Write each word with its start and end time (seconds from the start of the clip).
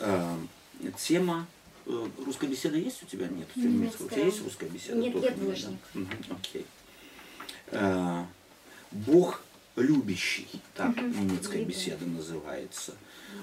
Э, 0.00 0.36
тема 0.96 1.46
э, 1.86 2.06
русская 2.24 2.46
беседа 2.46 2.76
есть 2.76 3.02
у 3.02 3.06
тебя? 3.06 3.28
Нет, 3.28 3.48
у 3.54 3.60
тебя 3.60 3.68
немецкая. 3.70 4.24
Есть 4.24 4.42
русская 4.44 4.68
беседа? 4.68 4.96
Нет, 4.98 5.14
я 5.22 5.30
двоечник. 5.32 5.78
Окей. 6.30 6.66
Э, 7.70 8.24
Бог 8.90 9.42
любящий, 9.76 10.48
так 10.74 10.96
немецкая 10.96 11.58
Любящий. 11.58 11.90
беседа 11.90 12.06
называется. 12.06 12.94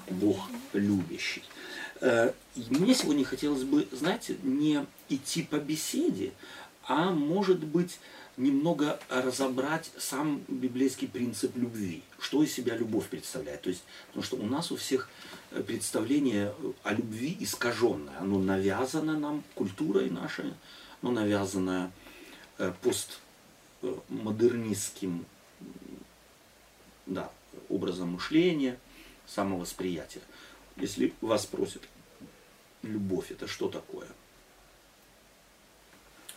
Бог 0.10 0.40
любящий. 0.74 1.44
Э, 2.02 2.34
Мне 2.56 2.96
сегодня 2.96 3.24
хотелось 3.24 3.64
бы, 3.64 3.88
знаете, 3.92 4.38
не 4.44 4.86
идти 5.10 5.44
по 5.44 5.58
беседе, 5.58 6.32
а 6.88 7.12
может 7.12 7.64
быть 7.64 8.00
немного 8.38 9.00
разобрать 9.10 9.92
сам 9.98 10.42
библейский 10.48 11.08
принцип 11.08 11.56
любви. 11.56 12.02
Что 12.20 12.44
из 12.44 12.52
себя 12.54 12.76
любовь 12.76 13.08
представляет. 13.08 13.62
То 13.62 13.70
есть, 13.70 13.84
потому 14.08 14.24
что 14.24 14.36
у 14.38 14.46
нас 14.46 14.72
у 14.72 14.76
всех 14.76 15.10
представление 15.62 16.54
о 16.84 16.94
любви 16.94 17.36
искаженное. 17.40 18.18
Оно 18.20 18.40
навязано 18.40 19.18
нам 19.18 19.44
культурой 19.54 20.10
нашей, 20.10 20.54
оно 21.02 21.12
навязано 21.12 21.92
э, 22.58 22.74
постмодернистским 23.82 25.26
да, 27.06 27.32
образом 27.70 28.14
мышления, 28.14 28.80
самовосприятия. 29.28 30.22
Если 30.76 31.14
вас 31.22 31.44
спросят, 31.44 31.84
любовь 32.82 33.32
это 33.32 33.48
что 33.48 33.70
такое? 33.70 34.08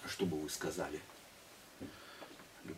Что 0.07 0.27
бы 0.27 0.39
вы 0.41 0.49
сказали? 0.49 1.01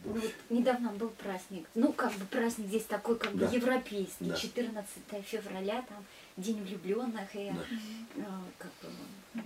Ну, 0.04 0.12
вот 0.12 0.32
недавно 0.50 0.90
был 0.90 1.08
праздник. 1.10 1.66
Ну, 1.74 1.92
как 1.92 2.12
бы 2.12 2.24
праздник 2.26 2.66
здесь 2.68 2.84
такой, 2.84 3.18
как 3.18 3.32
бы 3.32 3.46
Да. 3.46 3.50
европейский. 3.50 4.24
Да. 4.26 4.36
14 4.36 5.22
февраля, 5.22 5.82
там, 5.88 6.04
День 6.36 6.62
влюбленных. 6.64 7.34
И 7.34 7.50
Да. 7.50 8.22
э, 8.22 8.24
как 8.58 8.70
бы, 8.82 9.42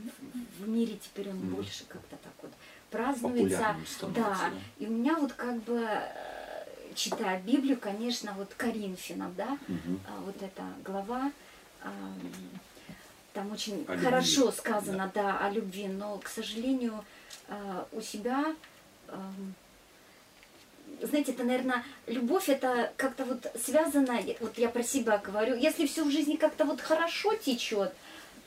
в- 0.60 0.68
мире 0.68 0.96
теперь 1.02 1.30
он 1.30 1.36
Мгм. 1.38 1.54
больше 1.56 1.84
как-то 1.86 2.16
так 2.16 2.32
вот 2.42 2.52
празднуется. 2.90 3.76
Да. 4.02 4.08
да. 4.14 4.50
И 4.78 4.86
у 4.86 4.90
меня 4.90 5.16
вот 5.18 5.32
как 5.32 5.56
бы, 5.64 5.80
э, 5.82 6.92
читая 6.94 7.40
Библию, 7.42 7.78
конечно, 7.78 8.32
вот 8.36 8.54
Коринфянам, 8.54 9.34
да, 9.36 9.58
Мгм. 9.66 10.00
а, 10.08 10.20
вот 10.20 10.40
эта 10.42 10.62
глава, 10.84 11.32
ам, 11.82 12.20
там 13.32 13.50
очень 13.50 13.84
О 13.88 13.92
любви, 13.94 14.04
хорошо 14.04 14.52
сказано, 14.52 15.10
да. 15.12 15.38
о 15.38 15.50
любви, 15.50 15.88
но, 15.88 16.18
к 16.18 16.28
сожалению, 16.28 17.04
а, 17.48 17.86
у 17.92 18.00
себя, 18.00 18.54
ам, 19.08 19.54
знаете, 21.02 21.32
это, 21.32 21.44
наверное, 21.44 21.84
любовь, 22.06 22.48
это 22.48 22.92
как-то 22.96 23.24
вот 23.24 23.46
связано, 23.62 24.20
вот 24.40 24.58
я 24.58 24.68
про 24.68 24.82
себя 24.82 25.18
говорю, 25.18 25.56
если 25.56 25.86
все 25.86 26.04
в 26.04 26.10
жизни 26.10 26.36
как-то 26.36 26.64
вот 26.64 26.80
хорошо 26.80 27.34
течет, 27.34 27.92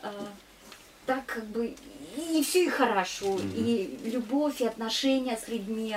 а, 0.02 0.34
так 1.06 1.26
как 1.26 1.46
бы 1.46 1.76
и 2.18 2.44
все 2.44 2.66
и 2.66 2.70
хорошо, 2.70 3.36
Мгм. 3.36 3.54
и 3.56 4.00
любовь, 4.06 4.62
и 4.62 4.66
отношения 4.66 5.38
с 5.38 5.48
людьми. 5.48 5.96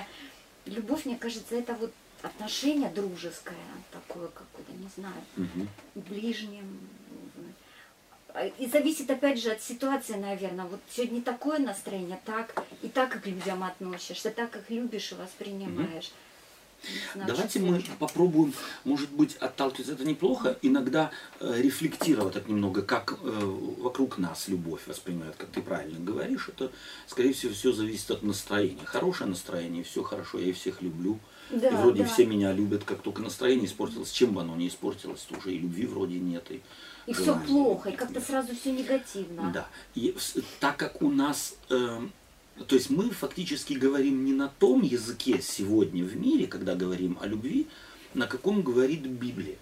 Любовь, 0.66 1.04
мне 1.06 1.16
кажется, 1.16 1.56
это 1.56 1.74
вот 1.74 1.92
отношение 2.22 2.90
дружеское, 2.90 3.56
такое 3.90 4.28
какое-то, 4.28 4.72
не 4.72 4.88
знаю, 4.96 5.22
Мгм. 5.36 5.68
ближним. 5.94 6.88
А, 8.32 8.46
И 8.46 8.66
зависит 8.68 9.10
опять 9.10 9.40
же 9.42 9.50
от 9.50 9.62
ситуации, 9.62 10.14
наверное. 10.14 10.64
Вот 10.66 10.80
сегодня 10.90 11.20
такое 11.22 11.58
настроение, 11.58 12.20
так, 12.24 12.54
и 12.82 12.88
так 12.88 13.10
как 13.10 13.22
к 13.22 13.26
людям 13.26 13.64
относишься, 13.64 14.30
так 14.30 14.50
как 14.50 14.70
любишь 14.70 15.10
и 15.12 15.14
воспринимаешь. 15.16 16.10
Не 16.12 16.39
Давайте 17.14 17.60
мы 17.60 17.82
попробуем, 17.98 18.52
может 18.84 19.10
быть, 19.10 19.36
отталкиваться, 19.36 19.92
это 19.92 20.04
неплохо, 20.04 20.56
иногда 20.62 21.10
э, 21.40 21.60
рефлектировать 21.60 22.34
так 22.34 22.48
немного, 22.48 22.82
как 22.82 23.18
э, 23.22 23.40
вокруг 23.78 24.18
нас 24.18 24.48
любовь 24.48 24.86
воспринимают, 24.86 25.36
как 25.36 25.50
ты 25.50 25.62
правильно 25.62 25.98
говоришь, 26.00 26.48
это, 26.48 26.70
скорее 27.06 27.32
всего, 27.32 27.52
все 27.52 27.72
зависит 27.72 28.10
от 28.10 28.22
настроения. 28.22 28.84
Хорошее 28.84 29.30
настроение, 29.30 29.84
все 29.84 30.02
хорошо, 30.02 30.38
я 30.38 30.46
и 30.46 30.52
всех 30.52 30.82
люблю. 30.82 31.18
Да, 31.50 31.68
и 31.68 31.74
вроде 31.74 32.04
да. 32.04 32.08
все 32.08 32.26
меня 32.26 32.52
любят, 32.52 32.84
как 32.84 33.02
только 33.02 33.22
настроение 33.22 33.66
испортилось, 33.66 34.12
чем 34.12 34.32
бы 34.32 34.40
оно 34.40 34.54
ни 34.54 34.68
испортилось, 34.68 35.20
то 35.22 35.36
уже 35.36 35.52
и 35.52 35.58
любви 35.58 35.86
вроде 35.86 36.18
нет. 36.18 36.50
И, 36.50 36.62
И 37.06 37.12
все 37.12 37.38
плохо, 37.40 37.90
и 37.90 37.96
как-то 37.96 38.20
сразу 38.20 38.54
все 38.54 38.72
негативно. 38.72 39.50
Да. 39.52 39.68
И 39.94 40.16
так 40.60 40.76
как 40.76 41.02
у 41.02 41.10
нас, 41.10 41.56
э, 41.70 42.00
то 42.64 42.74
есть 42.74 42.90
мы 42.90 43.10
фактически 43.10 43.74
говорим 43.74 44.24
не 44.24 44.32
на 44.32 44.48
том 44.48 44.82
языке 44.82 45.40
сегодня 45.40 46.04
в 46.04 46.16
мире, 46.16 46.46
когда 46.46 46.74
говорим 46.74 47.18
о 47.20 47.26
любви, 47.26 47.66
на 48.14 48.26
каком 48.26 48.62
говорит 48.62 49.02
Библия. 49.06 49.56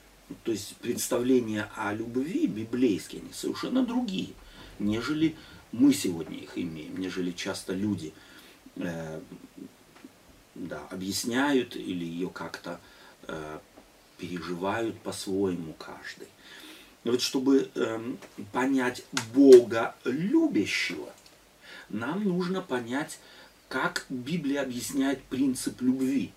То 0.45 0.53
есть 0.53 0.77
представления 0.77 1.71
о 1.77 1.95
любви 1.95 2.47
библейские, 2.47 3.23
они 3.23 3.33
совершенно 3.33 3.85
другие, 3.85 4.31
нежели 4.79 5.37
мы 5.73 5.93
сегодня 5.95 6.39
их 6.39 6.57
имеем, 6.57 6.99
нежели 6.99 7.31
часто 7.33 7.73
люди 7.73 8.13
э, 8.77 9.21
да, 10.55 10.83
объясняют 10.91 11.77
или 11.77 12.05
ее 12.05 12.29
как-то 12.29 12.81
э, 13.27 13.59
переживают 14.19 14.99
по-своему 15.01 15.73
каждый. 15.75 16.29
Вот 17.05 17.23
чтобы 17.23 17.71
эм, 17.75 18.19
понять 18.53 19.05
Бога 19.33 19.95
любящего, 20.05 21.11
нам 21.89 22.25
нужно 22.25 22.61
понять, 22.61 23.19
как 23.69 24.07
Библия 24.09 24.63
объясняет 24.63 25.23
принцип 25.25 25.81
любви. 25.81 26.33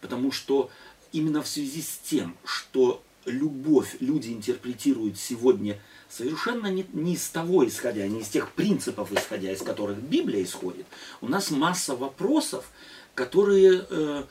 Потому 0.00 0.32
что 0.32 0.70
именно 1.12 1.42
в 1.42 1.48
связи 1.48 1.82
с 1.82 1.98
тем, 2.04 2.36
что 2.44 3.02
любовь 3.24 3.96
люди 4.00 4.32
интерпретируют 4.32 5.18
сегодня 5.18 5.78
совершенно 6.08 6.66
не, 6.66 6.84
не 6.92 7.14
из 7.14 7.28
того 7.28 7.66
исходя, 7.66 8.06
не 8.06 8.20
из 8.20 8.28
тех 8.28 8.50
принципов 8.52 9.12
исходя, 9.12 9.52
из 9.52 9.62
которых 9.62 9.98
Библия 9.98 10.42
исходит, 10.42 10.86
у 11.20 11.28
нас 11.28 11.50
масса 11.50 11.94
вопросов, 11.94 12.70
которые 13.14 13.86
э, 13.88 14.24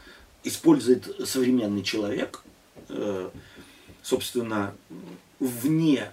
использует 0.44 1.28
современный 1.28 1.84
человек, 1.84 2.44
э, 2.90 3.30
собственно, 4.04 4.76
вне 5.40 6.12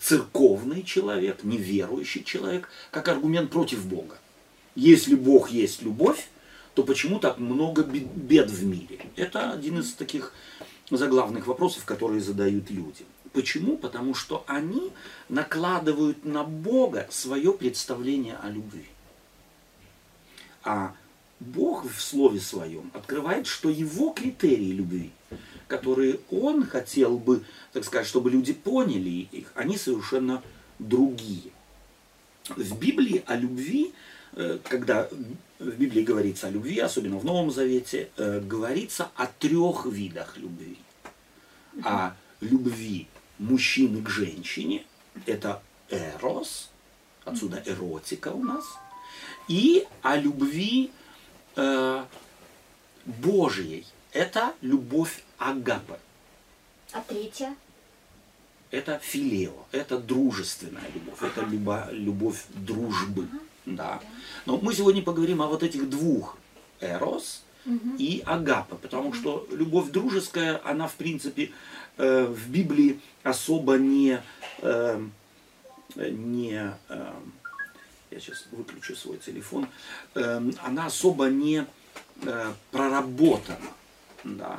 церковный 0.00 0.82
человек, 0.82 1.44
неверующий 1.44 2.24
человек, 2.24 2.68
как 2.90 3.08
аргумент 3.08 3.50
против 3.50 3.84
Бога. 3.86 4.18
Если 4.74 5.14
Бог 5.14 5.50
есть 5.50 5.82
любовь, 5.82 6.28
то 6.74 6.82
почему 6.82 7.18
так 7.18 7.38
много 7.38 7.82
бе- 7.82 8.00
бед 8.00 8.50
в 8.50 8.64
мире? 8.64 9.00
Это 9.16 9.52
один 9.52 9.80
из 9.80 9.92
таких 9.92 10.32
заглавных 10.90 11.46
вопросов, 11.46 11.84
которые 11.84 12.20
задают 12.20 12.70
люди. 12.70 13.04
Почему? 13.32 13.76
Потому 13.76 14.14
что 14.14 14.44
они 14.46 14.92
накладывают 15.28 16.24
на 16.24 16.44
Бога 16.44 17.06
свое 17.10 17.52
представление 17.52 18.36
о 18.42 18.50
любви. 18.50 18.86
А 20.64 20.94
Бог 21.40 21.90
в 21.90 22.00
Слове 22.00 22.40
Своем 22.40 22.90
открывает, 22.94 23.46
что 23.46 23.68
Его 23.68 24.10
критерии 24.10 24.72
любви, 24.72 25.10
которые 25.68 26.20
Он 26.30 26.64
хотел 26.66 27.18
бы, 27.18 27.42
так 27.72 27.84
сказать, 27.84 28.06
чтобы 28.06 28.30
люди 28.30 28.52
поняли 28.52 29.28
их, 29.32 29.52
они 29.54 29.76
совершенно 29.76 30.42
другие. 30.78 31.50
В 32.48 32.78
Библии 32.78 33.22
о 33.26 33.36
любви, 33.36 33.92
э, 34.34 34.58
когда 34.68 35.08
в 35.58 35.76
Библии 35.76 36.02
говорится 36.02 36.48
о 36.48 36.50
любви, 36.50 36.78
особенно 36.78 37.18
в 37.18 37.24
Новом 37.24 37.50
Завете, 37.50 38.10
э, 38.16 38.40
говорится 38.40 39.10
о 39.14 39.26
трех 39.26 39.86
видах 39.86 40.36
любви. 40.36 40.78
О 41.84 42.14
любви 42.40 43.06
мужчины 43.38 44.02
к 44.02 44.08
женщине, 44.08 44.84
это 45.26 45.62
эрос, 45.88 46.70
отсюда 47.24 47.62
эротика 47.64 48.28
у 48.28 48.42
нас, 48.42 48.64
и 49.48 49.86
о 50.02 50.16
любви 50.16 50.90
э, 51.56 52.04
Божьей, 53.04 53.86
это 54.12 54.54
любовь 54.60 55.22
агапы. 55.38 55.98
А 56.92 57.00
третья? 57.00 57.54
Это 58.70 58.98
филео, 58.98 59.66
это 59.72 59.98
дружественная 59.98 60.84
любовь, 60.94 61.22
это 61.22 61.42
люба- 61.42 61.88
любовь 61.90 62.44
дружбы. 62.50 63.28
Да. 63.66 64.00
Но 64.46 64.58
мы 64.58 64.74
сегодня 64.74 65.02
поговорим 65.02 65.42
о 65.42 65.46
вот 65.46 65.62
этих 65.62 65.88
двух 65.88 66.36
эрос 66.80 67.42
и 67.98 68.22
агапа, 68.26 68.76
потому 68.76 69.12
что 69.12 69.46
любовь 69.50 69.90
дружеская, 69.90 70.60
она 70.64 70.88
в 70.88 70.94
принципе 70.94 71.52
э, 71.96 72.24
в 72.24 72.48
Библии 72.50 72.98
особо 73.22 73.76
не, 73.78 74.20
э, 74.62 75.00
не 75.96 76.74
э, 76.88 77.12
я 78.10 78.20
сейчас 78.20 78.46
выключу 78.50 78.96
свой 78.96 79.18
телефон, 79.18 79.68
э, 80.14 80.50
она 80.64 80.86
особо 80.86 81.26
не 81.26 81.66
э, 82.22 82.52
проработана. 82.72 83.68
Да. 84.24 84.58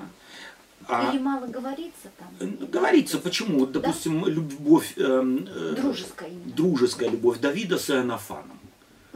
А- 0.88 1.12
Или 1.12 1.20
мало 1.20 1.48
говорится 1.48 2.10
там? 2.18 2.58
Говорится, 2.68 3.18
почему? 3.20 3.60
Вот, 3.60 3.72
допустим, 3.72 4.26
любовь, 4.28 4.94
эм, 4.98 5.48
э, 5.48 5.76
Дружеская 5.78 6.30
именно. 6.30 6.52
дружеская 6.54 7.10
любовь 7.10 7.40
Давида 7.40 7.78
с 7.78 7.90
Иоаннафаном. 7.90 8.60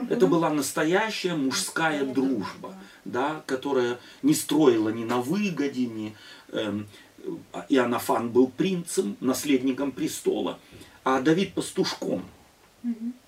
Это 0.10 0.28
была 0.28 0.50
настоящая 0.50 1.34
мужская 1.36 2.04
Мужская 2.04 2.14
дружба, 2.14 2.38
дружба, 2.38 2.76
да, 3.04 3.44
которая 3.46 3.98
не 4.22 4.34
строила 4.34 4.90
ни 4.90 5.04
на 5.04 5.18
выгоде, 5.20 5.88
ни... 5.88 6.16
эм, 6.50 6.88
Иоаннафан 7.68 8.30
был 8.30 8.48
принцем, 8.48 9.18
наследником 9.20 9.92
престола, 9.92 10.60
а 11.04 11.20
Давид 11.20 11.54
пастушком, 11.54 12.24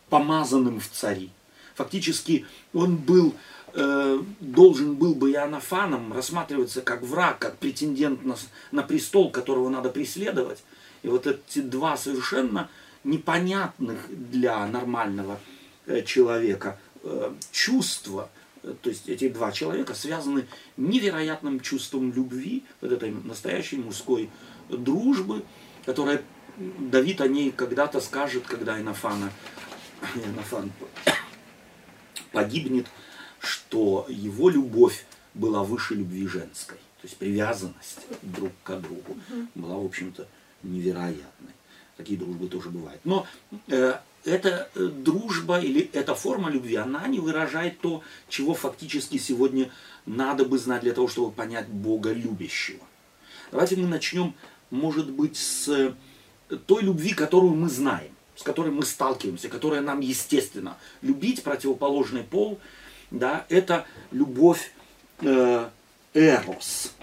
помазанным 0.10 0.80
в 0.80 0.88
цари. 0.88 1.32
Фактически 1.76 2.46
он 2.74 2.96
был, 2.98 3.34
э, 3.74 4.20
должен 4.40 4.96
был 4.96 5.16
бы 5.16 5.32
Иоаннафаном 5.32 6.14
рассматриваться 6.14 6.82
как 6.82 7.02
враг, 7.02 7.40
как 7.40 7.58
претендент 7.58 8.24
на, 8.24 8.36
на 8.72 8.84
престол, 8.84 9.32
которого 9.32 9.70
надо 9.70 9.90
преследовать. 9.90 10.64
И 11.04 11.08
вот 11.08 11.28
эти 11.28 11.60
два 11.60 11.98
совершенно 11.98 12.70
непонятных 13.04 14.00
для 14.10 14.66
нормального 14.68 15.40
э, 15.86 16.04
человека 16.04 16.80
э, 17.04 17.34
чувства, 17.52 18.30
э, 18.64 18.74
то 18.82 18.90
есть 18.90 19.08
эти 19.08 19.30
два 19.30 19.52
человека 19.52 19.94
связаны 19.94 20.46
невероятным 20.78 21.60
чувством 21.60 22.12
любви, 22.14 22.64
вот 22.82 22.92
этой 22.92 23.12
настоящей 23.12 23.78
мужской 23.78 24.30
дружбы, 24.70 25.44
которая 25.86 26.22
Давид 26.60 27.22
о 27.22 27.28
ней 27.28 27.52
когда-то 27.52 28.02
скажет, 28.02 28.44
когда 28.46 28.80
Инофана, 28.80 29.32
Инофан 30.16 30.72
погибнет, 32.34 32.88
что 33.50 34.06
его 34.08 34.50
любовь 34.50 35.06
была 35.34 35.64
выше 35.64 35.96
любви 35.96 36.28
женской. 36.28 36.78
То 37.02 37.08
есть 37.08 37.18
привязанность 37.18 38.00
друг 38.22 38.52
к 38.64 38.76
другу 38.78 39.18
была, 39.56 39.76
в 39.78 39.86
общем-то, 39.86 40.28
невероятной. 40.64 41.54
Такие 41.98 42.20
дружбы 42.20 42.48
тоже 42.48 42.70
бывают. 42.70 43.02
Но 43.04 43.26
э, 43.68 43.96
эта 44.24 44.70
э, 44.76 44.86
дружба 44.86 45.60
или 45.60 45.90
эта 45.94 46.14
форма 46.14 46.50
любви, 46.50 46.76
она 46.76 47.08
не 47.08 47.20
выражает 47.20 47.80
то, 47.80 48.04
чего 48.28 48.54
фактически 48.54 49.18
сегодня 49.18 49.72
надо 50.06 50.46
бы 50.46 50.60
знать 50.60 50.82
для 50.82 50.94
того, 50.94 51.08
чтобы 51.08 51.32
понять 51.32 51.68
Бога 51.68 52.14
любящего. 52.14 52.86
Давайте 53.52 53.78
мы 53.78 53.88
начнем, 53.88 54.36
может 54.70 55.10
быть, 55.10 55.38
с 55.38 55.96
той 56.68 56.84
любви, 56.84 57.14
которую 57.14 57.56
мы 57.56 57.70
знаем, 57.70 58.12
с 58.36 58.44
которой 58.44 58.72
мы 58.72 58.84
сталкиваемся, 58.84 59.50
которая 59.50 59.82
нам 59.82 60.02
естественно. 60.02 60.78
Любить 61.02 61.44
противоположный 61.44 62.24
пол, 62.24 62.60
да, 63.12 63.46
это 63.50 63.86
любовь 64.12 64.72
э, 65.22 65.70
эрос. 66.14 66.94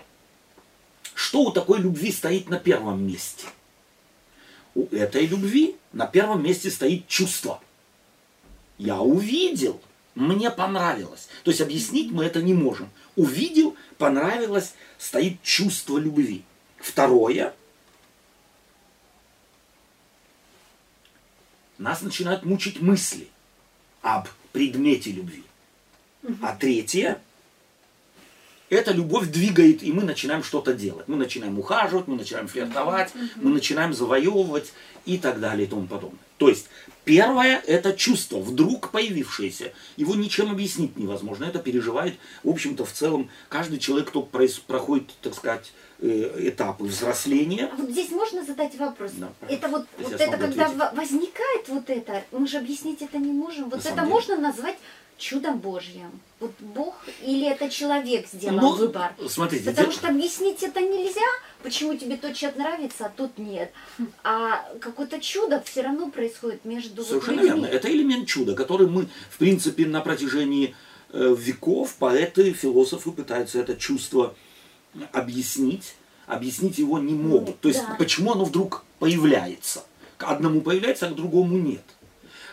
Что 1.14 1.42
у 1.42 1.50
такой 1.50 1.80
любви 1.80 2.12
стоит 2.12 2.48
на 2.48 2.58
первом 2.58 3.06
месте? 3.06 3.46
У 4.74 4.86
этой 4.94 5.26
любви 5.26 5.76
на 5.92 6.06
первом 6.06 6.42
месте 6.42 6.70
стоит 6.70 7.08
чувство. 7.08 7.60
Я 8.78 9.00
увидел, 9.00 9.80
мне 10.14 10.50
понравилось. 10.50 11.28
То 11.44 11.50
есть 11.50 11.62
объяснить 11.62 12.12
мы 12.12 12.24
это 12.24 12.42
не 12.42 12.52
можем. 12.52 12.90
Увидел, 13.16 13.74
понравилось, 13.96 14.74
стоит 14.98 15.42
чувство 15.42 15.98
любви. 15.98 16.44
Второе– 16.78 17.54
нас 21.78 22.02
начинают 22.02 22.44
мучить 22.44 22.80
мысли 22.80 23.28
об 24.02 24.28
предмете 24.52 25.12
любви. 25.12 25.44
А 26.42 26.54
третье, 26.54 27.20
эта 28.68 28.92
любовь 28.92 29.28
двигает, 29.28 29.82
и 29.82 29.92
мы 29.92 30.02
начинаем 30.02 30.42
что-то 30.42 30.74
делать. 30.74 31.06
Мы 31.08 31.16
начинаем 31.16 31.58
ухаживать, 31.58 32.08
мы 32.08 32.16
начинаем 32.16 32.48
флиртовать, 32.48 33.12
мы 33.36 33.50
начинаем 33.50 33.94
завоевывать 33.94 34.72
и 35.04 35.18
так 35.18 35.40
далее 35.40 35.66
и 35.66 35.70
тому 35.70 35.86
подобное. 35.86 36.18
То 36.36 36.48
есть, 36.48 36.66
первое– 37.04 37.62
это 37.66 37.92
чувство, 37.92 38.38
вдруг 38.40 38.90
появившееся. 38.90 39.72
Его 39.96 40.14
ничем 40.14 40.50
объяснить 40.50 40.96
невозможно. 40.96 41.44
Это 41.44 41.60
переживает, 41.60 42.16
в 42.42 42.50
общем-то, 42.50 42.84
в 42.84 42.92
целом, 42.92 43.30
каждый 43.48 43.78
человек, 43.78 44.08
кто 44.08 44.22
проходит, 44.22 45.14
так 45.22 45.34
сказать, 45.34 45.72
Э, 45.98 46.48
этапы 46.48 46.84
взросления. 46.84 47.70
А 47.72 47.76
вот 47.76 47.88
здесь 47.88 48.10
можно 48.10 48.44
задать 48.44 48.76
вопрос? 48.76 49.12
Да, 49.14 49.30
это 49.48 49.66
вот, 49.68 49.86
вот 49.96 50.12
это 50.12 50.36
когда 50.36 50.66
ответить. 50.66 50.92
возникает 50.92 51.68
вот 51.68 51.88
это, 51.88 52.22
мы 52.32 52.46
же 52.46 52.58
объяснить 52.58 53.00
это 53.00 53.16
не 53.16 53.32
можем. 53.32 53.70
Вот 53.70 53.82
На 53.82 53.88
это 53.88 54.04
можно 54.04 54.36
назвать 54.36 54.76
чудом 55.18 55.58
Божьим. 55.58 56.20
Вот 56.38 56.52
Бог 56.60 56.94
или 57.22 57.48
это 57.48 57.70
человек 57.70 58.26
сделал 58.30 58.60
ну, 58.60 58.72
выбор? 58.74 59.14
Смотрите, 59.28 59.70
Потому 59.70 59.90
что 59.90 60.08
объяснить 60.08 60.62
это 60.62 60.80
нельзя, 60.80 61.26
почему 61.62 61.96
тебе 61.96 62.16
тот 62.16 62.34
человек 62.34 62.58
нравится, 62.58 63.06
а 63.06 63.08
тот 63.08 63.38
нет. 63.38 63.72
А 64.22 64.66
какое-то 64.80 65.18
чудо 65.20 65.62
все 65.64 65.82
равно 65.82 66.10
происходит 66.10 66.64
между 66.64 67.04
Совершенно 67.04 67.40
людьми. 67.40 67.60
верно. 67.60 67.66
Это 67.66 67.90
элемент 67.90 68.26
чуда, 68.26 68.54
который 68.54 68.86
мы, 68.86 69.08
в 69.30 69.38
принципе, 69.38 69.86
на 69.86 70.02
протяжении 70.02 70.74
э, 71.12 71.34
веков 71.38 71.94
поэты, 71.94 72.52
философы 72.52 73.12
пытаются 73.12 73.58
это 73.58 73.74
чувство 73.76 74.34
объяснить, 75.12 75.94
объяснить 76.26 76.76
его 76.78 76.98
не 76.98 77.14
могут. 77.14 77.60
То 77.60 77.68
есть 77.68 77.80
да. 77.80 77.94
почему 77.98 78.32
оно 78.32 78.44
вдруг 78.44 78.84
появляется? 78.98 79.84
К 80.18 80.30
одному 80.30 80.60
появляется, 80.60 81.06
а 81.06 81.10
к 81.10 81.14
другому 81.14 81.56
нет. 81.56 81.84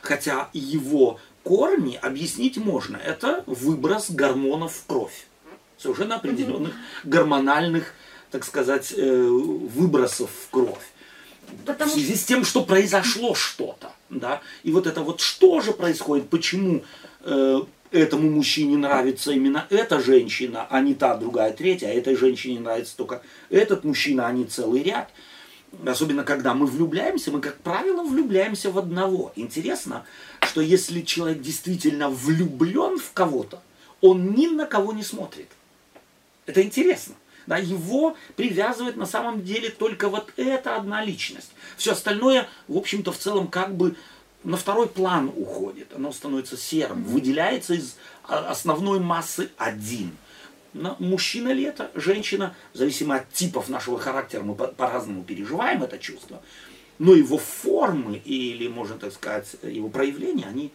Хотя 0.01 0.50
его 0.54 1.19
корни 1.43 1.99
объяснить 2.01 2.57
можно. 2.57 2.97
Это 2.97 3.43
выброс 3.45 4.09
гормонов 4.09 4.73
в 4.73 4.85
кровь. 4.85 5.25
Совершенно 5.77 6.15
определенных 6.15 6.73
гормональных, 7.03 7.93
так 8.31 8.45
сказать, 8.45 8.93
э, 8.95 9.21
выбросов 9.21 10.29
в 10.29 10.49
кровь. 10.49 10.93
Потому 11.65 11.91
в 11.91 11.93
связи 11.93 12.15
с 12.15 12.23
тем, 12.23 12.45
что 12.45 12.63
произошло 12.63 13.35
что-то. 13.35 13.91
Да? 14.09 14.41
И 14.63 14.71
вот 14.71 14.87
это 14.87 15.01
вот 15.01 15.21
что 15.21 15.61
же 15.61 15.73
происходит, 15.73 16.29
почему 16.29 16.83
э, 17.21 17.61
этому 17.91 18.29
мужчине 18.29 18.77
нравится 18.77 19.31
именно 19.31 19.67
эта 19.69 19.99
женщина, 19.99 20.67
а 20.69 20.81
не 20.81 20.93
та, 20.95 21.15
другая, 21.15 21.53
третья, 21.53 21.87
а 21.87 21.91
этой 21.91 22.15
женщине 22.15 22.59
нравится 22.59 22.97
только 22.97 23.21
этот 23.49 23.83
мужчина, 23.83 24.27
а 24.27 24.31
не 24.31 24.45
целый 24.45 24.83
ряд. 24.83 25.09
Особенно, 25.85 26.23
когда 26.23 26.53
мы 26.53 26.67
влюбляемся, 26.67 27.31
мы, 27.31 27.39
как 27.39 27.57
правило, 27.57 28.03
влюбляемся 28.03 28.69
в 28.69 28.77
одного. 28.77 29.31
Интересно, 29.35 30.05
что 30.53 30.61
если 30.61 31.01
человек 31.01 31.41
действительно 31.41 32.09
влюблен 32.09 33.00
в 33.00 33.11
кого-то, 33.13 33.63
он 34.01 34.35
ни 34.35 34.45
на 34.45 34.67
кого 34.67 34.94
не 34.94 35.01
смотрит. 35.01 35.47
Это 36.45 36.61
интересно. 36.61 37.15
Да, 37.47 37.57
его 37.57 38.15
привязывает 38.35 38.95
на 38.95 39.07
самом 39.07 39.44
деле 39.44 39.71
только 39.71 40.09
вот 40.09 40.31
эта 40.38 40.75
одна 40.75 41.03
личность. 41.03 41.50
Все 41.75 41.94
остальное, 41.94 42.47
в 42.67 42.77
общем-то, 42.77 43.11
в 43.11 43.17
целом 43.17 43.47
как 43.47 43.75
бы 43.75 43.95
на 44.44 44.55
второй 44.55 44.88
план 44.88 45.31
уходит, 45.35 45.91
оно 45.95 46.11
становится 46.11 46.55
серым, 46.55 47.03
выделяется 47.03 47.73
из 47.73 47.95
основной 48.27 49.00
массы 49.00 49.50
один. 49.57 50.15
Но 50.73 50.95
мужчина 51.00 51.51
ли 51.51 51.63
это, 51.63 51.89
женщина, 51.95 52.55
зависимо 52.73 53.15
от 53.15 53.33
типов 53.33 53.69
нашего 53.69 53.97
характера, 53.97 54.44
мы 54.44 54.53
по-разному 54.53 55.23
переживаем 55.23 55.81
это 55.81 55.97
чувство, 55.97 56.44
но 56.99 57.13
его 57.13 57.37
формы 57.37 58.17
или, 58.17 58.67
можно 58.67 58.97
так 58.97 59.13
сказать, 59.13 59.55
его 59.63 59.89
проявления, 59.89 60.45
они, 60.45 60.71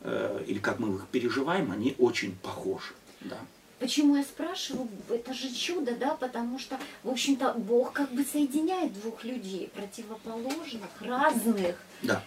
э, 0.00 0.44
или 0.46 0.58
как 0.58 0.78
мы 0.78 0.94
их 0.94 1.06
переживаем, 1.10 1.72
они 1.72 1.94
очень 1.98 2.34
похожи. 2.36 2.92
Да. 3.20 3.38
Почему 3.78 4.16
я 4.16 4.22
спрашиваю? 4.24 4.88
Это 5.08 5.32
же 5.34 5.52
чудо, 5.54 5.94
да, 5.94 6.14
потому 6.14 6.58
что, 6.58 6.78
в 7.04 7.10
общем-то, 7.10 7.54
Бог 7.54 7.92
как 7.92 8.12
бы 8.12 8.24
соединяет 8.24 8.92
двух 9.00 9.24
людей, 9.24 9.70
противоположных, 9.74 10.90
разных. 11.00 11.76
Да 12.02 12.22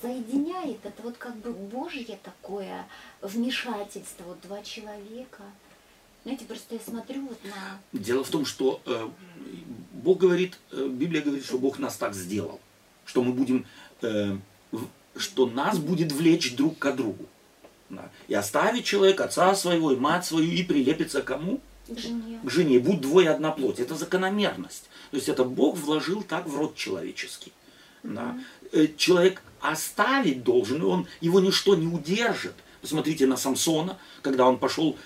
соединяет, 0.00 0.84
это 0.84 1.02
вот 1.02 1.16
как 1.16 1.36
бы 1.36 1.52
Божье 1.52 2.18
такое 2.22 2.86
вмешательство, 3.20 4.24
вот 4.24 4.40
два 4.42 4.62
человека. 4.62 5.42
Знаете, 6.22 6.44
просто 6.44 6.74
я 6.74 6.80
смотрю 6.80 7.26
вот 7.26 7.38
на... 7.44 7.80
Дело 7.92 8.24
в 8.24 8.28
том, 8.28 8.44
что 8.44 8.80
э, 8.84 9.08
Бог 9.92 10.18
говорит, 10.18 10.58
э, 10.72 10.88
Библия 10.88 11.22
говорит, 11.22 11.44
что 11.44 11.58
Бог 11.58 11.78
нас 11.78 11.96
так 11.96 12.14
сделал, 12.14 12.60
что 13.04 13.22
мы 13.22 13.32
будем, 13.32 13.66
э, 14.02 14.36
что 15.16 15.46
нас 15.46 15.78
будет 15.78 16.12
влечь 16.12 16.54
друг 16.56 16.78
к 16.78 16.92
другу. 16.92 17.26
Да. 17.90 18.08
И 18.28 18.34
оставить 18.34 18.84
человек 18.84 19.20
отца 19.20 19.54
своего 19.54 19.92
и 19.92 19.96
мать 19.96 20.24
свою 20.24 20.50
и 20.50 20.62
прилепится 20.62 21.22
кому? 21.22 21.60
К 21.88 21.98
жене. 21.98 22.40
К 22.44 22.50
жене. 22.50 22.78
Будь 22.78 23.00
двое 23.00 23.30
одна 23.30 23.50
плоть. 23.50 23.80
Это 23.80 23.96
закономерность. 23.96 24.84
То 25.10 25.16
есть 25.16 25.28
это 25.28 25.44
Бог 25.44 25.76
вложил 25.76 26.22
так 26.22 26.46
в 26.46 26.56
род 26.56 26.76
человеческий. 26.76 27.52
Mm-hmm. 28.02 28.14
Да. 28.14 28.38
Э, 28.72 28.86
человек 28.96 29.42
оставить 29.60 30.44
должен, 30.44 30.80
и 30.80 30.84
он, 30.84 31.06
его 31.20 31.40
ничто 31.40 31.74
не 31.74 31.86
удержит. 31.86 32.54
Посмотрите 32.80 33.26
на 33.26 33.36
Самсона, 33.36 33.98
когда 34.22 34.46
он 34.46 34.58
пошел 34.58 34.96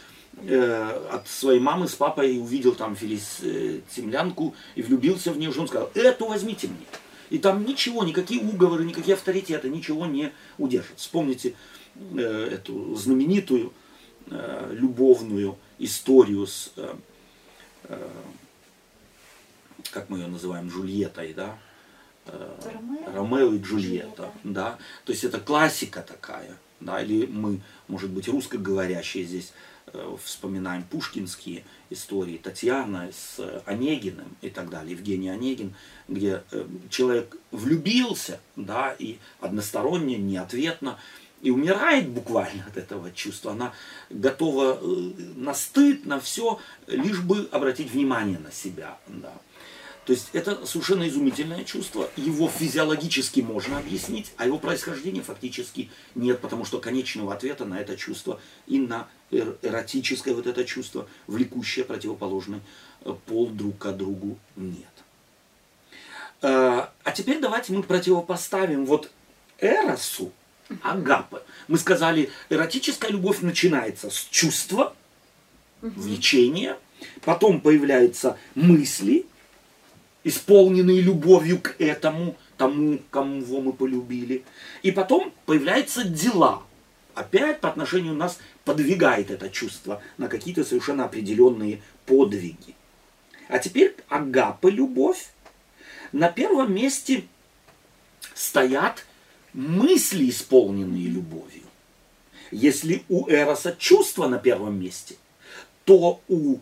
э, 0.43 1.09
от 1.13 1.29
своей 1.29 1.61
мамы 1.61 1.89
с 1.89 1.95
папой 1.95 2.39
увидел 2.39 2.75
там 2.75 2.97
филистимлянку 2.97 4.55
и 4.75 4.83
влюбился 4.83 5.33
в 5.33 5.39
нее, 5.39 5.53
он 5.57 5.69
сказал, 5.69 5.91
эту 5.95 6.27
возьмите 6.27 6.69
мне. 6.69 6.87
И 7.31 7.39
там 7.39 7.65
ничего, 7.65 8.05
никакие 8.05 8.41
уговоры, 8.41 8.85
никакие 8.85 9.15
авторитеты, 9.15 9.69
ничего 9.69 10.07
не 10.07 10.33
удержат. 10.59 10.99
Вспомните 10.99 11.55
э, 11.97 12.49
эту 12.53 12.95
знаменитую 12.95 13.73
э, 14.31 14.71
любовную 14.73 15.57
историю 15.79 16.47
с, 16.47 16.73
э, 16.77 16.95
э, 17.85 18.09
как 19.91 20.11
мы 20.11 20.19
ее 20.19 20.27
называем, 20.27 20.71
Жульеттой, 20.71 21.33
да, 21.35 21.59
Ромео, 22.27 23.13
Ромео 23.15 23.53
и 23.53 23.59
Джульетта, 23.61 24.33
да, 24.45 24.79
то 25.05 25.13
есть 25.13 25.25
это 25.25 25.39
классика 25.39 26.01
такая, 26.01 26.57
да, 26.81 27.03
или 27.03 27.27
мы, 27.27 27.61
может 27.87 28.11
быть, 28.11 28.29
русскоговорящие 28.29 29.25
здесь 29.25 29.53
э, 29.53 29.74
вспоминаем 30.23 30.83
пушкинские 30.85 31.65
истории, 31.91 32.39
Татьяна 32.39 33.11
с 33.13 33.63
Онегиным 33.67 34.37
и 34.43 34.51
так 34.51 34.71
далее, 34.71 34.93
Евгений 34.93 35.29
Онегин, 35.29 35.75
где 36.09 36.43
э, 36.51 36.67
человек 36.91 37.37
влюбился, 37.51 38.41
да, 38.57 38.95
и 38.99 39.19
односторонне, 39.41 40.17
неответно, 40.17 40.99
и 41.43 41.51
умирает 41.51 42.09
буквально 42.09 42.65
от 42.67 42.77
этого 42.77 43.13
чувства. 43.13 43.53
Она 43.53 43.75
готова 44.09 44.81
на 45.37 45.53
стыд, 45.55 46.07
на 46.07 46.19
все, 46.19 46.59
лишь 46.87 47.21
бы 47.21 47.49
обратить 47.53 47.91
внимание 47.91 48.39
на 48.39 48.51
себя. 48.51 48.99
Да. 49.09 49.33
То 50.05 50.13
есть 50.13 50.31
это 50.35 50.67
совершенно 50.67 51.09
изумительное 51.09 51.65
чувство. 51.65 52.11
Его 52.17 52.49
физиологически 52.49 53.41
можно 53.41 53.79
объяснить, 53.79 54.33
а 54.37 54.45
его 54.45 54.59
происхождение 54.59 55.23
фактически 55.23 55.91
нет, 56.15 56.41
потому 56.41 56.67
что 56.67 56.79
конечного 56.79 57.33
ответа 57.33 57.65
на 57.65 57.81
это 57.81 57.97
чувство 57.97 58.39
и 58.67 58.79
на 58.79 59.09
эротическое 59.31 60.35
вот 60.35 60.47
это 60.47 60.65
чувство, 60.65 61.09
влекущее 61.27 61.85
противоположный 61.85 62.61
э, 63.05 63.15
пол 63.27 63.49
друг 63.49 63.79
к 63.79 63.93
другу 63.93 64.39
нет. 64.57 64.85
Э, 66.43 66.89
а 67.03 67.13
теперь 67.13 67.41
давайте 67.41 67.73
мы 67.73 67.83
противопоставим 67.83 68.85
вот 68.85 69.11
эросу, 69.59 70.33
агапы. 70.83 71.43
Мы 71.67 71.79
сказали, 71.79 72.31
эротическая 72.51 73.11
любовь 73.11 73.41
начинается 73.41 74.11
с 74.11 74.29
чувства, 74.31 74.95
влечения, 75.81 76.79
потом 77.23 77.61
появляются 77.61 78.39
мысли, 78.55 79.27
исполненные 80.25 81.01
любовью 81.01 81.61
к 81.61 81.77
этому, 81.79 82.37
тому, 82.57 82.99
кому 83.11 83.61
мы 83.61 83.73
полюбили. 83.73 84.45
И 84.83 84.91
потом 84.91 85.33
появляются 85.47 86.05
дела. 86.05 86.63
Опять 87.15 87.61
по 87.61 87.69
отношению 87.69 88.15
нас 88.15 88.39
подвигает 88.65 89.31
это 89.31 89.49
чувство 89.49 90.03
на 90.19 90.29
какие-то 90.29 90.65
совершенно 90.65 91.05
определенные 91.05 91.81
подвиги. 92.07 92.75
А 93.49 93.59
теперь 93.59 93.95
агапа, 94.09 94.69
любовь. 94.69 95.31
На 96.13 96.29
первом 96.29 96.75
месте 96.75 97.25
стоят 98.35 99.05
мысли, 99.53 100.31
исполненные 100.31 101.07
любовью. 101.07 101.63
Если 102.51 103.05
у 103.09 103.29
Эроса 103.29 103.75
чувство 103.79 104.29
на 104.29 104.39
первом 104.39 104.81
месте, 104.81 105.17
то 105.85 106.21
у 106.29 106.59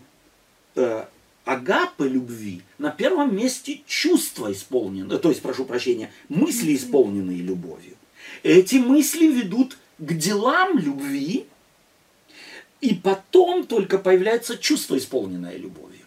э, 0.74 1.06
агапы 1.44 2.08
любви 2.08 2.62
на 2.78 2.90
первом 2.90 3.34
месте 3.36 3.80
чувства 3.86 4.52
исполненные, 4.52 5.18
то 5.18 5.28
есть, 5.28 5.42
прошу 5.42 5.64
прощения, 5.64 6.10
мысли, 6.28 6.74
исполненные 6.74 7.38
любовью. 7.38 7.96
Эти 8.42 8.76
мысли 8.76 9.26
ведут 9.26 9.76
к 9.98 10.12
делам 10.14 10.78
любви, 10.78 11.46
и 12.80 12.94
потом 12.94 13.64
только 13.66 13.98
появляется 13.98 14.58
чувство, 14.58 14.98
исполненное 14.98 15.56
любовью. 15.56 16.04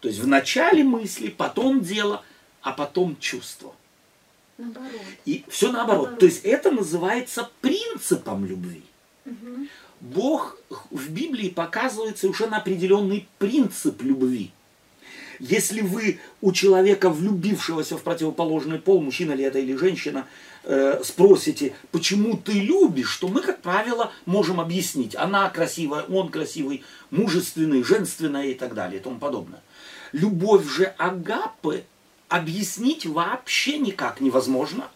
То 0.00 0.08
есть 0.08 0.20
в 0.20 0.26
начале 0.26 0.82
мысли, 0.82 1.28
потом 1.28 1.80
дело, 1.80 2.24
а 2.62 2.72
потом 2.72 3.16
чувство. 3.18 3.74
Наоборот. 4.58 4.90
И 5.24 5.44
все 5.48 5.70
наоборот. 5.70 5.96
наоборот. 6.02 6.18
То 6.18 6.26
есть 6.26 6.44
это 6.44 6.70
называется 6.70 7.50
принципом 7.60 8.44
любви. 8.44 8.82
Угу. 9.24 9.68
Бог 10.00 10.58
в 10.90 11.10
Библии 11.10 11.48
показывает 11.48 12.18
совершенно 12.18 12.58
определенный 12.58 13.28
принцип 13.38 14.02
любви. 14.02 14.50
Если 15.38 15.80
вы 15.80 16.18
у 16.40 16.52
человека, 16.52 17.10
влюбившегося 17.10 17.96
в 17.96 18.02
противоположный 18.02 18.78
пол, 18.78 19.02
мужчина 19.02 19.32
ли 19.32 19.44
это 19.44 19.58
или 19.58 19.76
женщина, 19.76 20.26
э, 20.64 21.00
спросите, 21.04 21.74
почему 21.90 22.36
ты 22.36 22.52
любишь, 22.52 23.16
то 23.16 23.28
мы, 23.28 23.42
как 23.42 23.60
правило, 23.60 24.12
можем 24.24 24.60
объяснить. 24.60 25.14
Она 25.16 25.48
красивая, 25.50 26.02
он 26.04 26.28
красивый, 26.28 26.84
мужественный, 27.10 27.82
женственная 27.82 28.46
и 28.46 28.54
так 28.54 28.74
далее 28.74 29.00
и 29.00 29.02
тому 29.02 29.18
подобное. 29.18 29.62
Любовь 30.12 30.66
же 30.66 30.84
Агапы 30.96 31.84
объяснить 32.28 33.06
вообще 33.06 33.78
никак 33.78 34.20
невозможно, 34.20 34.88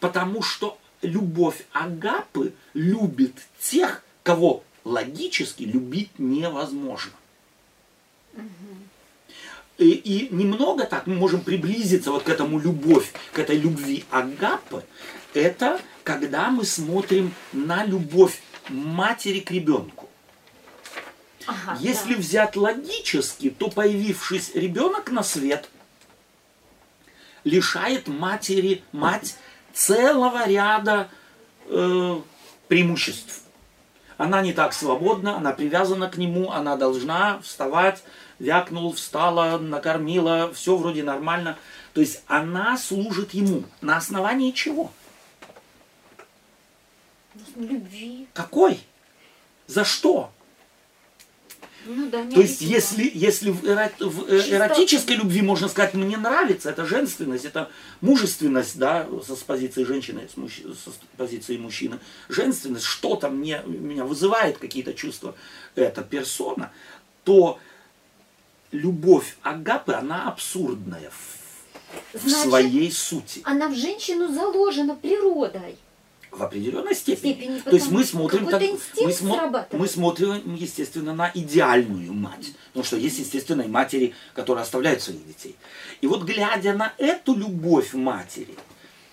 потому 0.00 0.42
что 0.42 0.78
любовь 1.02 1.66
Агапы 1.72 2.52
любит 2.74 3.34
тех, 3.60 4.02
кого 4.22 4.62
логически 4.84 5.64
любить 5.64 6.10
невозможно. 6.18 7.12
Угу. 8.34 8.67
И, 9.78 9.90
и 9.90 10.34
немного 10.34 10.84
так 10.84 11.06
мы 11.06 11.14
можем 11.14 11.40
приблизиться 11.40 12.10
вот 12.10 12.24
к 12.24 12.28
этому 12.28 12.58
любовь, 12.58 13.12
к 13.32 13.38
этой 13.38 13.56
любви 13.56 14.04
Агапы. 14.10 14.84
Это 15.34 15.80
когда 16.02 16.50
мы 16.50 16.64
смотрим 16.64 17.32
на 17.52 17.84
любовь 17.84 18.40
матери 18.68 19.40
к 19.40 19.52
ребенку. 19.52 20.08
Ага, 21.46 21.78
Если 21.80 22.14
да. 22.14 22.20
взять 22.20 22.56
логически, 22.56 23.50
то 23.50 23.70
появившись 23.70 24.54
ребенок 24.54 25.10
на 25.10 25.22
свет 25.22 25.70
лишает 27.44 28.08
матери, 28.08 28.82
мать 28.92 29.36
целого 29.72 30.46
ряда 30.46 31.08
э, 31.66 32.20
преимуществ. 32.66 33.42
Она 34.16 34.42
не 34.42 34.52
так 34.52 34.72
свободна, 34.72 35.36
она 35.36 35.52
привязана 35.52 36.10
к 36.10 36.16
нему, 36.16 36.50
она 36.50 36.76
должна 36.76 37.38
вставать, 37.40 38.02
вякнул, 38.38 38.92
встала, 38.92 39.58
накормила, 39.58 40.52
все 40.52 40.76
вроде 40.76 41.02
нормально. 41.02 41.58
То 41.92 42.00
есть 42.00 42.22
она 42.26 42.76
служит 42.76 43.34
ему. 43.34 43.64
На 43.80 43.96
основании 43.96 44.52
чего? 44.52 44.92
Любви. 47.56 48.26
Какой? 48.34 48.80
За 49.66 49.84
что? 49.84 50.30
Ну, 51.90 52.10
да, 52.10 52.22
То 52.26 52.40
есть, 52.40 52.60
если, 52.60 53.10
если 53.14 53.50
в, 53.50 53.64
эро, 53.64 53.90
в 53.98 54.28
э, 54.28 54.50
эротической 54.50 55.16
любви 55.16 55.40
можно 55.40 55.68
сказать, 55.68 55.94
мне 55.94 56.18
нравится, 56.18 56.68
это 56.68 56.84
женственность, 56.84 57.46
это 57.46 57.70
мужественность, 58.02 58.78
да, 58.78 59.06
с, 59.26 59.34
с 59.34 59.42
позиции 59.42 59.84
женщины, 59.84 60.28
с, 60.30 60.36
мужч, 60.36 60.60
с 60.60 61.16
позиции 61.16 61.56
мужчины, 61.56 61.98
женственность, 62.28 62.84
что-то 62.84 63.30
мне, 63.30 63.62
меня 63.64 64.04
вызывает 64.04 64.58
какие-то 64.58 64.92
чувства, 64.92 65.34
эта 65.76 66.02
персона, 66.02 66.72
то 67.24 67.58
любовь 68.72 69.36
Агапы, 69.42 69.92
она 69.92 70.28
абсурдная 70.28 71.10
в, 71.10 72.18
Значит, 72.18 72.48
своей 72.48 72.92
сути. 72.92 73.40
Она 73.44 73.68
в 73.68 73.74
женщину 73.74 74.32
заложена 74.32 74.94
природой. 74.94 75.76
В 76.30 76.42
определенной 76.42 76.94
степени. 76.94 77.32
степени 77.32 77.60
То 77.60 77.70
есть 77.70 77.90
мы 77.90 78.04
смотрим, 78.04 78.46
так, 78.46 78.62
мы, 79.00 79.12
смо, 79.12 79.66
мы 79.72 79.88
смотрим, 79.88 80.54
естественно, 80.56 81.14
на 81.14 81.30
идеальную 81.34 82.12
мать. 82.12 82.52
Потому 82.68 82.84
что 82.84 82.96
есть, 82.98 83.18
естественно, 83.18 83.62
и 83.62 83.68
матери, 83.68 84.14
которые 84.34 84.62
оставляют 84.62 85.00
своих 85.00 85.26
детей. 85.26 85.56
И 86.02 86.06
вот 86.06 86.24
глядя 86.24 86.74
на 86.74 86.92
эту 86.98 87.34
любовь 87.34 87.94
матери, 87.94 88.54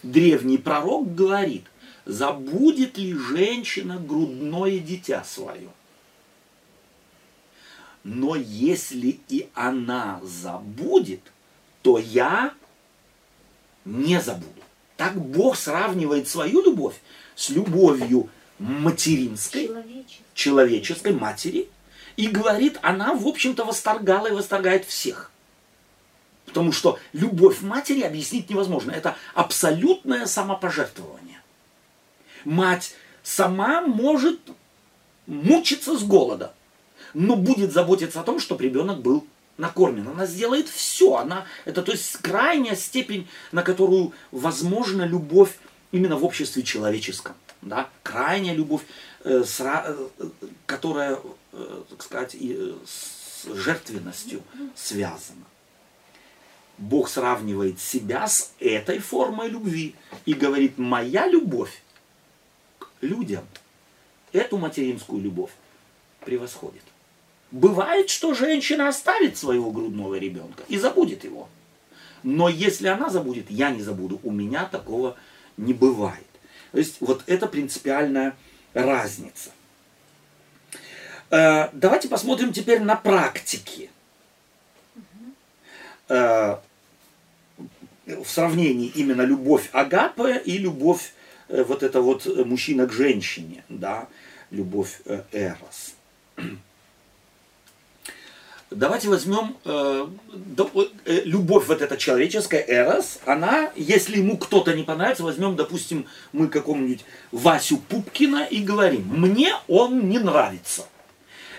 древний 0.04 0.58
пророк 0.58 1.16
говорит, 1.16 1.64
забудет 2.06 2.98
ли 2.98 3.14
женщина 3.14 3.98
грудное 3.98 4.80
дитя 4.80 5.24
свое? 5.24 5.70
Но 8.06 8.36
если 8.36 9.20
и 9.30 9.50
она 9.56 10.22
забудет, 10.22 11.22
то 11.82 11.98
я 11.98 12.54
не 13.84 14.22
забуду. 14.22 14.62
Так 14.96 15.16
Бог 15.16 15.58
сравнивает 15.58 16.28
свою 16.28 16.64
любовь 16.64 16.94
с 17.34 17.50
любовью 17.50 18.30
материнской, 18.60 19.66
человеческой, 19.66 20.24
человеческой 20.36 21.14
матери, 21.14 21.68
и 22.16 22.28
говорит, 22.28 22.78
она, 22.84 23.16
в 23.16 23.28
общем-то, 23.28 23.66
восторгала 23.66 24.28
и 24.28 24.34
восторгает 24.34 24.86
всех. 24.86 25.32
Потому 26.46 26.72
что 26.72 27.00
любовь 27.12 27.62
матери 27.62 28.02
объяснить 28.02 28.52
невозможно. 28.52 28.92
Это 28.92 29.18
абсолютное 29.34 30.28
самопожертвование. 30.28 31.42
Мать 32.44 32.94
сама 33.24 33.82
может 33.82 34.40
мучиться 35.26 35.98
с 35.98 36.04
голода, 36.04 36.54
но 37.16 37.38
будет 37.38 37.72
заботиться 37.72 38.20
о 38.20 38.24
том, 38.24 38.40
чтобы 38.40 38.64
ребенок 38.64 39.02
был 39.02 39.26
накормлен. 39.58 40.08
Она 40.10 40.26
сделает 40.26 40.68
все. 40.68 41.16
Она, 41.16 41.46
это 41.64 41.82
то 41.82 41.94
есть 41.94 42.18
крайняя 42.18 42.76
степень, 42.76 43.28
на 43.54 43.64
которую 43.64 44.12
возможна 44.32 45.04
любовь 45.04 45.58
именно 45.92 46.18
в 46.18 46.26
обществе 46.26 46.62
человеческом. 46.62 47.34
Да? 47.62 47.90
Крайняя 48.04 48.54
любовь, 48.54 48.82
э, 49.24 49.44
сра, 49.46 49.86
э, 49.88 50.08
которая, 50.66 51.20
э, 51.54 51.84
так 51.90 52.04
сказать, 52.04 52.36
и, 52.36 52.54
э, 52.54 52.74
с 52.86 53.48
жертвенностью 53.56 54.44
связана. 54.76 55.46
Бог 56.78 57.08
сравнивает 57.08 57.80
себя 57.80 58.28
с 58.28 58.52
этой 58.60 59.00
формой 59.00 59.48
любви 59.48 59.96
и 60.26 60.34
говорит, 60.34 60.78
моя 60.78 61.28
любовь 61.28 61.82
к 62.78 62.90
людям 63.00 63.46
эту 64.34 64.58
материнскую 64.58 65.22
любовь 65.22 65.52
превосходит. 66.26 66.84
Бывает, 67.52 68.10
что 68.10 68.34
женщина 68.34 68.88
оставит 68.88 69.38
своего 69.38 69.72
грудного 69.72 70.16
ребенка 70.16 70.64
и 70.68 70.78
забудет 70.78 71.24
его. 71.24 71.48
Но 72.24 72.50
если 72.50 72.88
она 72.88 73.10
забудет, 73.10 73.50
я 73.50 73.70
не 73.70 73.82
забуду. 73.82 74.20
У 74.24 74.32
меня 74.32 74.66
такого 74.66 75.16
не 75.58 75.74
бывает. 75.74 76.26
То 76.72 76.80
есть 76.80 76.98
вот 77.00 77.24
это 77.28 77.48
принципиальная 77.48 78.36
разница. 78.74 79.52
Э, 81.30 81.70
давайте 81.74 82.08
посмотрим 82.08 82.52
теперь 82.54 82.82
на 82.82 82.96
практики. 82.96 83.90
Э, 86.10 86.58
в 88.06 88.26
сравнении 88.26 88.92
именно 88.94 89.24
любовь 89.24 89.70
Агапы 89.72 90.42
и 90.46 90.58
любовь 90.58 91.14
э, 91.48 91.64
вот 91.64 91.84
это 91.84 92.02
вот 92.02 92.26
мужчина 92.46 92.88
к 92.88 92.92
женщине, 92.92 93.64
да, 93.70 94.08
любовь 94.52 95.02
Эрос. 95.32 95.96
Давайте 98.76 99.08
возьмем 99.08 99.56
э, 99.64 100.06
э, 101.06 101.22
любовь 101.24 101.66
вот 101.68 101.82
эта 101.82 101.96
человеческая, 101.96 102.62
Эрос, 102.68 103.20
она, 103.26 103.72
если 103.78 104.18
ему 104.18 104.38
кто-то 104.38 104.74
не 104.74 104.84
понравится, 104.84 105.24
возьмем, 105.24 105.56
допустим, 105.56 106.08
мы 106.34 106.50
какому-нибудь 106.50 107.06
Васю 107.32 107.78
Пупкина 107.78 108.44
и 108.44 108.62
говорим, 108.62 109.08
мне 109.08 109.54
он 109.70 110.10
не 110.10 110.20
нравится. 110.20 110.88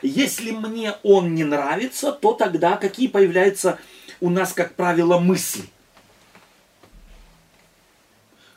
Если 0.02 0.50
мне 0.50 0.96
он 1.02 1.34
не 1.34 1.44
нравится, 1.44 2.12
то 2.12 2.34
тогда 2.34 2.76
какие 2.76 3.08
появляются 3.08 3.78
у 4.20 4.28
нас, 4.28 4.52
как 4.52 4.74
правило, 4.74 5.18
мысли? 5.18 5.64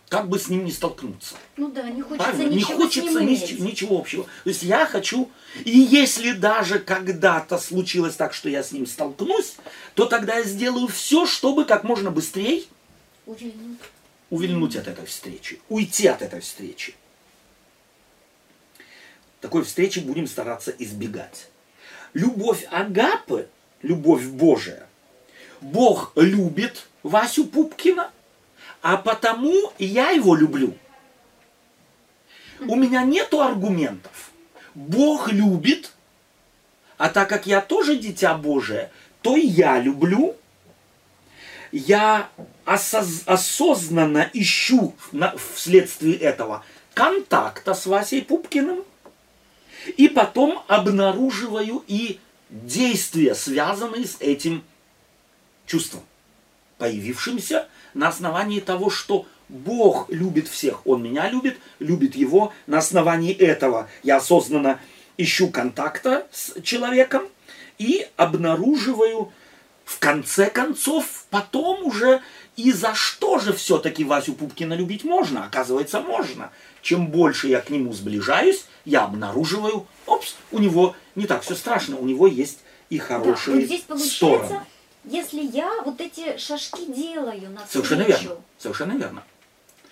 Как 0.10 0.28
бы 0.28 0.39
с 0.39 0.50
ним 0.50 0.66
не 0.66 0.72
столкнуться. 0.72 1.36
Ну 1.56 1.70
да, 1.70 1.88
не 1.89 2.01
хочется 2.01 2.30
Правильно? 2.32 2.51
ничего 2.54 2.74
Не 2.74 2.84
хочется 2.84 3.24
иметь. 3.24 3.60
ничего 3.60 4.00
общего. 4.00 4.24
То 4.44 4.50
есть 4.50 4.63
я 4.63 4.86
хочу, 4.88 5.30
и 5.66 5.78
если 5.78 6.32
даже 6.32 6.80
когда-то 6.80 7.60
случилось 7.60 8.16
так, 8.16 8.34
что 8.34 8.50
я 8.50 8.63
с 8.63 8.72
ним 8.72 8.88
столкнусь, 8.88 9.56
то 9.94 10.06
тогда 10.06 10.38
я 10.38 10.44
сделаю 10.44 10.88
все, 10.88 11.28
чтобы 11.28 11.66
как 11.66 11.84
можно 11.84 12.10
быстрее 12.10 12.63
Увильнуть. 13.28 13.78
увильнуть 14.32 14.75
от 14.75 14.88
этой 14.88 15.06
встречи, 15.06 15.62
уйти 15.70 16.08
от 16.08 16.24
этой 16.24 16.39
встречи. 16.42 16.96
Такой 19.42 19.63
встречи 19.63 20.00
будем 20.00 20.28
стараться 20.28 20.72
избегать. 20.80 21.48
Любовь 22.13 22.66
Агапы, 22.72 23.48
любовь 23.84 24.24
Божия, 24.25 24.88
Бог 25.62 26.12
любит 26.16 26.88
Васю 27.04 27.46
Пупкина, 27.46 28.12
а 28.81 28.98
потому 28.98 29.53
я 29.77 30.12
его 30.12 30.36
люблю. 30.36 30.75
У 32.62 32.75
меня 32.75 33.03
нету 33.03 33.41
аргументов. 33.41 34.31
Бог 34.75 35.29
любит, 35.31 35.91
а 36.98 37.09
так 37.09 37.29
как 37.29 37.45
я 37.48 37.62
тоже 37.62 37.98
дитя 37.98 38.36
Божие, 38.36 38.91
то 39.21 39.36
и 39.36 39.45
я 39.45 39.79
люблю. 39.79 40.36
Я 41.71 42.29
осоз- 42.65 43.24
осознанно 43.25 44.29
ищу 44.33 44.95
на- 45.12 45.36
вследствие 45.38 46.15
этого 46.15 46.63
контакта 46.93 47.74
с 47.74 47.86
Васей 47.86 48.21
Пупкиным, 48.24 48.83
и 49.98 50.07
потом 50.07 50.63
обнаруживаю 50.67 51.83
и 51.88 52.19
действия, 52.50 53.36
связанные 53.36 54.05
с 54.05 54.17
этим 54.19 54.63
чувством, 55.65 56.03
появившимся 56.77 57.67
на 57.93 58.08
основании 58.08 58.60
того, 58.60 58.89
что 58.89 59.25
Бог 59.50 60.10
любит 60.10 60.48
всех, 60.48 60.86
Он 60.86 61.01
меня 61.01 61.29
любит, 61.29 61.58
любит 61.79 62.15
Его. 62.15 62.53
На 62.67 62.77
основании 62.79 63.34
этого 63.34 63.89
я 64.03 64.17
осознанно 64.17 64.79
ищу 65.17 65.50
контакта 65.50 66.27
с 66.31 66.62
человеком 66.62 67.24
и 67.77 68.08
обнаруживаю 68.15 69.31
в 69.86 69.98
конце 69.98 70.50
концов, 70.50 71.25
потом 71.31 71.84
уже 71.84 72.22
и 72.55 72.72
за 72.72 72.93
что 72.93 73.39
же 73.39 73.53
все-таки 73.53 74.03
Васю 74.03 74.34
Пупкина 74.34 74.74
любить 74.74 75.03
можно? 75.03 75.46
Оказывается, 75.46 76.01
можно. 76.01 76.51
Чем 76.81 77.08
больше 77.08 77.48
я 77.48 77.62
к 77.62 77.69
нему 77.69 77.93
сближаюсь, 77.93 78.65
я 78.86 79.05
обнаруживаю, 79.05 79.88
опс, 80.05 80.36
у 80.51 80.60
него 80.60 80.96
не 81.15 81.25
так 81.25 81.41
все 81.41 81.55
страшно, 81.55 81.98
у 81.98 82.05
него 82.05 82.27
есть 82.27 82.60
и 82.89 82.98
Да, 82.98 83.05
хорошие 83.05 83.55
вот 83.55 83.65
здесь 83.65 83.81
получается, 83.81 84.15
стороны. 84.15 84.65
Если 85.03 85.41
я 85.41 85.82
вот 85.84 86.01
эти 86.01 86.38
шажки 86.38 86.86
делаю 86.86 87.50
на 87.51 87.65
Совершенно 87.68 88.03
верно. 88.03 88.38
Совершенно 88.58 88.91
верно. 88.94 89.24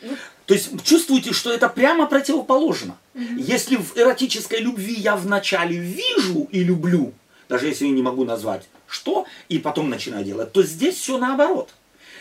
Вот. 0.02 0.18
То 0.46 0.54
есть 0.54 0.84
чувствуете, 0.84 1.34
что 1.34 1.52
это 1.52 1.70
прямо 1.70 2.06
противоположно. 2.06 2.98
Если 3.16 3.78
в 3.78 3.98
эротической 3.98 4.60
любви 4.60 4.94
я 4.94 5.16
вначале 5.16 5.78
вижу 5.78 6.48
и 6.52 6.64
люблю, 6.64 7.14
даже 7.50 7.68
если 7.68 7.86
я 7.86 7.92
не 7.92 8.02
могу 8.02 8.26
назвать 8.26 8.68
что, 8.88 9.26
и 9.50 9.60
потом 9.60 9.90
начинаю 9.90 10.24
делать, 10.24 10.52
то 10.54 10.64
здесь 10.64 10.96
все 10.96 11.18
наоборот. 11.18 11.70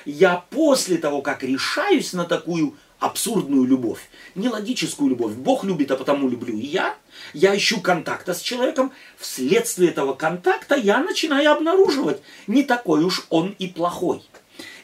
Я 0.05 0.45
после 0.51 0.99
того, 0.99 1.23
как 1.23 1.43
решаюсь 1.43 2.13
на 2.13 2.25
такую 2.25 2.77
абсурдную 2.99 3.65
любовь, 3.65 4.01
нелогическую 4.35 5.11
любовь, 5.11 5.33
Бог 5.35 5.65
любит, 5.65 5.91
а 5.91 5.97
потому 5.97 6.29
люблю 6.29 6.55
и 6.57 6.65
я, 6.67 6.95
я 7.35 7.57
ищу 7.57 7.81
контакта 7.81 8.35
с 8.35 8.41
человеком, 8.41 8.93
вследствие 9.19 9.91
этого 9.91 10.15
контакта 10.15 10.75
я 10.77 10.99
начинаю 10.99 11.53
обнаруживать, 11.53 12.23
не 12.47 12.63
такой 12.63 13.05
уж 13.05 13.27
он 13.31 13.55
и 13.59 13.67
плохой. 13.69 14.23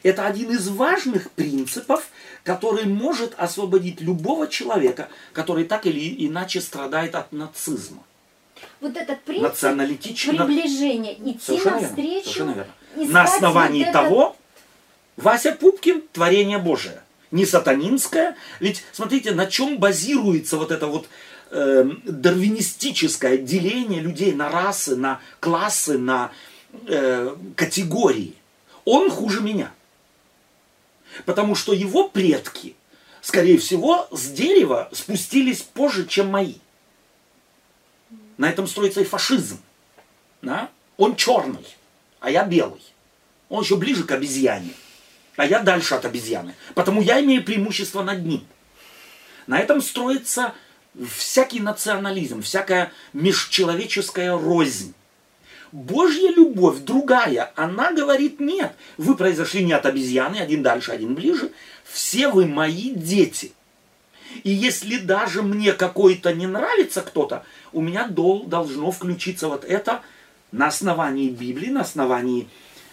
Это 0.03 0.25
один 0.25 0.51
из 0.51 0.67
важных 0.67 1.31
принципов, 1.31 2.09
который 2.43 2.85
может 2.85 3.33
освободить 3.37 4.01
любого 4.01 4.47
человека, 4.47 5.07
который 5.31 5.63
так 5.63 5.85
или 5.85 6.27
иначе 6.27 6.61
страдает 6.61 7.15
от 7.15 7.31
нацизма. 7.31 8.03
Вот 8.81 8.95
этот 8.97 9.21
принцип 9.21 9.49
приближения, 9.61 11.13
идти 11.13 11.39
Совершенно 11.41 11.79
верно. 11.79 11.87
навстречу, 11.87 12.23
Совершенно 12.23 12.51
верно. 12.51 13.13
На 13.13 13.23
основании 13.23 13.79
вот 13.85 13.89
этот- 13.89 14.01
того, 14.03 14.35
Вася 15.17 15.51
Пупкин– 15.53 16.03
творение 16.11 16.57
Божие. 16.57 17.01
Не 17.33 17.47
сатанинское. 17.47 18.37
Ведь 18.59 18.83
смотрите, 18.91 19.31
на 19.31 19.47
чем 19.47 19.79
базируется 19.79 20.55
вот 20.55 20.69
это 20.69 20.85
вот 20.85 21.07
э, 21.49 21.83
дарвинистическое 22.03 23.37
деление 23.37 24.01
людей 24.01 24.33
на 24.33 24.51
расы, 24.51 24.95
на 24.95 25.19
классы, 25.39 25.97
на 25.97 26.31
э, 26.85 27.35
категории. 27.55 28.35
Он 28.85 29.09
хуже 29.09 29.41
меня. 29.41 29.71
Потому 31.25 31.55
что 31.55 31.73
его 31.73 32.07
предки, 32.07 32.75
скорее 33.21 33.57
всего, 33.57 34.07
с 34.11 34.29
дерева 34.29 34.89
спустились 34.91 35.63
позже, 35.63 36.05
чем 36.05 36.27
мои. 36.27 36.57
На 38.37 38.47
этом 38.47 38.67
строится 38.67 39.01
и 39.01 39.05
фашизм. 39.05 39.57
Да? 40.43 40.69
Он 40.97 41.15
черный, 41.15 41.65
а 42.19 42.29
я 42.29 42.45
белый. 42.45 42.83
Он 43.49 43.63
еще 43.63 43.75
ближе 43.75 44.03
к 44.03 44.11
обезьяне, 44.11 44.75
а 45.35 45.45
я 45.45 45.59
дальше 45.59 45.95
от 45.95 46.05
обезьяны. 46.05 46.55
Потому 46.75 47.01
я 47.01 47.21
имею 47.21 47.43
преимущество 47.43 48.03
над 48.03 48.25
ним. 48.25 48.45
На 49.47 49.59
этом 49.59 49.81
строится 49.81 50.53
всякий 51.15 51.59
национализм, 51.59 52.41
всякая 52.41 52.91
межчеловеческая 53.13 54.37
рознь. 54.37 54.93
Божья 55.71 56.29
любовь 56.29 56.79
другая. 56.79 57.51
Она 57.55 57.91
говорит, 57.91 58.39
нет, 58.39 58.73
вы 58.97 59.15
произошли 59.15 59.63
не 59.63 59.73
от 59.73 59.87
обезьяны, 59.87 60.37
один 60.37 60.61
дальше, 60.61 60.91
один 60.91 61.15
ближе. 61.15 61.51
Все 61.83 62.27
вы 62.27 62.45
мои 62.45 62.91
дети. 62.91 63.53
И 64.43 64.51
если 64.51 64.97
даже 64.97 65.41
мне 65.41 65.73
какой-то 65.73 66.33
не 66.33 66.47
нравится 66.47 67.01
кто-то, 67.01 67.43
у 67.71 67.81
меня 67.81 68.07
дол- 68.07 68.45
должно 68.45 68.91
включиться 68.91 69.47
вот 69.47 69.65
это 69.65 70.01
на 70.51 70.67
основании 70.67 71.29
Библии, 71.29 71.69
на 71.69 71.81
основании 71.81 72.47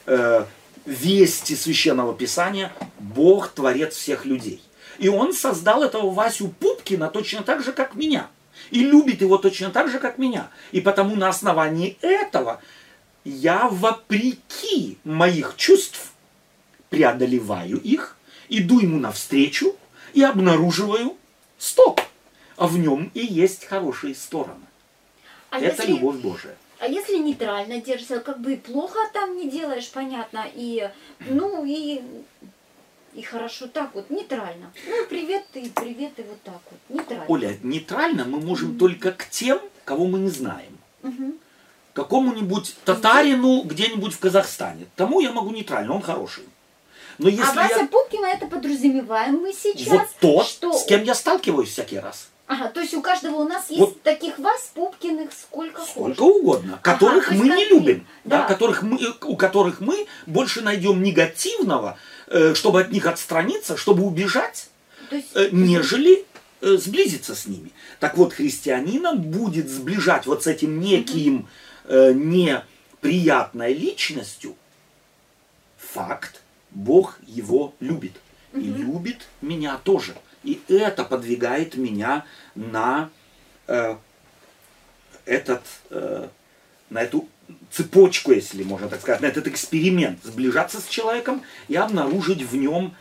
э, 0.07 0.45
вести 0.87 1.55
Священного 1.55 2.15
Писания, 2.15 2.73
Бог 2.99 3.49
творец 3.49 3.95
всех 3.95 4.25
людей. 4.25 4.63
И 4.99 5.09
он 5.09 5.33
создал 5.33 5.83
этого 5.83 6.11
Васю 6.11 6.49
Пупкина 6.49 7.09
точно 7.09 7.43
так 7.43 7.63
же, 7.63 7.73
как 7.73 7.95
меня. 7.95 8.29
И 8.71 8.81
любит 8.81 9.21
его 9.23 9.39
точно 9.39 9.71
так 9.71 9.91
же, 9.91 9.99
как 9.99 10.19
меня. 10.19 10.51
И 10.73 10.81
потому 10.81 11.17
на 11.17 11.29
основании 11.29 11.97
этого 12.03 12.61
я 13.25 13.69
вопреки 13.69 14.99
моих 15.05 15.55
чувств 15.57 16.13
преодолеваю 16.89 17.79
их, 17.79 18.17
иду 18.49 18.81
ему 18.81 18.99
навстречу 18.99 19.77
и 20.13 20.23
обнаруживаю, 20.23 21.17
стоп, 21.59 22.01
а 22.57 22.67
в 22.67 22.77
нем 22.79 23.11
и 23.15 23.25
есть 23.25 23.65
хорошие 23.65 24.15
стороны. 24.15 24.67
А 25.51 25.59
Это 25.59 25.83
если, 25.83 25.93
любовь 25.93 26.17
Божия. 26.17 26.57
А 26.81 26.87
если 26.87 27.19
нейтрально 27.19 27.81
держишься, 27.81 28.21
как 28.21 28.41
бы 28.41 28.55
и 28.55 28.57
плохо 28.57 28.99
там 29.13 29.37
не 29.37 29.51
делаешь, 29.51 29.91
понятно, 29.91 30.47
и 30.55 30.89
ну 31.29 31.63
и 31.65 32.01
и 33.13 33.23
хорошо 33.23 33.67
так 33.67 33.95
вот, 33.95 34.09
нейтрально. 34.09 34.73
Ну, 34.89 35.07
привет 35.09 35.45
и 35.55 35.69
привет 35.69 36.13
и 36.17 36.23
вот 36.23 36.41
так 36.43 36.61
вот, 36.71 36.81
нейтрально. 36.89 37.25
Оля, 37.29 37.59
нейтрально 37.63 38.25
мы 38.25 38.41
можем 38.41 38.79
только 38.79 39.13
к 39.13 39.29
тем, 39.29 39.61
кого 39.85 40.07
мы 40.07 40.21
не 40.21 40.31
знаем. 40.31 40.79
Мгм. 41.03 41.35
Какому-нибудь 41.93 42.77
татарину 42.85 43.63
где-нибудь 43.63 44.15
в 44.15 44.19
Казахстане. 44.19 44.87
Тому 44.97 45.21
я 45.21 45.33
могу 45.33 45.51
нейтрально, 45.51 45.95
он 45.95 46.01
хороший. 46.01 46.45
Но 47.19 47.29
если 47.29 47.43
а 47.43 47.53
Вася 47.53 47.81
я... 47.81 47.87
Пупкина 47.89 48.27
это 48.27 48.47
подразумеваем 48.47 49.37
мы 49.37 49.53
сейчас, 49.53 49.89
Вот 49.89 50.09
тот, 50.21 50.47
что... 50.47 50.73
с 50.73 50.87
кем 50.87 51.03
я 51.03 51.15
сталкиваюсь 51.15 51.69
всякий 51.69 51.99
раз. 51.99 52.29
Ага, 52.51 52.69
то 52.69 52.81
есть 52.81 52.95
у 52.95 53.01
каждого 53.01 53.37
у 53.37 53.49
нас 53.49 53.71
есть 53.71 53.79
Вот. 53.79 54.03
таких 54.03 54.37
Вась 54.41 54.73
Пупкиных 54.75 55.31
сколько, 55.33 55.83
Сколько 55.83 56.21
хочешь. 56.25 56.41
угодно, 56.41 56.81
которых 56.83 57.29
то 57.29 57.35
есть 57.35 57.45
мы 57.45 57.55
не 57.55 57.65
любим, 57.67 58.07
да, 58.25 58.39
да. 58.39 58.45
которых 58.45 58.83
мы, 58.83 58.99
у 59.23 59.37
которых 59.37 59.81
мы 59.81 60.09
больше 60.27 60.61
найдем 60.61 61.01
негативного, 61.01 61.97
э, 62.27 62.55
чтобы 62.55 62.81
от 62.81 62.91
них 62.91 63.07
отстраниться, 63.07 63.77
чтобы 63.77 64.03
убежать, 64.03 64.69
То 65.11 65.15
есть, 65.15 65.29
э, 65.35 65.51
нежели 65.53 66.27
э, 66.61 66.77
сблизиться 66.77 67.37
с 67.37 67.47
ними. 67.47 67.71
Так 68.01 68.17
вот, 68.19 68.33
христианина 68.33 69.15
будет 69.15 69.71
сближать 69.71 70.27
вот 70.27 70.43
с 70.43 70.49
этим 70.49 70.81
неким 70.81 71.49
э, 71.85 72.13
неприятной 72.13 73.75
личностью 73.75 74.57
факт, 75.79 76.41
Бог 76.73 77.17
его 77.25 77.75
любит. 77.79 78.15
И 78.55 78.59
любит 78.63 79.29
меня 79.41 79.79
тоже. 79.85 80.17
И 80.43 80.61
это 80.69 81.05
подвигает 81.05 81.77
меня 81.77 82.25
на 82.55 83.11
э, 83.67 83.97
этот, 85.27 85.63
э, 85.91 86.29
на 86.89 87.03
эту 87.03 87.29
цепочку, 87.71 88.33
если 88.33 88.63
можно 88.63 88.89
так 88.89 89.01
сказать, 89.01 89.21
на 89.21 89.27
этот 89.27 89.47
эксперимент, 89.49 90.23
сближаться 90.25 90.81
с 90.81 90.87
человеком 90.87 91.43
и 91.69 91.77
обнаружить 91.77 92.43
в 92.43 92.57
нем 92.57 92.95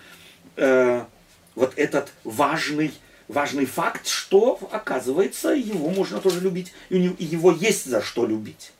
э, 0.57 1.05
вот 1.55 1.73
этот 1.77 2.11
важный, 2.23 2.93
важный 3.27 3.65
факт, 3.65 4.07
что, 4.07 4.59
оказывается, 4.71 5.49
его 5.49 5.89
можно 5.89 6.19
тоже 6.19 6.41
любить, 6.41 6.73
и 6.89 6.97
его 6.97 7.51
есть 7.51 7.85
за 7.85 8.01
что 8.01 8.25
любить. 8.25 8.71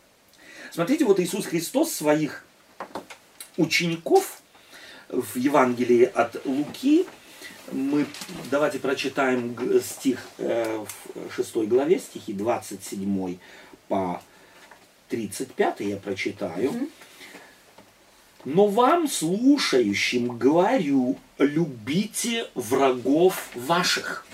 Смотрите, 0.71 1.05
вот 1.05 1.19
Иисус 1.19 1.45
Христос 1.45 1.93
своих 1.93 2.45
учеников 3.57 4.41
в 5.09 5.35
Евангелии 5.35 6.03
от 6.03 6.45
Луки, 6.45 7.05
мы 7.71 8.05
давайте 8.49 8.79
прочитаем 8.79 9.55
стих 9.81 10.19
э, 10.37 10.85
в 11.27 11.33
6 11.35 11.55
главе, 11.67 11.99
стихи 11.99 12.33
27 12.33 13.37
по 13.87 14.21
35 15.09 15.79
я 15.81 15.97
прочитаю. 15.97 16.89
Но 18.45 18.67
вам, 18.67 19.07
слушающим, 19.07 20.37
говорю, 20.37 21.17
любите 21.37 22.47
врагов 22.55 23.49
ваших. 23.53 24.25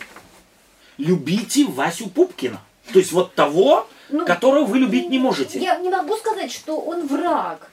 Любите 0.98 1.65
Васю 1.65 2.10
Пупкина. 2.10 2.62
То 2.93 3.00
есть 3.00 3.12
вот 3.12 3.34
того, 3.34 3.88
ну, 4.10 4.26
которого 4.26 4.65
вы 4.65 4.80
любить 4.80 5.10
не 5.10 5.17
можете. 5.17 5.60
Я 5.60 5.80
не 5.80 5.89
могу 5.89 6.15
сказать, 6.17 6.52
что 6.52 6.80
он 6.80 7.08
враг. 7.08 7.71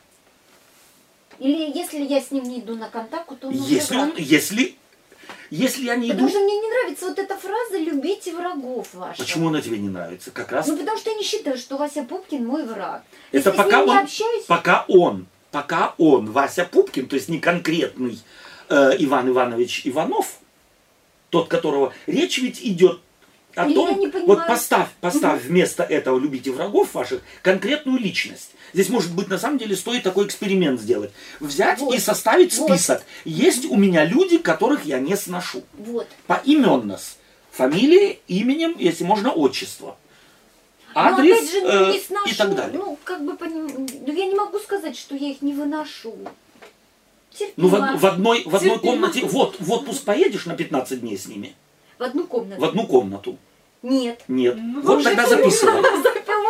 Или 1.39 1.77
если 1.77 2.03
я 2.03 2.21
с 2.21 2.31
ним 2.31 2.45
не 2.45 2.61
иду 2.61 2.77
на 2.77 2.89
контакт, 2.89 3.29
то 3.39 3.49
он 3.49 3.55
если 3.55 3.95
враг. 3.97 4.11
он, 4.11 4.15
если 4.17 4.77
если 5.53 5.85
я 5.85 5.97
не 5.97 6.09
потому 6.09 6.29
иду... 6.29 6.35
что 6.35 6.45
мне 6.45 6.57
не 6.57 6.69
нравится 6.71 7.09
вот 7.09 7.19
эта 7.19 7.37
фраза 7.37 7.77
«любите 7.77 8.35
врагов 8.35 8.95
ваших». 8.95 9.19
Почему 9.19 9.49
она 9.49 9.61
тебе 9.61 9.79
не 9.79 9.91
нравится? 9.91 10.31
Как 10.31 10.51
раз... 10.51 10.67
Ну, 10.67 10.79
потому 10.79 10.97
что 10.97 11.11
я 11.11 11.17
не 11.17 11.23
считаю, 11.23 11.59
что 11.59 11.77
Вася 11.77 12.05
Пупкин 12.05 12.47
мой 12.47 12.65
враг. 12.65 13.03
Это 13.33 13.51
Если 13.51 13.63
пока 13.63 13.83
он, 13.83 13.99
общаюсь... 13.99 14.45
пока 14.47 14.85
он, 14.89 15.27
пока 15.51 15.95
он, 15.99 16.31
Вася 16.31 16.65
Пупкин, 16.65 17.07
то 17.07 17.17
есть 17.17 17.29
не 17.29 17.39
конкретный 17.39 18.19
э, 18.71 18.93
Иван 18.99 19.29
Иванович 19.29 19.83
Иванов, 19.85 20.39
тот, 21.29 21.49
которого 21.49 21.93
речь 22.07 22.39
ведь 22.39 22.63
идет 22.63 23.01
о 23.55 23.67
Или 23.67 23.75
том, 23.75 24.13
вот 24.27 24.47
поставь, 24.47 24.89
поставь 25.01 25.43
вместо 25.45 25.83
этого 25.83 26.19
любите 26.19 26.51
врагов 26.51 26.95
ваших 26.95 27.21
конкретную 27.43 27.99
личность. 27.99 28.51
Здесь, 28.73 28.89
может 28.89 29.15
быть, 29.15 29.29
на 29.29 29.39
самом 29.39 29.59
деле 29.59 29.77
стоит 29.77 30.03
такой 30.03 30.27
эксперимент 30.27 30.81
сделать. 30.81 31.13
Взять 31.41 31.81
Вот. 31.81 31.95
и 31.95 31.99
составить 31.99 32.57
Вот. 32.57 32.71
список. 32.71 33.03
Есть 33.25 33.67
у 33.67 33.77
меня 33.77 34.05
люди, 34.05 34.39
которых 34.39 34.85
я 34.85 34.99
не 34.99 35.17
сношу. 35.17 35.63
Вот. 35.79 36.09
Поименно. 36.27 36.97
с 36.99 37.17
Фамилией, 37.53 38.21
именем, 38.29 38.75
если 38.79 39.05
можно, 39.05 39.31
отчество. 39.31 39.97
Но 40.95 41.01
Адрес 41.01 41.37
опять 41.37 41.51
же, 41.51 41.59
э, 41.59 41.79
ну, 41.81 41.93
не 41.93 42.01
сношу. 42.01 42.31
и 42.31 42.35
так 42.35 42.55
далее. 42.55 42.79
Ну, 42.79 42.99
как 43.05 43.23
бы, 43.25 43.37
поним... 43.37 43.87
ну, 44.07 44.13
я 44.13 44.25
не 44.27 44.35
могу 44.35 44.59
сказать, 44.59 44.97
что 44.97 45.15
я 45.15 45.31
их 45.31 45.43
не 45.43 45.53
выношу. 45.53 46.15
Терпимо. 47.31 47.53
Ну, 47.57 47.69
в, 47.69 48.01
в 48.01 48.07
одной, 48.07 48.43
в 48.45 48.55
одной 48.57 48.73
Терпимо. 48.73 48.93
комнате, 48.93 49.21
вот, 49.25 49.57
в 49.59 49.71
отпуск 49.71 50.05
поедешь 50.05 50.47
на 50.47 50.55
15 50.55 51.01
дней 51.01 51.19
с 51.19 51.27
ними? 51.27 51.55
В 52.03 52.05
одну 52.07 52.27
комнату. 52.27 52.61
В 52.61 52.65
одну 52.65 52.87
комнату. 52.87 53.39
Нет. 53.83 54.23
Нет. 54.29 54.57
Ну, 54.59 54.81
вот 54.83 55.03
тогда 55.05 55.27
записывай. 55.27 55.83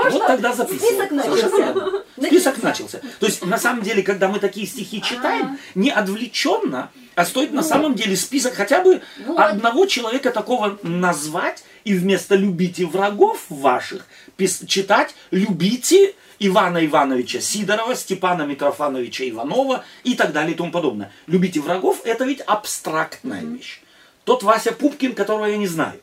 Можно? 0.02 0.18
Вот 0.18 0.26
тогда 0.26 0.52
записывай. 0.52 0.88
Список 0.88 1.10
начался. 1.12 1.74
Список 2.16 2.62
начался. 2.62 2.98
То 3.20 3.26
есть, 3.26 3.44
на 3.46 3.58
самом 3.58 3.82
деле, 3.82 4.02
когда 4.02 4.28
мы 4.28 4.38
такие 4.38 4.66
стихи 4.66 5.00
читаем, 5.02 5.58
не 5.74 5.90
отвлеченно, 5.90 6.90
а 7.14 7.24
стоит 7.24 7.52
на 7.52 7.60
Вот. 7.62 7.68
самом 7.68 7.94
деле 7.94 8.16
список 8.16 8.54
хотя 8.54 8.80
бы 8.82 9.00
Вот. 9.26 9.38
одного 9.38 9.86
человека 9.86 10.30
такого 10.30 10.78
назвать 10.82 11.64
и 11.84 11.94
вместо 11.94 12.34
«любите 12.34 12.86
врагов 12.86 13.44
ваших» 13.48 14.06
пис- 14.38 14.66
читать 14.66 15.14
«любите 15.30 16.14
Ивана 16.38 16.84
Ивановича 16.84 17.40
Сидорова, 17.40 17.94
Степана 17.94 18.42
Митрофановича 18.42 19.28
Иванова 19.28 19.84
и 20.04 20.14
так 20.14 20.32
далее 20.32 20.54
и 20.54 20.56
тому 20.56 20.72
подобное. 20.72 21.12
«Любите 21.26 21.60
врагов»– 21.60 22.00
это 22.04 22.24
ведь 22.24 22.40
абстрактная 22.40 23.42
вещь. 23.42 23.81
Тот 24.24 24.42
Вася 24.42 24.72
Пупкин, 24.72 25.14
которого 25.14 25.46
я 25.46 25.56
не 25.56 25.66
знаю. 25.66 26.00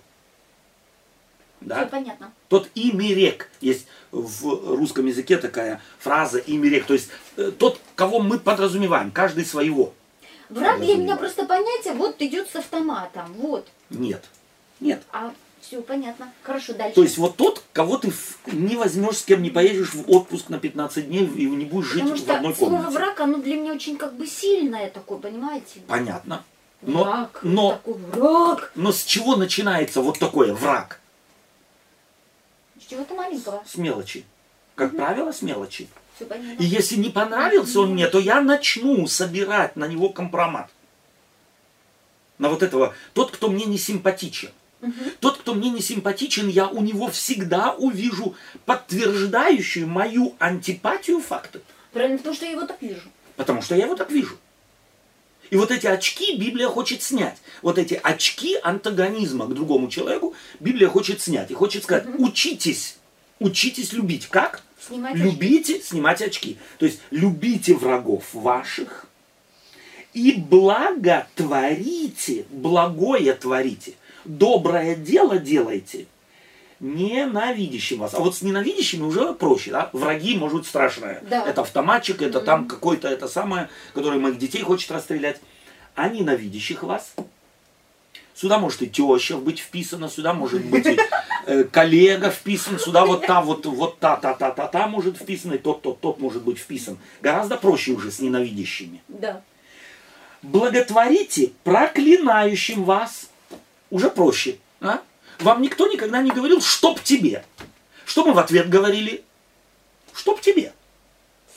Да? 1.62 1.82
Все 1.82 1.88
понятно. 1.88 2.32
Тот 2.48 2.70
имерек. 2.76 3.50
Есть 3.62 3.88
в 4.12 4.76
русском 4.76 5.06
языке 5.06 5.38
такая 5.38 5.82
фраза 6.00 6.40
имерек. 6.40 6.86
То 6.86 6.94
есть 6.94 7.10
э, 7.38 7.52
тот, 7.52 7.80
кого 7.96 8.20
мы 8.20 8.40
подразумеваем, 8.40 9.12
каждый 9.12 9.46
своего. 9.46 9.94
Враг 10.50 10.80
для 10.82 10.96
меня 10.96 11.16
просто 11.16 11.46
понятие, 11.46 11.94
вот 11.94 12.16
идет 12.22 12.50
с 12.50 12.56
автоматом, 12.56 13.32
вот. 13.34 13.68
Нет. 13.92 14.24
Нет. 14.80 15.04
А 15.12 15.32
все 15.62 15.82
понятно. 15.82 16.32
Хорошо, 16.42 16.74
дальше. 16.74 16.96
То 16.96 17.04
есть 17.04 17.18
вот 17.18 17.36
тот, 17.36 17.62
кого 17.74 17.98
ты 17.98 18.12
не 18.48 18.76
возьмешь, 18.76 19.18
с 19.18 19.24
кем 19.24 19.44
не 19.44 19.52
поедешь 19.52 19.94
в 19.94 20.10
отпуск 20.10 20.50
на 20.50 20.58
15 20.58 21.08
дней 21.08 21.26
и 21.26 21.46
не 21.46 21.66
будешь 21.66 21.88
жить 21.88 22.02
Потому 22.02 22.16
в 22.26 22.30
одной 22.32 22.54
что 22.54 22.60
слово 22.66 22.76
комнате. 22.78 22.98
враг, 22.98 23.20
оно 23.20 23.38
для 23.38 23.58
меня 23.58 23.74
очень 23.74 23.98
как 23.98 24.16
бы 24.16 24.26
сильное 24.26 24.90
такое, 24.90 25.20
понимаете? 25.20 25.82
Понятно. 25.88 26.44
Но, 26.82 27.04
враг. 27.04 27.40
но, 27.44 27.72
Такой 27.74 27.94
враг. 27.96 28.72
но 28.76 28.92
с 28.92 29.04
чего 29.04 29.36
начинается 29.36 30.02
вот 30.02 30.18
такое 30.20 30.54
враг? 30.54 31.00
С 32.82 32.86
чего-то 32.90 33.14
маленького. 33.16 33.62
С 33.68 33.76
мелочи. 33.76 34.26
Как 34.76 34.96
правило, 34.96 35.32
с 35.32 35.42
мелочи. 35.42 35.90
Все 36.16 36.26
понятно. 36.26 36.62
И 36.62 36.66
если 36.66 36.96
не 36.96 37.10
понравился 37.10 37.82
он 37.82 37.92
мне, 37.94 38.08
то 38.08 38.20
я 38.20 38.42
начну 38.42 39.06
собирать 39.08 39.76
на 39.76 39.86
него 39.86 40.10
компромат. 40.10 40.70
На 42.38 42.50
вот 42.50 42.64
этого. 42.64 42.94
Тот, 43.14 43.32
кто 43.32 43.50
мне 43.50 43.66
не 43.66 43.78
симпатичен. 43.78 44.52
Тот, 45.20 45.38
кто 45.40 45.54
мне 45.54 45.70
не 45.70 45.82
симпатичен, 45.82 46.48
я 46.48 46.68
у 46.70 46.82
него 46.82 47.10
всегда 47.10 47.74
увижу 47.74 48.36
подтверждающую 48.66 49.86
мою 49.88 50.36
антипатию 50.40 51.20
факты. 51.20 51.60
Правильно, 51.92 52.18
потому 52.18 52.36
что 52.36 52.46
я 52.46 52.52
его 52.52 52.66
так 52.66 52.82
вижу. 52.82 53.10
Потому 53.36 53.62
что 53.62 53.76
я 53.76 53.84
его 53.86 53.96
так 53.96 54.10
вижу. 54.10 54.38
И 55.50 55.56
вот 55.56 55.72
эти 55.72 55.88
очки 55.88 56.38
Библия 56.38 56.68
хочет 56.68 57.02
снять. 57.02 57.38
Вот 57.62 57.78
эти 57.78 58.00
очки 58.02 58.58
антагонизма 58.62 59.46
к 59.48 59.54
другому 59.54 59.88
человеку 59.90 60.36
Библия 60.60 60.88
хочет 60.88 61.22
снять. 61.22 61.52
И 61.52 61.54
хочет 61.54 61.84
сказать, 61.84 62.06
учитесь, 62.18 62.98
учитесь 63.40 63.94
любить. 63.94 64.28
Как? 64.28 64.62
Снимать 64.80 65.16
очки. 65.16 65.26
любите, 65.26 65.82
снимать 65.82 66.22
очки. 66.22 66.58
То 66.78 66.86
есть 66.86 67.00
любите 67.12 67.74
врагов 67.74 68.24
ваших 68.34 69.08
и 70.14 70.34
благо 70.34 71.28
творите, 71.36 72.46
благое 72.50 73.34
творите, 73.34 73.94
доброе 74.26 74.96
дело 74.96 75.38
делайте 75.38 76.08
ненавидящим 76.80 78.00
вас. 78.00 78.14
А 78.14 78.20
вот 78.20 78.36
с 78.36 78.42
ненавидящими 78.42 79.04
уже 79.04 79.34
проще, 79.34 79.72
да? 79.72 79.90
Враги, 79.94 80.38
может 80.38 80.60
быть, 80.60 80.68
страшное. 80.68 81.22
Да. 81.30 81.46
Это 81.46 81.62
автоматчик, 81.62 82.22
это 82.22 82.40
там 82.40 82.68
какой-то, 82.68 83.08
это 83.08 83.28
самое, 83.28 83.70
который 83.94 84.20
моих 84.20 84.38
детей 84.38 84.62
хочет 84.62 84.92
расстрелять. 84.92 85.40
А 85.96 86.08
ненавидящих 86.10 86.84
вас 86.84 87.14
Сюда 88.40 88.58
может 88.58 88.82
и 88.82 88.88
теща 88.88 89.36
быть 89.36 89.60
вписана, 89.60 90.08
сюда 90.08 90.34
может 90.34 90.64
быть 90.64 90.86
и 90.86 90.98
э, 91.46 91.66
коллега 91.66 92.30
вписан, 92.30 92.80
сюда 92.80 93.06
вот 93.06 93.26
та, 93.28 93.42
вот, 93.42 93.66
вот 93.66 94.00
та, 94.00 94.16
та, 94.16 94.34
та, 94.34 94.52
та, 94.52 94.68
та 94.68 94.88
может 94.88 95.18
вписана, 95.18 95.56
и 95.56 95.58
тот, 95.58 95.82
тот, 95.82 96.00
тот 96.00 96.20
может 96.22 96.44
быть 96.44 96.58
вписан. 96.58 96.98
Гораздо 97.22 97.58
проще 97.58 97.92
уже 97.92 98.12
с 98.12 98.20
ненавидящими. 98.20 99.02
Да. 99.10 99.42
Благотворите 100.42 101.52
проклинающим 101.66 102.86
вас. 102.86 103.30
Уже 103.90 104.10
проще. 104.10 104.56
а? 104.80 105.02
Вам 105.40 105.62
никто 105.62 105.88
никогда 105.88 106.22
не 106.22 106.32
говорил, 106.32 106.62
чтоб 106.62 107.02
тебе. 107.02 107.46
Что 108.06 108.26
мы 108.26 108.34
в 108.34 108.40
ответ 108.40 108.70
говорили? 108.70 109.24
Чтоб 110.14 110.42
тебе. 110.42 110.74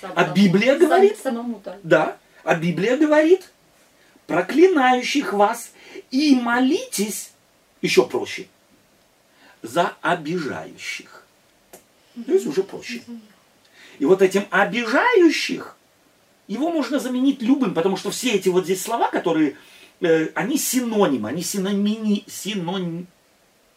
А 0.01 0.25
Библия 0.25 0.77
говорит? 0.77 1.19
Самому-то. 1.19 1.79
Да, 1.83 2.19
а 2.45 2.55
Библия 2.55 2.97
говорит, 2.97 3.51
проклинающих 4.27 5.33
вас 5.33 5.73
и 6.11 6.35
молитесь, 6.35 7.31
еще 7.81 8.07
проще, 8.07 8.47
за 9.63 9.95
обижающих. 10.01 11.25
То 12.27 12.33
есть 12.33 12.47
уже 12.47 12.63
проще. 12.63 13.03
И 13.99 14.05
вот 14.05 14.23
этим 14.23 14.47
обижающих, 14.51 15.77
его 16.49 16.71
можно 16.71 16.99
заменить 16.99 17.41
любым, 17.43 17.75
потому 17.75 17.97
что 17.97 18.11
все 18.11 18.33
эти 18.33 18.49
вот 18.49 18.65
здесь 18.65 18.83
слова, 18.83 19.09
которые, 19.09 19.57
э, 20.01 20.29
они 20.35 20.59
синонимы, 20.59 21.29
они 21.29 21.43
синомини, 21.43 22.25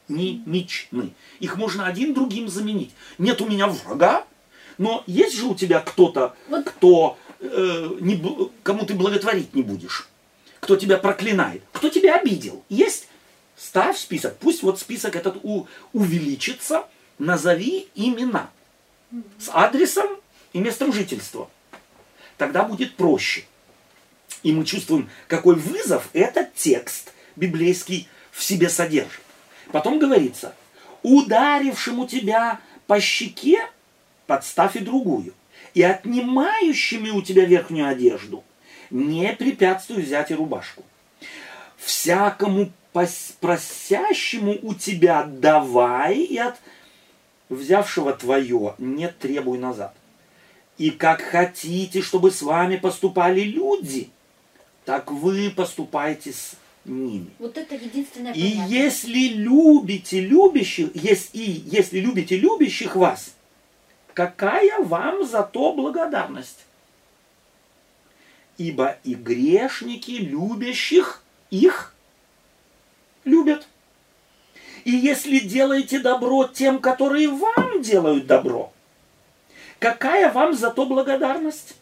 синонимичны. 0.07 1.13
Их 1.39 1.57
можно 1.57 1.85
один 1.85 2.13
другим 2.13 2.47
заменить. 2.47 2.91
Нет 3.17 3.41
у 3.41 3.47
меня 3.47 3.67
врага, 3.67 4.25
но 4.77 5.03
есть 5.07 5.35
же 5.35 5.45
у 5.45 5.55
тебя 5.55 5.79
кто-то, 5.79 6.35
Вот. 6.49 6.65
кто, 6.65 7.17
э, 7.39 7.89
не, 7.99 8.21
кому 8.63 8.85
ты 8.85 8.93
благотворить 8.93 9.53
не 9.53 9.61
будешь, 9.61 10.07
кто 10.59 10.75
тебя 10.75 10.97
проклинает, 10.97 11.61
кто 11.71 11.89
тебя 11.89 12.15
обидел. 12.15 12.63
Есть? 12.69 13.07
Ставь 13.57 13.97
список. 13.97 14.37
Пусть 14.37 14.63
вот 14.63 14.79
список 14.79 15.15
этот 15.15 15.37
у, 15.43 15.67
увеличится. 15.93 16.85
Назови 17.17 17.87
имена 17.95 18.49
с 19.39 19.49
адресом 19.53 20.07
и 20.51 20.59
местом 20.59 20.91
жительства. 20.91 21.49
Тогда 22.37 22.63
будет 22.63 22.95
проще. 22.97 23.45
И 24.43 24.51
мы 24.51 24.65
чувствуем, 24.65 25.09
какой 25.29 25.55
вызов 25.55 26.09
этот 26.11 26.53
текст 26.55 27.13
библейский 27.37 28.09
в 28.31 28.43
себе 28.43 28.67
содержит. 28.67 29.24
Потом 29.71 29.99
говорится, 29.99 30.55
ударившему 31.03 32.07
тебя 32.07 32.59
по 32.87 32.99
щеке 32.99 33.67
подставь 34.27 34.75
и 34.75 34.79
другую, 34.79 35.33
и 35.73 35.81
отнимающими 35.81 37.09
у 37.09 37.21
тебя 37.21 37.45
верхнюю 37.45 37.87
одежду 37.87 38.43
не 38.89 39.33
препятствуй 39.33 40.03
взять 40.03 40.31
и 40.31 40.35
рубашку. 40.35 40.83
Всякому 41.77 42.71
просящему 43.39 44.57
у 44.61 44.73
тебя 44.73 45.23
давай, 45.23 46.17
и 46.17 46.37
от 46.37 46.55
взявшего 47.49 48.13
твое 48.13 48.75
не 48.77 49.09
требуй 49.09 49.57
назад. 49.57 49.93
И 50.77 50.91
как 50.91 51.21
хотите, 51.21 52.01
чтобы 52.01 52.31
с 52.31 52.41
вами 52.41 52.77
поступали 52.77 53.41
люди, 53.41 54.09
так 54.83 55.11
вы 55.11 55.49
поступайте 55.49 56.33
с 56.33 56.55
ними. 56.85 57.29
Вот 57.39 57.57
это 57.57 57.75
единственное 57.75 58.33
И 58.33 58.53
понятно. 58.53 58.73
если 58.73 59.27
любите 59.29 60.19
любящих, 60.19 60.89
если, 60.95 61.29
если 61.37 61.99
любите 61.99 62.37
любящих 62.37 62.95
вас, 62.95 63.35
какая 64.13 64.79
вам 64.79 65.25
за 65.25 65.43
то 65.43 65.73
благодарность? 65.73 66.65
Ибо 68.57 68.97
и 69.03 69.15
грешники 69.15 70.11
любящих 70.11 71.23
их 71.49 71.93
любят. 73.25 73.67
И 74.85 74.91
если 74.91 75.39
делаете 75.39 75.99
добро 75.99 76.47
тем, 76.47 76.79
которые 76.79 77.27
вам 77.27 77.81
делают 77.81 78.27
добро, 78.27 78.71
какая 79.79 80.31
вам 80.31 80.53
за 80.53 80.69
то 80.71 80.85
благодарность? 80.85 81.75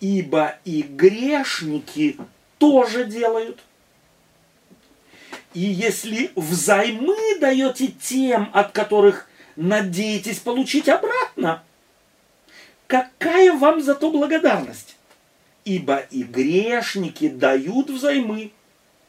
Ибо 0.00 0.56
и 0.64 0.82
грешники 0.82 2.16
тоже 2.58 3.04
делают. 3.04 3.60
И 5.54 5.60
если 5.60 6.30
взаймы 6.34 7.38
даете 7.38 7.88
тем, 7.88 8.50
от 8.52 8.72
которых 8.72 9.28
надеетесь 9.56 10.38
получить 10.38 10.88
обратно, 10.88 11.62
какая 12.86 13.52
вам 13.52 13.82
за 13.82 13.94
то 13.94 14.10
благодарность? 14.10 14.96
Ибо 15.64 15.98
и 16.10 16.22
грешники 16.22 17.28
дают 17.28 17.90
взаймы 17.90 18.50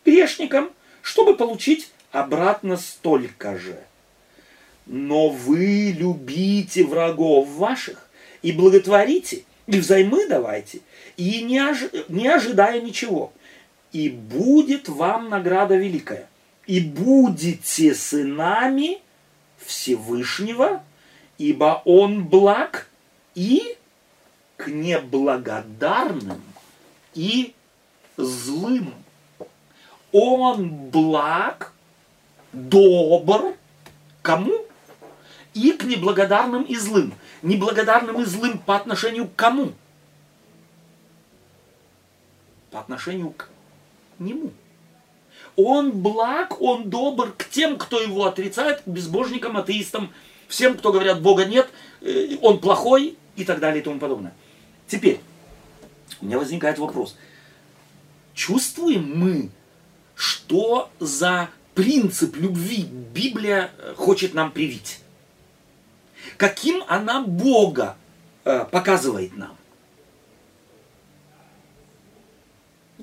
грешникам, 0.06 0.72
чтобы 1.02 1.36
получить 1.36 1.92
обратно 2.12 2.78
столько 2.78 3.58
же. 3.58 3.80
Но 4.86 5.30
вы 5.30 5.96
любите 5.98 6.84
врагов 6.84 7.48
ваших 7.50 8.10
и 8.42 8.52
благотворите, 8.52 9.44
и 9.66 9.80
взаймы 9.80 10.28
давайте, 10.28 10.82
и 11.16 11.42
не, 11.42 11.60
ожи, 11.60 11.90
не 12.10 12.28
ожидая 12.28 12.82
ничего. 12.82 13.32
И 13.94 14.10
будет 14.10 14.90
вам 14.90 15.30
награда 15.30 15.76
великая. 15.76 16.28
И 16.66 16.80
будете 16.80 17.94
сынами 17.94 19.02
Всевышнего, 19.58 20.84
ибо 21.38 21.82
Он 21.86 22.26
благ 22.26 22.88
и 23.36 23.78
к 24.58 24.68
неблагодарным 24.68 26.42
и 27.14 27.54
злым. 28.18 28.94
Он 30.12 30.70
благ, 30.90 31.74
добр, 32.54 33.56
кому? 34.22 34.54
И 35.54 35.72
к 35.72 35.84
неблагодарным 35.84 36.64
и 36.64 36.76
злым. 36.76 37.14
Неблагодарным 37.42 38.22
и 38.22 38.26
злым 38.26 38.58
по 38.58 38.76
отношению 38.76 39.28
к 39.28 39.36
кому? 39.36 39.74
По 42.72 42.80
отношению 42.80 43.32
к 43.32 43.50
нему. 44.18 44.52
Он 45.56 45.92
благ, 45.92 46.62
он 46.62 46.90
добр 46.90 47.34
к 47.38 47.48
тем, 47.50 47.78
кто 47.78 48.02
его 48.02 48.26
отрицает, 48.26 48.82
к 48.82 48.88
безбожникам, 48.88 49.58
атеистам, 49.58 50.12
всем, 50.48 50.78
кто 50.78 50.92
говорят, 50.92 51.22
Бога 51.22 51.46
нет, 51.46 51.70
э, 52.02 52.38
он 52.42 52.60
плохой 52.60 53.18
и 53.36 53.46
так 53.46 53.60
далее 53.60 53.82
и 53.82 53.84
тому 53.84 54.00
подобное. 54.00 54.34
Теперь, 54.88 55.20
у 56.22 56.26
меня 56.26 56.40
возникает 56.40 56.80
вопрос. 56.80 57.16
Чувствуем 58.34 59.18
мы, 59.18 59.50
что 60.16 60.90
за 61.00 61.50
принцип 61.76 62.36
любви 62.36 62.84
Библия 62.84 63.72
э, 63.78 63.94
хочет 63.96 64.34
нам 64.34 64.52
привить? 64.52 65.00
Каким 66.38 66.84
она 66.88 67.22
Бога 67.22 67.96
э, 68.44 68.66
показывает 68.72 69.38
нам? 69.38 69.56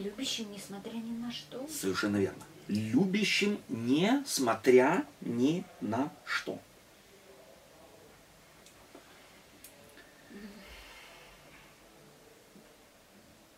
Любящим, 0.00 0.50
несмотря 0.50 0.92
ни 0.96 1.10
на 1.10 1.30
что. 1.30 1.66
Совершенно 1.68 2.16
верно. 2.16 2.42
Любящим, 2.68 3.60
несмотря 3.68 5.04
ни 5.20 5.62
на 5.82 6.10
что. 6.24 6.58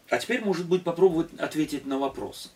А 0.09 0.19
теперь, 0.19 0.45
может 0.45 0.69
быть, 0.69 0.83
попробовать 0.83 1.33
ответить 1.39 1.87
на 1.87 1.99
вопрос. 1.99 2.53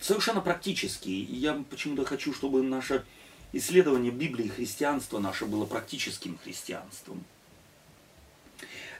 Совершенно 0.00 0.40
практический. 0.40 1.24
Я 1.24 1.64
почему-то 1.68 2.04
хочу, 2.04 2.32
чтобы 2.32 2.62
наше 2.62 3.04
исследование 3.52 4.12
Библии 4.12 4.46
и 4.46 4.50
христианства 4.50 5.18
наше 5.18 5.44
было 5.46 5.66
практическим 5.66 6.38
христианством. 6.38 7.24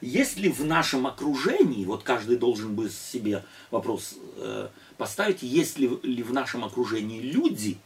Есть 0.00 0.36
ли 0.36 0.48
в 0.48 0.64
нашем 0.64 1.06
окружении, 1.06 1.84
вот 1.84 2.04
каждый 2.04 2.36
должен 2.36 2.74
бы 2.74 2.88
себе 2.88 3.44
вопрос 3.70 4.14
э, 4.36 4.68
поставить, 4.96 5.42
есть 5.42 5.78
ли, 5.78 5.88
ли 6.02 6.22
в 6.22 6.32
нашем 6.32 6.64
окружении 6.64 7.20
люди, 7.20 7.78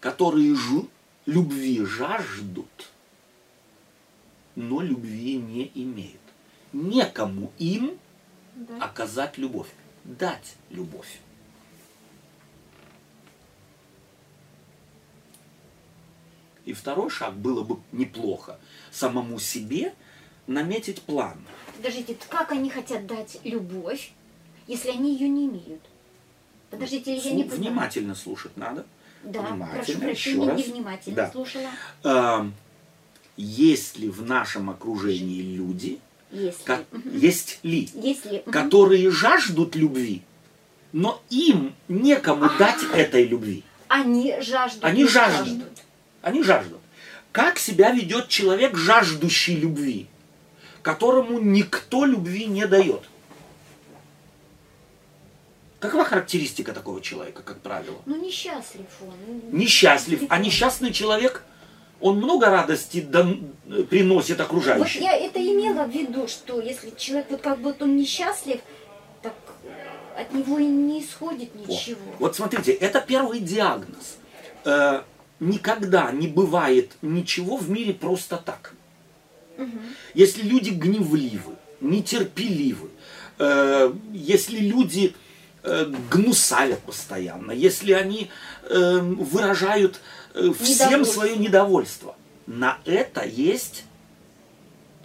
которые 0.00 0.54
ж, 0.56 0.82
любви 1.26 1.84
жаждут, 1.84 2.90
но 4.56 4.80
любви 4.80 5.36
не 5.36 5.70
имеют. 5.74 6.20
Некому 6.72 7.52
им 7.58 7.98
да. 8.54 8.78
оказать 8.84 9.38
любовь, 9.38 9.68
дать 10.04 10.56
любовь. 10.70 11.20
И 16.64 16.72
второй 16.72 17.10
шаг 17.10 17.36
было 17.36 17.62
бы 17.62 17.78
неплохо 17.92 18.58
самому 18.90 19.38
себе 19.38 19.94
наметить 20.46 21.02
план. 21.02 21.36
Подождите, 21.76 22.16
как 22.28 22.52
они 22.52 22.70
хотят 22.70 23.06
дать 23.06 23.38
любовь, 23.44 24.12
если 24.66 24.90
они 24.90 25.12
ее 25.12 25.28
не 25.28 25.46
имеют? 25.46 25.82
Подождите, 26.70 27.14
я 27.16 27.32
не 27.32 27.44
понимаю. 27.44 27.70
Внимательно 27.70 28.14
слушать 28.14 28.56
надо. 28.56 28.86
Да, 29.22 29.42
прошу 29.74 29.98
прощения, 29.98 30.52
невнимательно 30.52 31.16
да. 31.16 31.30
слушала. 31.30 31.68
А, 32.04 32.48
есть 33.36 33.98
ли 33.98 34.08
в 34.08 34.22
нашем 34.22 34.70
окружении 34.70 35.42
люди, 35.42 35.98
есть, 36.30 36.64
как, 36.64 36.84
ли. 36.92 37.18
есть 37.18 37.58
ли, 37.62 37.88
есть 37.94 38.26
ли. 38.26 38.42
которые 38.50 39.10
жаждут 39.10 39.74
любви, 39.74 40.22
но 40.92 41.20
им 41.30 41.74
некому 41.88 42.48
дать 42.58 42.82
этой 42.94 43.24
любви. 43.24 43.64
Они 43.88 44.36
жаждут. 44.40 44.84
Они 44.84 45.06
жаждут. 45.06 45.46
жаждут. 45.46 45.78
Они 46.22 46.42
жаждут. 46.42 46.80
Как 47.32 47.58
себя 47.58 47.90
ведет 47.90 48.28
человек, 48.28 48.76
жаждущий 48.76 49.56
любви? 49.56 50.06
Которому 50.86 51.40
никто 51.40 52.04
любви 52.04 52.46
не 52.46 52.64
дает. 52.64 53.02
Какова 55.80 56.04
характеристика 56.04 56.72
такого 56.72 57.00
человека, 57.00 57.42
как 57.42 57.58
правило? 57.60 57.96
Ну, 58.06 58.14
несчастлив 58.24 58.86
он. 59.02 59.40
Несчастлив. 59.50 60.22
А 60.28 60.38
несчастный 60.38 60.92
человек, 60.92 61.42
он 62.00 62.18
много 62.18 62.50
радости 62.50 63.00
дан, 63.00 63.50
приносит 63.90 64.40
окружающим. 64.40 65.00
Вот 65.00 65.10
я 65.10 65.16
это 65.16 65.40
имела 65.40 65.86
в 65.86 65.90
виду, 65.90 66.28
что 66.28 66.60
если 66.60 66.92
человек 66.96 67.26
вот 67.30 67.40
как 67.40 67.58
будто 67.58 67.82
он 67.82 67.96
несчастлив, 67.96 68.60
так 69.22 69.34
от 70.16 70.32
него 70.32 70.60
и 70.60 70.66
не 70.66 71.02
исходит 71.02 71.52
ничего. 71.56 72.12
О, 72.12 72.16
вот 72.20 72.36
смотрите, 72.36 72.70
это 72.70 73.00
первый 73.00 73.40
диагноз. 73.40 74.18
Э, 74.64 75.02
никогда 75.40 76.12
не 76.12 76.28
бывает 76.28 76.92
ничего 77.02 77.56
в 77.56 77.68
мире 77.70 77.92
просто 77.92 78.36
так. 78.36 78.75
Если 80.14 80.42
люди 80.42 80.70
гневливы, 80.70 81.56
нетерпеливы, 81.80 82.90
э, 83.38 83.92
если 84.12 84.58
люди 84.58 85.14
э, 85.62 85.92
гнусавят 86.10 86.80
постоянно, 86.80 87.52
если 87.52 87.92
они 87.92 88.30
э, 88.62 88.98
выражают 88.98 90.00
э, 90.34 90.52
всем 90.60 91.04
свое 91.04 91.36
недовольство, 91.36 92.16
на 92.46 92.78
это 92.84 93.24
есть 93.24 93.84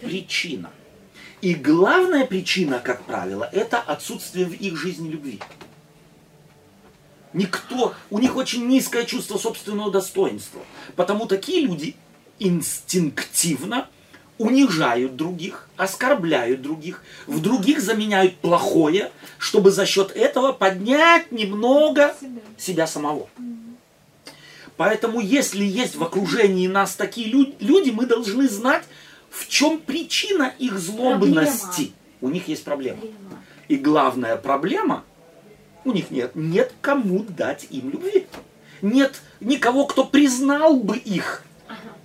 причина. 0.00 0.70
И 1.40 1.54
главная 1.54 2.24
причина, 2.24 2.78
как 2.78 3.02
правило, 3.04 3.48
это 3.52 3.78
отсутствие 3.80 4.46
в 4.46 4.52
их 4.52 4.76
жизни 4.76 5.08
любви. 5.08 5.40
Никто, 7.32 7.94
у 8.10 8.18
них 8.18 8.36
очень 8.36 8.68
низкое 8.68 9.04
чувство 9.04 9.38
собственного 9.38 9.90
достоинства. 9.90 10.60
Потому 10.96 11.26
такие 11.26 11.66
люди 11.66 11.96
инстинктивно 12.38 13.88
унижают 14.42 15.16
других, 15.16 15.68
оскорбляют 15.76 16.62
других, 16.62 17.02
в 17.26 17.40
других 17.40 17.80
заменяют 17.80 18.36
плохое, 18.36 19.12
чтобы 19.38 19.70
за 19.70 19.86
счет 19.86 20.10
этого 20.16 20.52
поднять 20.52 21.30
немного 21.30 22.14
себя 22.58 22.86
самого. 22.86 23.28
Поэтому, 24.76 25.20
если 25.20 25.64
есть 25.64 25.94
в 25.94 26.02
окружении 26.02 26.66
нас 26.66 26.96
такие 26.96 27.28
люди, 27.28 27.90
мы 27.90 28.06
должны 28.06 28.48
знать, 28.48 28.82
в 29.30 29.48
чем 29.48 29.78
причина 29.78 30.52
их 30.58 30.78
злобности. 30.78 31.92
Проблема. 31.92 31.92
У 32.20 32.28
них 32.30 32.48
есть 32.48 32.64
проблема. 32.64 32.98
проблема. 32.98 33.42
И 33.68 33.76
главная 33.76 34.36
проблема, 34.36 35.04
у 35.84 35.92
них 35.92 36.10
нет, 36.10 36.32
нет 36.34 36.72
кому 36.80 37.22
дать 37.22 37.66
им 37.70 37.90
любви. 37.90 38.26
Нет 38.82 39.22
никого, 39.40 39.86
кто 39.86 40.04
признал 40.04 40.76
бы 40.76 40.96
их 40.96 41.44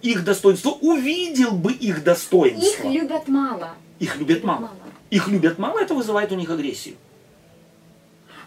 их 0.01 0.23
достоинство, 0.23 0.71
увидел 0.71 1.51
бы 1.51 1.71
их 1.71 2.03
достоинство. 2.03 2.87
Их 2.87 3.01
любят 3.01 3.27
мало. 3.27 3.71
Их 3.99 4.17
любят 4.17 4.43
мало. 4.43 4.59
мало. 4.61 4.77
Их 5.09 5.27
любят 5.27 5.57
мало, 5.57 5.79
это 5.79 5.93
вызывает 5.93 6.31
у 6.31 6.35
них 6.35 6.49
агрессию. 6.49 6.95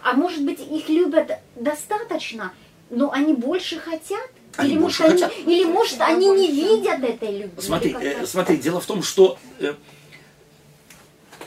А 0.03 0.15
может 0.15 0.45
быть, 0.45 0.61
их 0.61 0.89
любят 0.89 1.31
достаточно, 1.57 2.53
но 2.89 3.11
они 3.13 3.35
больше 3.35 3.79
хотят? 3.79 4.31
Они 4.57 4.73
или, 4.73 4.79
больше 4.79 5.03
может, 5.03 5.21
хотят. 5.21 5.39
Они, 5.45 5.57
или 5.57 5.65
может 5.65 6.01
они 6.01 6.29
не 6.31 6.51
видят 6.51 7.03
этой 7.03 7.39
любви? 7.39 7.61
Смотри, 7.63 7.97
э, 8.01 8.27
смотри, 8.27 8.57
дело 8.57 8.81
в 8.81 8.87
том, 8.87 9.03
что 9.03 9.39
э, 9.59 9.75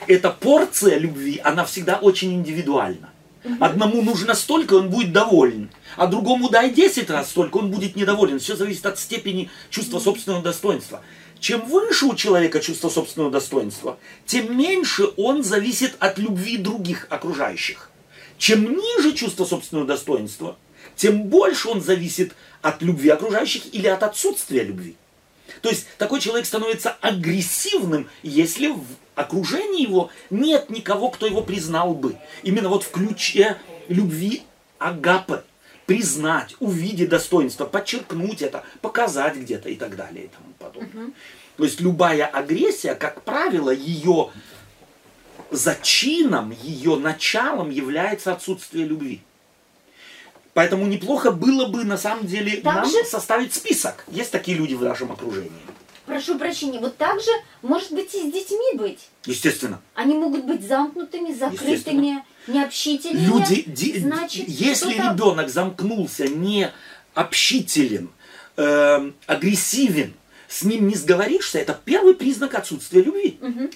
эта 0.08 0.30
порция 0.30 0.98
любви, 0.98 1.40
она 1.44 1.66
всегда 1.66 1.98
очень 1.98 2.34
индивидуальна. 2.34 3.13
Одному 3.60 4.02
нужно 4.02 4.34
столько, 4.36 4.76
он 4.76 4.90
будет 4.90 5.12
доволен. 5.12 5.70
А 5.98 6.08
другому 6.08 6.50
дай 6.50 6.72
10 6.72 7.10
раз 7.10 7.30
столько, 7.30 7.58
он 7.58 7.72
будет 7.72 7.96
недоволен. 7.96 8.40
Все 8.40 8.56
зависит 8.56 8.86
от 8.86 9.00
степени 9.00 9.50
чувства 9.70 10.00
собственного 10.00 10.42
достоинства. 10.42 11.02
Чем 11.40 11.66
выше 11.66 12.06
у 12.06 12.16
человека 12.16 12.62
чувство 12.62 12.90
собственного 12.90 13.32
достоинства, 13.32 13.98
тем 14.26 14.58
меньше 14.58 15.10
он 15.18 15.44
зависит 15.44 15.96
от 16.00 16.18
любви 16.18 16.58
других 16.58 17.08
окружающих. 17.10 17.92
Чем 18.38 18.78
ниже 18.78 19.12
чувство 19.14 19.46
собственного 19.46 19.86
достоинства, 19.86 20.58
тем 20.96 21.24
больше 21.24 21.68
он 21.70 21.82
зависит 21.82 22.34
от 22.62 22.82
любви 22.82 23.10
окружающих 23.10 23.74
или 23.74 23.88
от 23.88 24.04
отсутствия 24.04 24.64
любви. 24.64 24.96
То 25.62 25.70
есть 25.70 25.86
такой 25.98 26.22
человек 26.22 26.46
становится 26.46 26.92
агрессивным, 27.02 28.10
если 28.22 28.74
окружении 29.16 29.84
его 29.84 30.10
нет 30.30 30.70
никого, 30.70 31.10
кто 31.10 31.26
его 31.26 31.42
признал 31.42 31.94
бы. 31.94 32.16
Именно 32.44 32.70
вот 32.70 32.84
в 32.84 32.92
ключе 32.92 33.58
любви 33.88 34.44
агапы. 34.80 35.44
Признать, 35.86 36.56
увидеть 36.62 37.10
достоинство, 37.10 37.66
подчеркнуть 37.66 38.42
это, 38.42 38.64
показать 38.82 39.36
где-то 39.36 39.68
и 39.68 39.76
так 39.76 39.98
далее 39.98 40.26
и 40.26 40.28
тому 40.30 40.54
подобное. 40.58 41.06
Угу. 41.06 41.14
То 41.58 41.64
есть 41.66 41.82
любая 41.82 42.26
агрессия, 42.26 42.96
как 42.96 43.22
правило, 43.24 43.70
ее 43.70 44.30
зачином, 45.52 46.56
ее 46.64 46.96
началом 46.96 47.70
является 47.70 48.32
отсутствие 48.32 48.86
любви. 48.86 49.22
Поэтому 50.54 50.86
неплохо 50.86 51.32
было 51.32 51.68
бы 51.68 51.84
на 51.84 51.98
самом 51.98 52.28
деле 52.28 52.62
так 52.62 52.76
нам 52.76 53.06
составить 53.06 53.54
список. 53.54 54.06
Есть 54.08 54.32
такие 54.32 54.58
люди 54.58 54.76
в 54.76 54.84
нашем 54.84 55.12
окружении. 55.12 55.52
Прошу 56.06 56.38
прощения, 56.38 56.80
вот 56.80 56.98
так 56.98 57.22
же 57.22 57.32
может 57.62 57.92
быть 57.92 58.14
и 58.14 58.30
с 58.30 58.34
детьми 58.34 58.76
быть. 58.76 59.08
Естественно. 59.26 59.82
Они 59.96 60.16
могут 60.16 60.44
быть 60.44 60.68
замкнутыми, 60.68 61.34
закрытыми, 61.34 62.26
необщительными. 62.48 63.26
Люди, 63.26 63.64
ди, 63.66 64.00
Значит, 64.00 64.50
если 64.50 64.94
ребенок 64.94 65.50
замкнулся, 65.50 66.28
не 66.28 66.72
общителен, 67.14 68.10
э, 68.58 69.12
агрессивен, 69.28 70.14
с 70.50 70.64
ним 70.64 70.88
не 70.88 70.96
сговоришься, 70.96 71.60
это 71.60 71.80
первый 71.86 72.16
признак 72.16 72.56
отсутствия 72.56 73.02
любви. 73.02 73.40
Угу. 73.42 73.70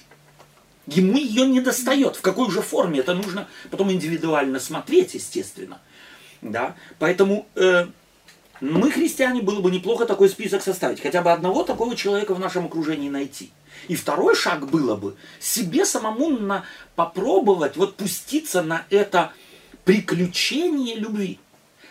Ему 0.88 1.18
ее 1.18 1.46
не 1.46 1.60
достает. 1.60 2.16
В 2.16 2.20
какой 2.20 2.50
же 2.50 2.62
форме 2.62 3.00
это 3.00 3.14
нужно 3.14 3.48
потом 3.70 3.90
индивидуально 3.90 4.60
смотреть, 4.60 5.14
естественно. 5.14 5.80
Да? 6.42 6.76
Поэтому 6.98 7.46
э, 7.56 7.86
мы, 8.60 8.90
христиане, 8.90 9.42
было 9.42 9.60
бы 9.60 9.70
неплохо 9.70 10.06
такой 10.06 10.28
список 10.28 10.62
составить. 10.62 11.00
Хотя 11.00 11.22
бы 11.22 11.32
одного 11.32 11.62
такого 11.62 11.94
человека 11.96 12.34
в 12.34 12.40
нашем 12.40 12.66
окружении 12.66 13.08
найти. 13.08 13.50
И 13.86 13.94
второй 13.94 14.34
шаг 14.34 14.68
было 14.68 14.96
бы 14.96 15.16
себе 15.40 15.84
самому 15.84 16.30
на, 16.30 16.64
попробовать 16.96 17.76
вот 17.76 17.96
пуститься 17.96 18.62
на 18.62 18.84
это 18.90 19.32
приключение 19.84 20.96
любви. 20.96 21.38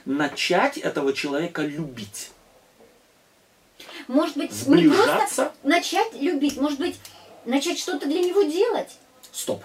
Начать 0.05 0.77
этого 0.77 1.13
человека 1.13 1.63
любить. 1.63 2.31
Может 4.07 4.37
быть, 4.37 4.67
не 4.67 4.89
просто 4.89 5.53
начать 5.63 6.13
любить, 6.13 6.57
может 6.57 6.79
быть, 6.79 6.99
начать 7.45 7.79
что-то 7.79 8.05
для 8.05 8.21
него 8.21 8.43
делать. 8.43 8.97
Стоп. 9.31 9.63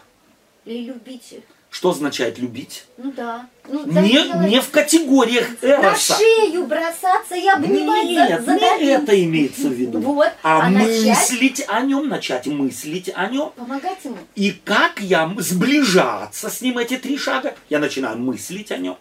Или 0.65 0.87
любить. 0.87 1.35
Что 1.73 1.89
означает 1.89 2.39
любить? 2.39 2.85
Ну 2.99 3.11
да. 3.13 3.49
Ну, 3.67 3.87
не, 3.87 4.51
не 4.51 4.61
в 4.61 4.69
категориях 4.69 5.49
Эроса. 5.63 6.13
На 6.13 6.19
шею 6.19 6.67
бросаться 6.67 7.35
и 7.35 7.49
обнимать, 7.49 8.05
Нет, 8.05 8.45
за, 8.45 8.57
не 8.57 8.91
это 8.91 9.25
имеется 9.25 9.69
в 9.69 9.73
виду. 9.73 9.99
Вот. 10.01 10.29
А, 10.43 10.67
а 10.67 10.69
мыслить 10.69 11.61
начать... 11.61 11.69
о 11.71 11.81
нем, 11.81 12.09
начать 12.11 12.47
мыслить 12.47 13.11
о 13.15 13.27
нем. 13.29 13.53
Помогать 13.57 14.05
ему. 14.05 14.19
И 14.35 14.51
как 14.51 15.01
я 15.01 15.35
сближаться 15.39 16.51
с 16.51 16.61
ним 16.61 16.77
эти 16.77 16.99
три 16.99 17.17
шага? 17.17 17.55
Я 17.71 17.79
начинаю 17.79 18.19
мыслить 18.19 18.71
о 18.71 18.77
нем. 18.77 18.99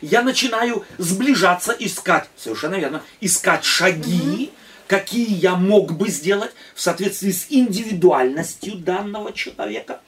Я 0.00 0.22
начинаю 0.22 0.84
сближаться, 0.98 1.76
искать, 1.78 2.28
совершенно 2.36 2.74
верно, 2.74 3.02
искать 3.20 3.64
шаги, 3.64 4.46
угу. 4.46 4.52
какие 4.88 5.32
я 5.32 5.54
мог 5.54 5.92
бы 5.92 6.08
сделать 6.08 6.50
в 6.74 6.80
соответствии 6.80 7.30
с 7.30 7.46
индивидуальностью 7.50 8.74
данного 8.74 9.32
человека. 9.32 10.00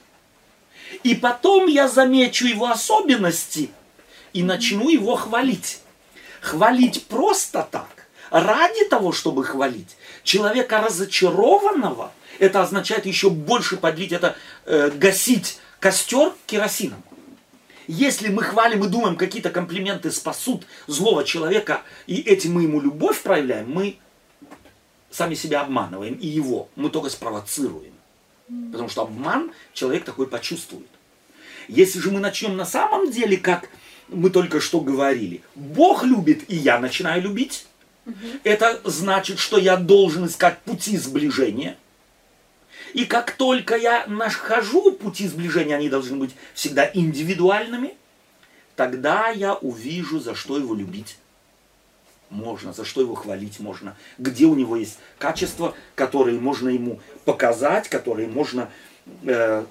И 1.03 1.15
потом 1.15 1.67
я 1.67 1.87
замечу 1.87 2.45
его 2.45 2.67
особенности 2.67 3.69
и 4.33 4.43
начну 4.43 4.89
его 4.89 5.15
хвалить. 5.15 5.79
Хвалить 6.41 7.05
просто 7.07 7.67
так, 7.69 8.07
ради 8.29 8.85
того, 8.85 9.11
чтобы 9.11 9.43
хвалить. 9.43 9.97
Человека 10.23 10.81
разочарованного, 10.81 12.11
это 12.39 12.61
означает 12.61 13.05
еще 13.05 13.29
больше 13.29 13.77
подлить, 13.77 14.11
это 14.11 14.35
э, 14.65 14.91
гасить 14.91 15.59
костер 15.79 16.33
керосином. 16.45 17.03
Если 17.87 18.27
мы 18.27 18.43
хвалим 18.43 18.83
и 18.83 18.89
думаем, 18.89 19.15
какие-то 19.15 19.49
комплименты 19.49 20.11
спасут 20.11 20.65
злого 20.87 21.23
человека, 21.23 21.83
и 22.05 22.17
этим 22.17 22.53
мы 22.53 22.63
ему 22.63 22.81
любовь 22.81 23.21
проявляем, 23.21 23.71
мы 23.71 23.97
сами 25.09 25.35
себя 25.35 25.61
обманываем 25.61 26.15
и 26.15 26.27
его. 26.27 26.67
Мы 26.75 26.89
только 26.89 27.09
спровоцируем. 27.09 27.93
Потому 28.71 28.87
что 28.89 29.01
обман 29.01 29.51
человек 29.73 30.05
такой 30.05 30.27
почувствует. 30.27 30.87
Если 31.67 31.99
же 31.99 32.11
мы 32.11 32.19
начнем 32.19 32.55
на 32.55 32.65
самом 32.65 33.11
деле, 33.11 33.37
как 33.37 33.69
мы 34.07 34.29
только 34.29 34.61
что 34.61 34.79
говорили, 34.79 35.41
Бог 35.55 36.03
любит, 36.03 36.49
и 36.49 36.55
я 36.55 36.79
начинаю 36.79 37.21
любить, 37.21 37.65
угу. 38.05 38.15
это 38.45 38.79
значит, 38.85 39.39
что 39.39 39.57
я 39.57 39.75
должен 39.75 40.27
искать 40.27 40.59
пути 40.59 40.97
сближения. 40.97 41.77
И 42.93 43.03
как 43.03 43.31
только 43.33 43.75
я 43.75 44.05
нахожу 44.07 44.93
пути 44.93 45.27
сближения, 45.27 45.75
они 45.75 45.89
должны 45.89 46.15
быть 46.15 46.31
всегда 46.53 46.89
индивидуальными, 46.93 47.95
тогда 48.77 49.27
я 49.29 49.55
увижу, 49.55 50.21
за 50.21 50.35
что 50.35 50.57
его 50.57 50.73
любить 50.73 51.17
можно, 52.29 52.73
за 52.73 52.85
что 52.85 53.01
его 53.01 53.15
хвалить 53.15 53.59
можно, 53.59 53.95
где 54.17 54.45
у 54.45 54.55
него 54.55 54.75
есть 54.75 54.97
качества, 55.17 55.73
которые 55.95 56.39
можно 56.39 56.69
ему 56.69 56.99
показать, 57.25 57.87
которые 57.89 58.27
можно 58.27 58.69
э, 59.23 59.65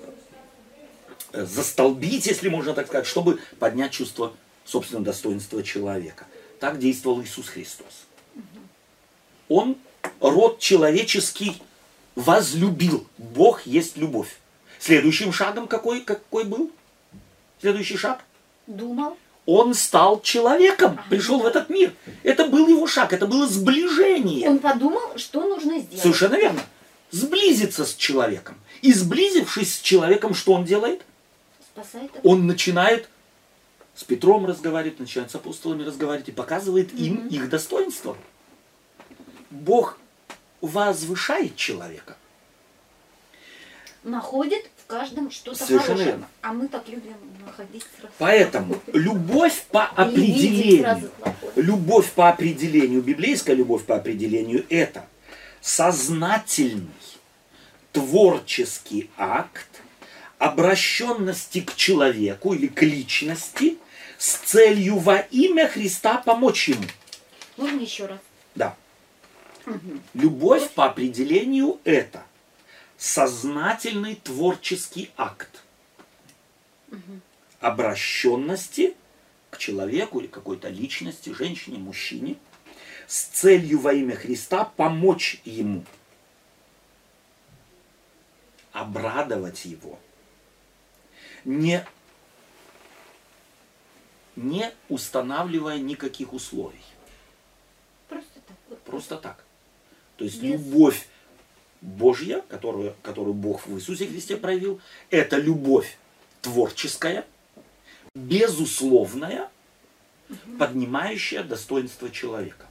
застолбить, 1.32 2.26
если 2.26 2.48
можно 2.48 2.72
так 2.72 2.86
сказать, 2.86 3.06
чтобы 3.06 3.40
поднять 3.58 3.92
чувство 3.92 4.34
собственного 4.64 5.04
достоинства 5.04 5.62
человека. 5.62 6.26
Так 6.60 6.78
действовал 6.78 7.22
Иисус 7.22 7.48
Христос. 7.48 8.06
Он 9.48 9.76
род 10.20 10.58
человеческий 10.58 11.60
возлюбил. 12.14 13.06
Бог 13.18 13.66
есть 13.66 13.96
любовь. 13.96 14.38
Следующим 14.78 15.32
шагом 15.32 15.68
какой, 15.68 16.00
какой 16.00 16.44
был? 16.44 16.70
Следующий 17.60 17.96
шаг? 17.96 18.24
Думал 18.66 19.16
он 19.46 19.74
стал 19.74 20.20
человеком, 20.20 21.00
пришел 21.08 21.40
в 21.40 21.46
этот 21.46 21.70
мир. 21.70 21.94
Это 22.24 22.46
был 22.46 22.66
его 22.66 22.86
шаг, 22.86 23.12
это 23.12 23.26
было 23.26 23.46
сближение. 23.46 24.50
Он 24.50 24.58
подумал, 24.58 25.16
что 25.16 25.42
нужно 25.42 25.78
сделать. 25.78 26.02
Совершенно 26.02 26.34
верно. 26.34 26.60
Сблизиться 27.12 27.84
с 27.84 27.94
человеком. 27.94 28.56
И 28.82 28.92
сблизившись 28.92 29.76
с 29.76 29.80
человеком, 29.80 30.34
что 30.34 30.52
он 30.52 30.64
делает? 30.64 31.02
Спасает 31.72 32.10
его. 32.10 32.20
Он 32.24 32.46
начинает 32.46 33.08
с 33.94 34.02
Петром 34.02 34.44
разговаривать, 34.46 34.98
начинает 34.98 35.30
с 35.30 35.34
апостолами 35.36 35.84
разговаривать 35.84 36.28
и 36.28 36.32
показывает 36.32 36.92
mm 36.92 36.98
им 36.98 37.26
их 37.28 37.48
достоинство. 37.48 38.16
Бог 39.50 39.98
возвышает 40.60 41.56
человека. 41.56 42.16
Находит 44.02 44.68
в 44.86 44.88
каждом 44.88 45.32
что-то 45.32 45.58
Совершенно 45.58 45.82
хорошее. 45.82 46.06
верно. 46.06 46.28
А 46.42 46.52
мы 46.52 46.68
так 46.68 46.88
любим 46.88 47.16
находить 47.44 47.84
сразу. 47.98 48.14
Поэтому 48.18 48.80
любовь 48.92 49.64
по 49.72 49.84
определению, 49.84 51.10
любовь 51.56 52.12
по 52.12 52.28
определению, 52.28 53.02
библейская 53.02 53.56
любовь 53.56 53.84
по 53.84 53.96
определению 53.96 54.64
это 54.68 55.04
сознательный 55.60 56.86
творческий 57.90 59.10
акт 59.16 59.66
обращенности 60.38 61.62
к 61.62 61.74
человеку 61.74 62.52
или 62.52 62.68
к 62.68 62.82
личности 62.82 63.78
с 64.18 64.34
целью 64.36 64.98
во 64.98 65.16
имя 65.16 65.66
Христа 65.66 66.18
помочь 66.18 66.68
ему. 66.68 66.84
Можно 67.56 67.80
еще 67.80 68.06
раз? 68.06 68.18
Да. 68.54 68.76
Мгм. 69.64 70.00
Любовь 70.14 70.70
по 70.70 70.84
определению 70.84 71.80
это 71.82 72.22
сознательный 72.96 74.16
творческий 74.16 75.10
акт 75.16 75.62
обращенности 77.60 78.94
к 79.50 79.58
человеку 79.58 80.20
или 80.20 80.26
какой-то 80.26 80.68
личности, 80.68 81.30
женщине, 81.30 81.78
мужчине, 81.78 82.36
с 83.06 83.24
целью 83.24 83.80
во 83.80 83.92
имя 83.92 84.16
Христа 84.16 84.64
помочь 84.64 85.40
ему, 85.44 85.84
обрадовать 88.72 89.64
его, 89.64 89.98
не, 91.44 91.86
не 94.34 94.72
устанавливая 94.88 95.78
никаких 95.78 96.32
условий. 96.32 96.84
Просто 98.08 98.40
так. 98.46 98.78
Просто 98.80 99.16
так. 99.16 99.44
То 100.16 100.24
есть 100.24 100.40
Без- 100.42 100.52
любовь 100.52 101.08
Божья, 101.80 102.42
которую, 102.48 102.94
которую 103.02 103.34
Бог 103.34 103.66
в 103.66 103.76
Иисусе 103.76 104.06
Христе 104.06 104.36
проявил, 104.36 104.80
это 105.10 105.36
любовь 105.36 105.98
творческая, 106.42 107.24
безусловная, 108.14 109.50
поднимающая 110.58 111.42
достоинство 111.42 112.10
человека. 112.10 112.66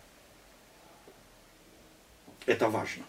Это 2.46 2.70
важно. 2.70 3.04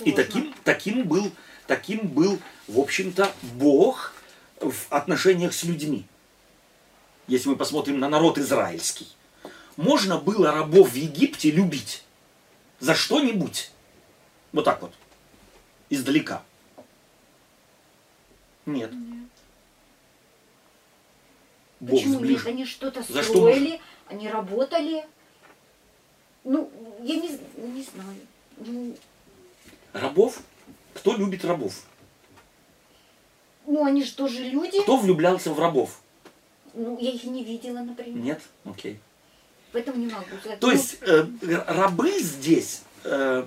И 0.00 0.10
Сложно. 0.10 0.16
таким, 0.16 0.54
таким, 0.64 1.04
был, 1.04 1.30
таким 1.66 2.08
был, 2.08 2.38
в 2.66 2.78
общем-то, 2.78 3.32
Бог 3.54 4.14
в 4.60 4.86
отношениях 4.90 5.52
с 5.52 5.64
людьми. 5.64 6.04
Если 7.26 7.48
мы 7.48 7.56
посмотрим 7.56 7.98
на 7.98 8.08
народ 8.08 8.38
израильский. 8.38 9.08
Можно 9.76 10.18
было 10.18 10.52
рабов 10.52 10.92
в 10.92 10.94
Египте 10.94 11.50
любить 11.50 12.04
за 12.80 12.94
что-нибудь. 12.94 13.71
Вот 14.52 14.64
так 14.64 14.82
вот. 14.82 14.92
Издалека. 15.90 16.42
Нет. 18.66 18.92
Бог 21.80 21.90
Почему 21.98 22.12
нет? 22.14 22.18
сближен. 22.20 22.46
Они 22.48 22.64
что-то 22.64 23.02
За 23.02 23.22
что 23.22 23.32
строили, 23.32 23.80
они 24.06 24.28
работали. 24.28 25.04
Ну, 26.44 26.70
я 27.02 27.16
не, 27.16 27.38
не 27.56 27.82
знаю. 27.82 28.20
Ну, 28.58 28.96
Рабов? 29.92 30.40
Кто 30.94 31.16
любит 31.16 31.44
рабов? 31.44 31.82
ну, 33.66 33.84
они 33.84 34.04
же 34.04 34.12
тоже 34.12 34.42
люди. 34.44 34.80
Кто 34.82 34.96
влюблялся 34.96 35.52
в 35.52 35.58
рабов? 35.58 36.00
Ну, 36.74 36.98
я 36.98 37.10
их 37.10 37.24
не 37.24 37.44
видела, 37.44 37.80
например. 37.80 38.22
Нет? 38.22 38.42
Окей. 38.64 38.98
Поэтому 39.72 39.98
не 39.98 40.06
могу 40.12 40.26
сказать. 40.40 40.60
То 40.60 40.70
есть 40.70 40.98
э, 41.00 41.26
рабы 41.66 42.18
здесь, 42.20 42.82
э, 43.04 43.46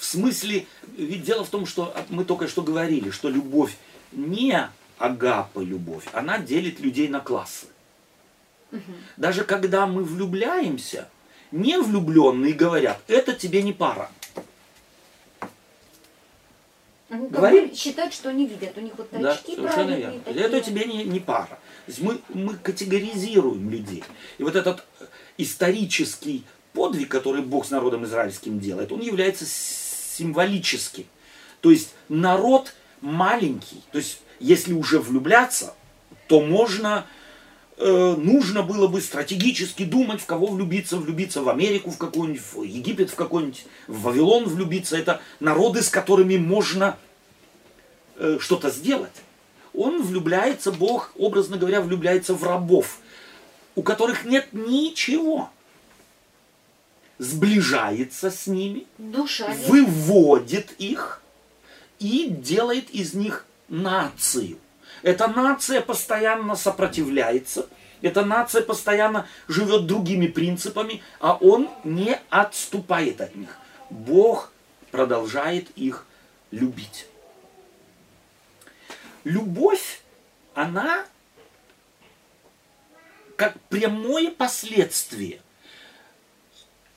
в 0.00 0.04
смысле, 0.06 0.66
ведь 0.96 1.24
дело 1.24 1.44
в 1.44 1.50
том, 1.50 1.66
что 1.66 1.94
мы 2.08 2.24
только 2.24 2.48
что 2.48 2.62
говорили, 2.62 3.10
что 3.10 3.28
любовь 3.28 3.76
не 4.12 4.66
агапа 4.96 5.60
любовь, 5.60 6.04
она 6.14 6.38
делит 6.38 6.80
людей 6.80 7.06
на 7.08 7.20
классы. 7.20 7.66
Даже 9.18 9.44
когда 9.44 9.86
мы 9.86 10.02
влюбляемся, 10.02 11.06
не 11.50 11.78
влюбленные 11.78 12.54
говорят, 12.54 12.98
это 13.08 13.34
тебе 13.34 13.62
не 13.62 13.74
пара. 13.74 14.10
как 17.10 17.30
говорим? 17.30 17.74
считают, 17.74 18.14
что 18.14 18.30
они 18.30 18.46
видят. 18.46 18.72
У 18.78 18.80
них 18.80 18.94
вот 18.96 19.08
Да, 19.10 19.36
совершенно 19.36 19.96
верно. 19.96 20.20
такие. 20.20 20.46
Это 20.46 20.60
тебе 20.62 20.86
не, 20.86 21.04
не 21.04 21.20
пара. 21.20 21.58
То 21.84 21.88
есть 21.88 22.00
мы, 22.00 22.20
мы 22.30 22.54
категоризируем 22.54 23.68
людей. 23.68 24.02
И 24.38 24.44
вот 24.44 24.56
этот 24.56 24.86
исторический 25.36 26.44
подвиг, 26.72 27.10
который 27.10 27.42
Бог 27.42 27.66
с 27.66 27.70
народом 27.70 28.04
израильским 28.06 28.60
делает, 28.60 28.92
он 28.92 29.00
является 29.00 29.44
с- 30.20 30.22
символическим. 30.22 31.04
То 31.60 31.70
есть 31.70 31.94
народ 32.08 32.74
маленький. 33.00 33.82
То 33.92 33.98
есть 33.98 34.20
если 34.38 34.72
уже 34.72 34.98
влюбляться, 34.98 35.74
то 36.28 36.40
можно, 36.40 37.06
э, 37.76 38.14
нужно 38.16 38.62
было 38.62 38.86
бы 38.86 39.00
стратегически 39.00 39.84
думать, 39.84 40.20
в 40.20 40.26
кого 40.26 40.46
влюбиться, 40.46 40.96
влюбиться 40.96 41.42
в 41.42 41.48
Америку 41.48 41.90
в 41.90 41.98
какую-нибудь, 41.98 42.42
в 42.52 42.62
Египет 42.62 43.10
в 43.10 43.14
какой-нибудь, 43.14 43.64
в 43.88 44.02
Вавилон 44.02 44.44
влюбиться. 44.44 44.96
Это 44.96 45.20
народы, 45.40 45.82
с 45.82 45.88
которыми 45.88 46.36
можно 46.36 46.96
э, 48.16 48.38
что-то 48.40 48.70
сделать. 48.70 49.10
Он 49.72 50.02
влюбляется, 50.02 50.72
Бог, 50.72 51.12
образно 51.16 51.56
говоря, 51.56 51.80
влюбляется 51.80 52.34
в 52.34 52.42
рабов, 52.42 52.98
у 53.74 53.82
которых 53.82 54.24
нет 54.24 54.48
ничего. 54.52 55.50
Сближается 57.20 58.30
с 58.30 58.46
ними, 58.46 58.86
Душа. 58.96 59.46
выводит 59.66 60.72
их 60.78 61.20
и 61.98 62.28
делает 62.30 62.88
из 62.88 63.12
них 63.12 63.44
нацию. 63.68 64.56
Эта 65.02 65.28
нация 65.28 65.82
постоянно 65.82 66.56
сопротивляется, 66.56 67.68
эта 68.00 68.24
нация 68.24 68.62
постоянно 68.62 69.26
живет 69.48 69.84
другими 69.84 70.28
принципами, 70.28 71.02
а 71.20 71.34
он 71.34 71.68
не 71.84 72.18
отступает 72.30 73.20
от 73.20 73.34
них. 73.34 73.54
Бог 73.90 74.50
продолжает 74.90 75.68
их 75.76 76.06
любить. 76.50 77.06
Любовь, 79.24 80.00
она 80.54 81.04
как 83.36 83.60
прямое 83.68 84.30
последствие 84.30 85.42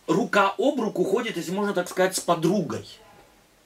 рука 0.07 0.53
об 0.57 0.79
руку 0.79 1.03
ходит, 1.03 1.37
если 1.37 1.51
можно 1.51 1.73
так 1.73 1.89
сказать, 1.89 2.15
с 2.15 2.19
подругой. 2.19 2.87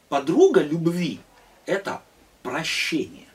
Подруга 0.09 0.61
любви– 0.61 1.19
это 1.65 2.01
прощение. 2.43 3.27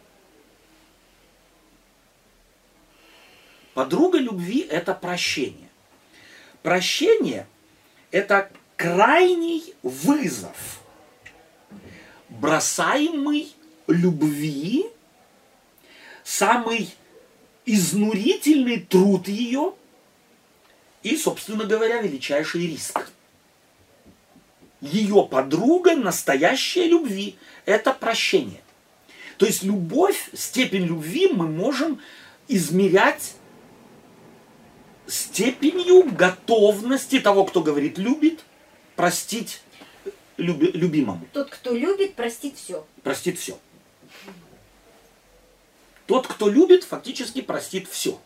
Подруга 3.74 4.18
любви– 4.18 4.60
это 4.70 4.94
прощение. 4.94 5.68
Прощение– 6.62 7.46
это 8.10 8.50
крайний 8.76 9.74
вызов, 9.82 10.80
бросаемый 12.28 13.54
любви, 13.86 14.86
самый 16.24 16.94
изнурительный 17.64 18.80
труд 18.80 19.28
ее 19.28 19.74
и, 21.02 21.16
собственно 21.16 21.64
говоря, 21.64 22.00
величайший 22.00 22.66
риск. 22.66 23.10
Ее 24.80 25.26
подруга 25.30 25.94
настоящей 25.94 26.88
любви– 26.88 27.36
это 27.66 27.92
прощение. 27.92 28.60
То 29.38 29.46
есть 29.46 29.62
любовь, 29.62 30.30
степень 30.34 30.84
любви 30.84 31.28
мы 31.28 31.46
можем 31.46 32.00
измерять 32.48 33.34
степенью 35.06 36.04
готовности 36.12 37.20
того, 37.20 37.44
кто 37.44 37.62
говорит 37.62 37.98
любит, 37.98 38.44
простить 38.96 39.62
люби- 40.36 40.72
любимому. 40.72 41.26
Тот, 41.32 41.50
кто 41.50 41.74
любит, 41.74 42.14
простит 42.14 42.56
все. 42.56 42.86
Простит 43.02 43.38
все. 43.38 43.58
Тот, 46.06 46.26
кто 46.26 46.48
любит, 46.48 46.84
фактически 46.84 47.40
простит 47.40 47.88
все. 47.88 48.20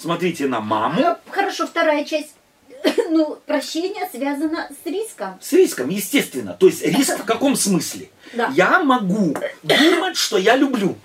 Смотрите 0.00 0.46
на 0.46 0.60
маму 0.60 1.18
Хорошо, 1.28 1.66
вторая 1.66 2.04
часть. 2.04 2.34
Ну, 3.10 3.38
прощение 3.44 4.08
связано 4.10 4.70
с 4.70 4.86
риском. 4.86 5.38
с 5.42 5.52
риском, 5.52 5.90
естественно. 5.90 6.54
То 6.54 6.68
есть 6.68 6.82
риск 6.82 7.18
в 7.18 7.24
каком 7.24 7.56
смысле? 7.56 8.08
Да. 8.32 8.50
Я 8.54 8.78
могу 8.80 9.36
думать, 9.62 10.16
что 10.16 10.38
я 10.38 10.56
люблю. 10.56 10.96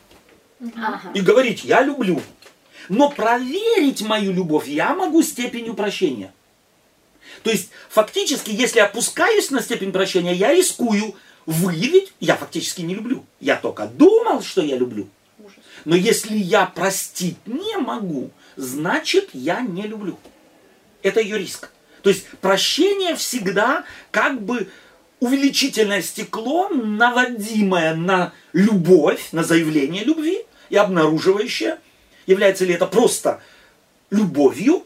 Ага. 0.77 1.11
и 1.13 1.19
говорить 1.19 1.65
«я 1.65 1.83
люблю». 1.83 2.21
Но 2.87 3.09
проверить 3.09 4.01
мою 4.03 4.31
любовь 4.31 4.67
я 4.67 4.93
могу 4.95 5.21
степенью 5.23 5.73
прощения. 5.73 6.33
То 7.43 7.49
есть, 7.49 7.71
фактически, 7.89 8.51
если 8.51 8.79
опускаюсь 8.79 9.51
на 9.51 9.61
степень 9.61 9.91
прощения, 9.91 10.33
я 10.33 10.53
рискую 10.53 11.15
выявить, 11.45 12.13
я 12.19 12.37
фактически 12.37 12.81
не 12.81 12.95
люблю. 12.95 13.25
Я 13.41 13.57
только 13.57 13.87
думал, 13.87 14.41
что 14.43 14.61
я 14.61 14.77
люблю. 14.77 15.09
Но 15.83 15.95
если 15.95 16.37
я 16.37 16.65
простить 16.67 17.37
не 17.45 17.77
могу, 17.77 18.31
значит, 18.55 19.29
я 19.33 19.61
не 19.61 19.83
люблю. 19.83 20.17
Это 21.01 21.19
ее 21.19 21.37
риск. 21.37 21.69
То 22.01 22.09
есть, 22.09 22.27
прощение 22.41 23.15
всегда 23.15 23.83
как 24.11 24.41
бы 24.41 24.69
увеличительное 25.19 26.01
стекло, 26.01 26.69
наводимое 26.69 27.95
на 27.95 28.33
любовь, 28.53 29.29
на 29.31 29.43
заявление 29.43 30.03
любви 30.03 30.45
и 30.69 30.75
обнаруживающее, 30.75 31.79
является 32.27 32.65
ли 32.65 32.73
это 32.73 32.85
просто 32.85 33.41
любовью, 34.09 34.85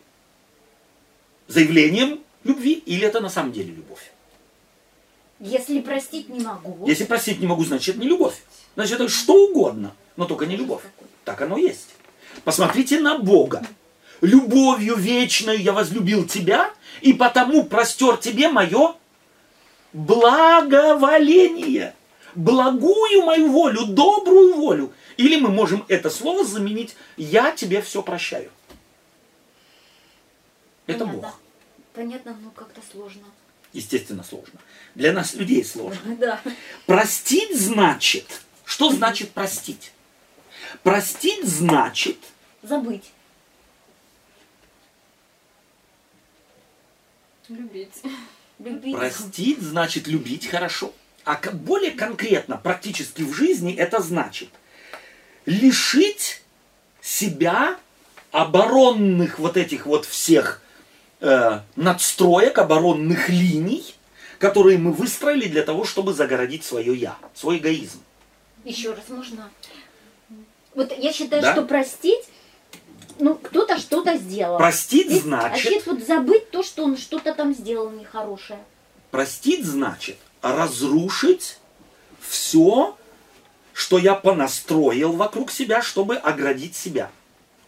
заявлением 1.47 2.21
любви, 2.43 2.73
или 2.85 3.05
это 3.05 3.19
на 3.19 3.29
самом 3.29 3.51
деле 3.51 3.73
любовь. 3.73 4.11
Если 5.39 5.79
простить 5.81 6.29
не 6.29 6.41
могу. 6.41 6.85
Если 6.85 7.05
простить 7.05 7.39
не 7.39 7.47
могу, 7.47 7.63
значит 7.63 7.97
не 7.97 8.07
любовь. 8.07 8.35
Значит, 8.75 8.95
это 8.95 9.09
что 9.09 9.33
угодно, 9.33 9.95
но 10.15 10.25
только 10.25 10.45
не 10.45 10.57
любовь. 10.57 10.83
Так 11.23 11.41
оно 11.41 11.57
есть. 11.57 11.89
Посмотрите 12.43 12.99
на 12.99 13.17
Бога. 13.17 13.65
Любовью 14.21 14.95
вечной 14.95 15.61
я 15.61 15.71
возлюбил 15.71 16.27
тебя, 16.27 16.71
и 17.01 17.13
потому 17.13 17.63
простер 17.63 18.17
тебе 18.17 18.49
мое 18.49 18.95
благоволение, 19.93 21.95
благую 22.35 23.23
мою 23.23 23.51
волю, 23.51 23.85
добрую 23.85 24.55
волю. 24.55 24.93
Или 25.17 25.39
мы 25.39 25.49
можем 25.49 25.85
это 25.87 26.09
слово 26.09 26.45
заменить 26.45 26.95
«я 27.17 27.51
тебе 27.51 27.81
все 27.81 28.01
прощаю». 28.01 28.51
Это 30.87 31.05
Понятно. 31.05 31.21
Бог. 31.21 31.39
Понятно, 31.93 32.37
но 32.41 32.51
как-то 32.51 32.81
сложно. 32.91 33.25
Естественно, 33.73 34.23
сложно. 34.23 34.59
Для 34.95 35.13
нас, 35.13 35.33
людей, 35.33 35.63
сложно. 35.63 36.15
Да. 36.17 36.41
Простить 36.85 37.59
значит, 37.59 38.41
что 38.65 38.91
значит 38.91 39.31
простить? 39.31 39.91
Простить 40.83 41.45
значит 41.45 42.17
Забыть. 42.61 43.11
Любить. 47.47 48.01
Любить. 48.59 48.95
Простить 48.95 49.61
значит 49.61 50.07
любить 50.07 50.47
хорошо. 50.47 50.93
А 51.23 51.39
более 51.53 51.91
конкретно, 51.91 52.57
практически 52.57 53.21
в 53.21 53.33
жизни, 53.33 53.73
это 53.73 54.01
значит 54.01 54.49
лишить 55.45 56.41
себя 57.01 57.77
оборонных 58.31 59.39
вот 59.39 59.57
этих 59.57 59.85
вот 59.85 60.05
всех 60.05 60.61
э, 61.21 61.61
надстроек, 61.75 62.57
оборонных 62.59 63.29
линий, 63.29 63.95
которые 64.37 64.77
мы 64.77 64.91
выстроили 64.91 65.47
для 65.47 65.63
того, 65.63 65.85
чтобы 65.85 66.13
загородить 66.13 66.63
свое 66.63 66.93
я, 66.95 67.17
свой 67.33 67.57
эгоизм. 67.57 68.03
Еще 68.63 68.93
раз 68.93 69.07
можно. 69.09 69.49
Вот 70.75 70.91
я 70.97 71.11
считаю, 71.13 71.41
Да? 71.41 71.53
что 71.53 71.63
простить, 71.65 72.21
ну, 73.19 73.35
кто-то 73.35 73.77
что-то 73.77 74.17
сделал. 74.17 74.57
Простить 74.57 75.07
Здесь 75.07 75.23
значит, 75.23 75.51
Вообще 75.51 75.81
вот 75.85 76.03
забыть 76.05 76.51
то, 76.51 76.63
что 76.63 76.83
он 76.83 76.97
что-то 76.97 77.33
там 77.33 77.53
сделал 77.53 77.89
нехорошее. 77.89 78.59
простить 79.11 79.65
значит 79.65 80.17
разрушить 80.41 81.57
все, 82.21 82.95
что 83.73 83.97
я 83.97 84.15
понастроил 84.15 85.13
вокруг 85.13 85.51
себя, 85.51 85.81
чтобы 85.81 86.15
оградить 86.15 86.75
себя, 86.75 87.11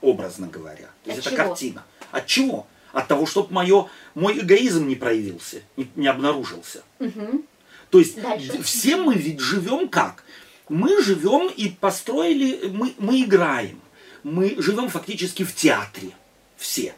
образно 0.02 0.48
говоря. 0.48 0.90
То 1.04 1.12
есть 1.12 1.20
От 1.20 1.28
это 1.28 1.36
чего? 1.36 1.48
картина. 1.48 1.84
От 2.12 2.28
чего? 2.28 2.68
От 2.94 3.08
того, 3.08 3.26
чтобы 3.26 3.54
мое, 3.54 3.88
мой 4.16 4.38
эгоизм 4.40 4.88
не 4.88 4.96
проявился, 4.96 5.62
не, 5.78 5.90
не 5.96 6.08
обнаружился. 6.08 6.84
Мгм. 7.00 7.44
То 7.90 8.00
есть 8.00 8.22
Дальше. 8.22 8.62
все 8.64 8.96
мы 8.98 9.16
ведь 9.16 9.40
живем 9.40 9.88
как? 9.90 10.24
Мы 10.72 11.04
живем 11.04 11.50
и 11.50 11.68
построили, 11.68 12.70
мы, 12.70 12.94
мы 12.98 13.24
играем. 13.24 13.82
Мы 14.24 14.56
живем 14.58 14.88
фактически 14.88 15.44
в 15.44 15.54
театре. 15.54 16.12
Все. 16.56 16.96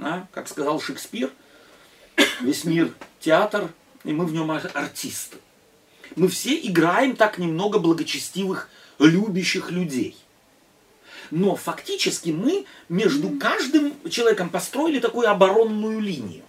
А? 0.00 0.26
Как 0.32 0.48
сказал 0.48 0.80
Шекспир, 0.80 1.30
весь 2.40 2.64
мир 2.64 2.92
театр, 3.20 3.70
и 4.02 4.12
мы 4.12 4.26
в 4.26 4.32
нем 4.32 4.50
ар- 4.50 4.68
артисты. 4.74 5.36
Мы 6.16 6.26
все 6.26 6.56
играем 6.56 7.14
так 7.14 7.38
немного 7.38 7.78
благочестивых, 7.78 8.68
любящих 8.98 9.70
людей. 9.70 10.16
Но 11.30 11.54
фактически 11.54 12.30
мы 12.30 12.66
между 12.88 13.30
каждым 13.38 13.94
человеком 14.10 14.50
построили 14.50 14.98
такую 14.98 15.30
оборонную 15.30 16.00
линию. 16.00 16.42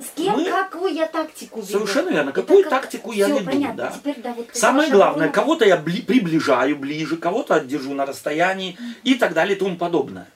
С 0.00 0.16
кем 0.16 0.34
Мы- 0.36 0.44
какую 0.50 0.94
я 0.94 1.06
тактику 1.06 1.60
веду? 1.60 1.70
Совершенно 1.72 2.08
верно. 2.10 2.30
Это 2.30 2.40
Какую 2.40 2.62
как- 2.62 2.70
тактику 2.82 3.12
я 3.12 3.26
Всё, 3.26 3.38
веду, 3.38 3.50
понятно. 3.50 3.76
да. 3.84 3.92
Теперь, 3.92 4.20
да, 4.20 4.32
вот 4.32 4.48
Самое 4.54 4.90
главное, 4.90 5.26
оборона. 5.28 5.32
кого-то 5.32 5.64
я 5.66 5.76
бли- 5.76 6.02
приближаю 6.04 6.76
ближе, 6.76 7.16
кого-то 7.18 7.56
отдержу 7.56 7.92
на 7.92 8.06
расстоянии 8.06 8.78
и 9.04 9.14
так 9.16 9.34
далее 9.34 9.56
и 9.56 9.58
тому 9.58 9.76
подобное. 9.76 10.26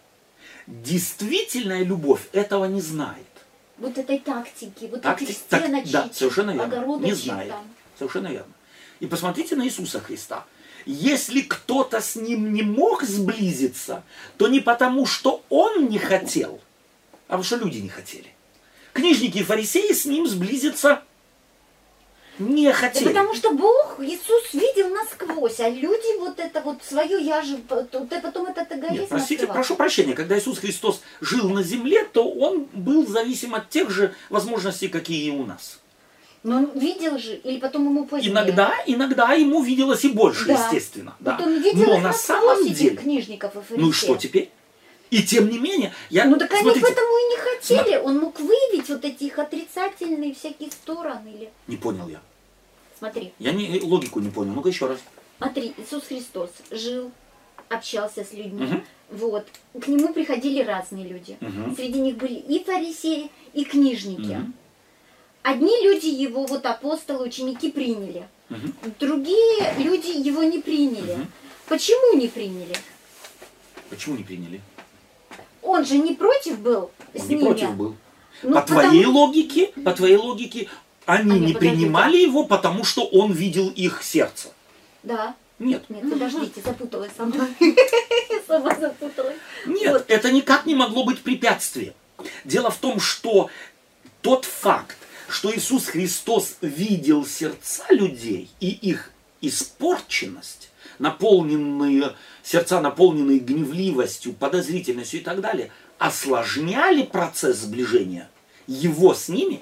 Действительная 0.66 1.82
любовь 1.84 2.22
этого 2.32 2.64
не 2.66 2.80
знает. 2.80 3.26
Вот 3.78 3.96
этой 3.98 4.18
тактики, 4.18 4.88
вот 4.90 5.02
Тактик- 5.02 5.30
этих 5.30 5.38
так- 5.48 5.62
стеночек, 5.62 5.90
да, 5.92 6.08
совершенно 6.12 6.50
верно. 6.52 6.96
Не 7.00 7.12
знает. 7.14 7.50
там. 7.50 7.64
Совершенно 7.98 8.28
верно. 8.28 8.52
И 9.00 9.06
посмотрите 9.06 9.56
на 9.56 9.64
Иисуса 9.66 10.00
Христа. 10.00 10.44
Если 10.86 11.40
кто-то 11.40 12.00
с 12.00 12.16
ним 12.16 12.52
не 12.52 12.62
мог 12.62 13.02
сблизиться, 13.04 14.02
то 14.36 14.48
не 14.48 14.60
потому, 14.60 15.06
что 15.06 15.42
он 15.48 15.88
не 15.88 15.98
хотел, 15.98 16.60
а 17.28 17.32
потому 17.32 17.44
что 17.44 17.56
люди 17.56 17.78
не 17.78 17.88
хотели. 17.88 18.33
Книжники 18.94 19.38
и 19.38 19.42
фарисеи 19.42 19.92
с 19.92 20.06
ним 20.06 20.26
сблизиться 20.26 21.02
не 22.38 22.66
Да 22.68 22.72
хотели. 22.72 23.08
потому 23.08 23.34
что 23.34 23.52
Бог, 23.52 23.96
Иисус 24.00 24.54
видел 24.54 24.88
насквозь, 24.88 25.60
а 25.60 25.68
люди 25.68 26.18
вот 26.18 26.38
это 26.40 26.60
вот 26.62 26.82
свое 26.82 27.20
я 27.24 27.42
же, 27.42 27.58
ты 27.58 28.20
потом 28.20 28.46
этот 28.46 28.72
эгоизм 28.72 29.00
Нет, 29.02 29.08
простите, 29.08 29.34
открывал. 29.42 29.54
прошу 29.56 29.76
прощения, 29.76 30.14
когда 30.14 30.36
Иисус 30.38 30.58
Христос 30.58 31.00
жил 31.20 31.48
на 31.50 31.62
земле, 31.62 32.04
то 32.04 32.28
он 32.28 32.66
был 32.72 33.06
зависим 33.06 33.54
от 33.54 33.68
тех 33.68 33.90
же 33.90 34.14
возможностей, 34.30 34.88
какие 34.88 35.26
и 35.26 35.30
у 35.30 35.44
нас. 35.46 35.78
Но 36.42 36.56
он 36.58 36.70
видел 36.78 37.18
же, 37.18 37.36
или 37.36 37.58
потом 37.58 37.84
ему 37.86 38.04
позднее. 38.04 38.30
Иногда, 38.32 38.74
иногда 38.86 39.32
ему 39.32 39.62
виделось 39.62 40.04
и 40.04 40.08
больше, 40.08 40.46
Да. 40.46 40.54
естественно. 40.54 41.14
Да. 41.20 41.36
Вот 41.36 41.46
он 41.46 41.62
видел 41.62 41.86
Но 41.86 41.98
на 42.00 42.12
самом 42.12 42.68
деле, 42.68 42.96
книжников 42.96 43.52
и 43.56 43.60
фарисеев. 43.60 43.80
ну 43.80 43.88
и 43.90 43.92
что 43.92 44.16
теперь? 44.16 44.50
И 45.14 45.22
тем 45.22 45.48
не 45.48 45.60
менее, 45.60 45.94
я, 46.10 46.24
Ну 46.24 46.36
так 46.36 46.52
они 46.52 46.62
смотрите, 46.62 46.86
поэтому 46.86 47.06
и 47.06 47.30
не 47.30 47.36
хотели. 47.36 47.96
Он 47.98 48.18
мог 48.18 48.40
выявить 48.40 48.88
вот 48.88 49.04
эти 49.04 49.24
их 49.24 49.38
отрицательные 49.38 50.34
всякие 50.34 50.72
стороны. 50.72 51.28
Или... 51.28 51.50
не 51.68 51.76
понял 51.76 52.08
я. 52.08 52.20
Смотри, 52.98 53.32
Я 53.38 53.52
не, 53.52 53.80
логику 53.80 54.18
не 54.18 54.30
понял. 54.30 54.54
Ну-ка 54.54 54.70
еще 54.70 54.88
раз. 54.88 54.98
смотри, 55.38 55.72
Иисус 55.76 56.02
Христос 56.08 56.50
жил, 56.72 57.12
общался 57.68 58.24
с 58.24 58.32
людьми. 58.32 58.66
Мгм. 58.66 58.84
Вот. 59.10 59.46
К 59.80 59.86
нему 59.86 60.12
приходили 60.12 60.60
разные 60.64 61.06
люди. 61.06 61.36
Мгм. 61.38 61.76
Среди 61.76 62.00
них 62.00 62.16
были 62.16 62.34
и 62.34 62.64
фарисеи, 62.64 63.30
и 63.52 63.64
книжники. 63.64 64.34
Мгм. 64.34 64.52
Одни 65.42 65.80
люди 65.84 66.06
его, 66.06 66.44
вот 66.44 66.66
апостолы, 66.66 67.26
ученики 67.26 67.70
приняли. 67.70 68.26
Мгм. 68.48 68.74
Другие 68.98 69.74
люди 69.78 70.08
его 70.08 70.42
не 70.42 70.58
приняли. 70.58 71.14
Мгм. 71.14 71.32
Почему 71.68 72.18
не 72.18 72.26
приняли? 72.26 72.74
Почему 73.90 74.16
не 74.16 74.24
приняли? 74.24 74.60
Он 75.64 75.84
же 75.84 75.98
не 75.98 76.14
против 76.14 76.58
был 76.60 76.90
с 77.14 77.22
Он 77.22 77.28
не 77.28 77.34
ними. 77.36 77.46
против 77.46 77.70
был. 77.74 77.96
Ну, 78.42 78.54
по 78.54 78.60
потому- 78.60 78.80
твоей 78.82 79.06
логике, 79.06 79.66
по 79.84 79.92
твоей 79.92 80.16
логике, 80.16 80.68
они 81.06 81.30
А, 81.30 81.34
не 81.34 81.52
подождите. 81.52 81.58
принимали 81.58 82.16
его, 82.18 82.44
потому 82.44 82.84
что 82.84 83.04
он 83.06 83.32
видел 83.32 83.68
их 83.70 84.02
сердце. 84.02 84.48
Да. 85.02 85.34
Нет. 85.58 85.84
Нет, 85.88 86.10
подождите, 86.10 86.60
запуталась 86.62 87.12
сама. 87.16 87.34
Сама 88.46 88.74
запуталась. 88.74 89.36
Нет, 89.66 89.92
Вот. 89.92 90.04
это 90.08 90.32
никак 90.32 90.66
не 90.66 90.74
могло 90.74 91.04
быть 91.04 91.22
препятствием. 91.22 91.94
Дело 92.44 92.70
в 92.70 92.76
том, 92.76 93.00
что 93.00 93.48
тот 94.20 94.44
факт, 94.44 94.96
что 95.28 95.54
Иисус 95.54 95.86
Христос 95.86 96.56
видел 96.60 97.24
сердца 97.26 97.84
людей 97.90 98.50
и 98.60 98.68
их 98.70 99.10
испорченность, 99.40 100.70
наполненные, 100.98 102.14
сердца, 102.44 102.80
наполненные 102.80 103.38
гневливостью, 103.38 104.34
подозрительностью 104.34 105.20
и 105.20 105.22
так 105.24 105.40
далее, 105.40 105.70
осложняли 105.98 107.02
процесс 107.02 107.56
сближения 107.58 108.28
его 108.66 109.14
с 109.14 109.28
ними. 109.28 109.60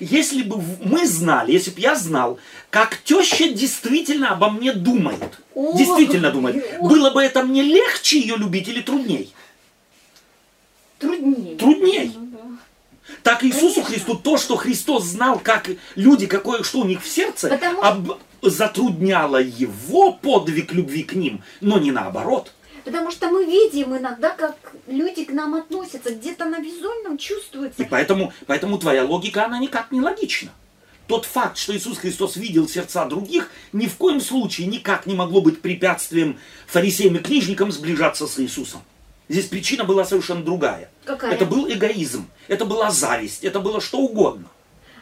Если 0.00 0.42
бы 0.42 0.62
мы 0.82 1.06
знали, 1.06 1.50
если 1.52 1.70
бы 1.70 1.80
я 1.80 1.96
знал, 1.96 2.38
как 2.70 2.98
теща 3.02 3.48
действительно 3.48 4.30
обо 4.30 4.48
мне 4.50 4.72
думает, 4.72 5.40
О, 5.54 5.76
действительно 5.76 6.30
думает, 6.30 6.64
о. 6.78 6.88
было 6.88 7.10
бы 7.10 7.22
это 7.22 7.42
мне 7.42 7.62
легче 7.62 8.20
ее 8.20 8.36
любить 8.36 8.68
или 8.68 8.80
трудней? 8.80 9.34
Труднее. 10.98 11.56
Трудней. 11.56 12.12
Ну 12.14 12.26
да. 12.32 12.38
Так 13.22 13.44
Иисусу 13.44 13.76
Конечно. 13.76 13.84
Христу 13.84 14.14
то, 14.16 14.36
что 14.36 14.56
Христос 14.56 15.04
знал, 15.04 15.38
как 15.38 15.68
люди, 15.96 16.26
какое, 16.26 16.62
что 16.62 16.80
у 16.80 16.84
них 16.84 17.02
в 17.02 17.08
сердце, 17.08 17.48
Потому- 17.48 17.82
об- 17.82 18.18
затрудняло 18.42 19.40
его 19.40 20.12
подвиг 20.12 20.72
любви 20.72 21.02
к 21.02 21.14
ним, 21.14 21.42
но 21.60 21.78
не 21.78 21.90
наоборот. 21.90 22.52
Потому 22.84 23.10
что 23.10 23.28
мы 23.28 23.44
видим 23.44 23.96
иногда, 23.96 24.30
как 24.30 24.56
люди 24.86 25.24
к 25.24 25.30
нам 25.30 25.54
относятся, 25.54 26.14
где-то 26.14 26.46
на 26.46 26.58
визуальном 26.58 27.18
чувствуется. 27.18 27.82
И 27.82 27.86
поэтому, 27.86 28.32
поэтому 28.46 28.78
твоя 28.78 29.04
логика, 29.04 29.44
она 29.44 29.58
никак 29.58 29.92
не 29.92 30.00
логична. 30.00 30.50
Тот 31.06 31.24
факт, 31.24 31.56
что 31.56 31.76
Иисус 31.76 31.98
Христос 31.98 32.36
видел 32.36 32.68
сердца 32.68 33.06
других, 33.06 33.50
ни 33.72 33.86
в 33.86 33.96
коем 33.96 34.20
случае 34.20 34.66
никак 34.66 35.06
не 35.06 35.14
могло 35.14 35.40
быть 35.40 35.62
препятствием 35.62 36.38
фарисеям 36.66 37.16
и 37.16 37.18
книжникам 37.18 37.72
сближаться 37.72 38.26
с 38.26 38.38
Иисусом. 38.38 38.82
Здесь 39.28 39.46
причина 39.46 39.84
была 39.84 40.04
совершенно 40.04 40.42
другая. 40.42 40.90
Какая? 41.04 41.32
Это 41.32 41.44
был 41.44 41.70
эгоизм, 41.70 42.28
это 42.46 42.64
была 42.64 42.90
зависть, 42.90 43.44
это 43.44 43.60
было 43.60 43.80
что 43.80 43.98
угодно. 43.98 44.48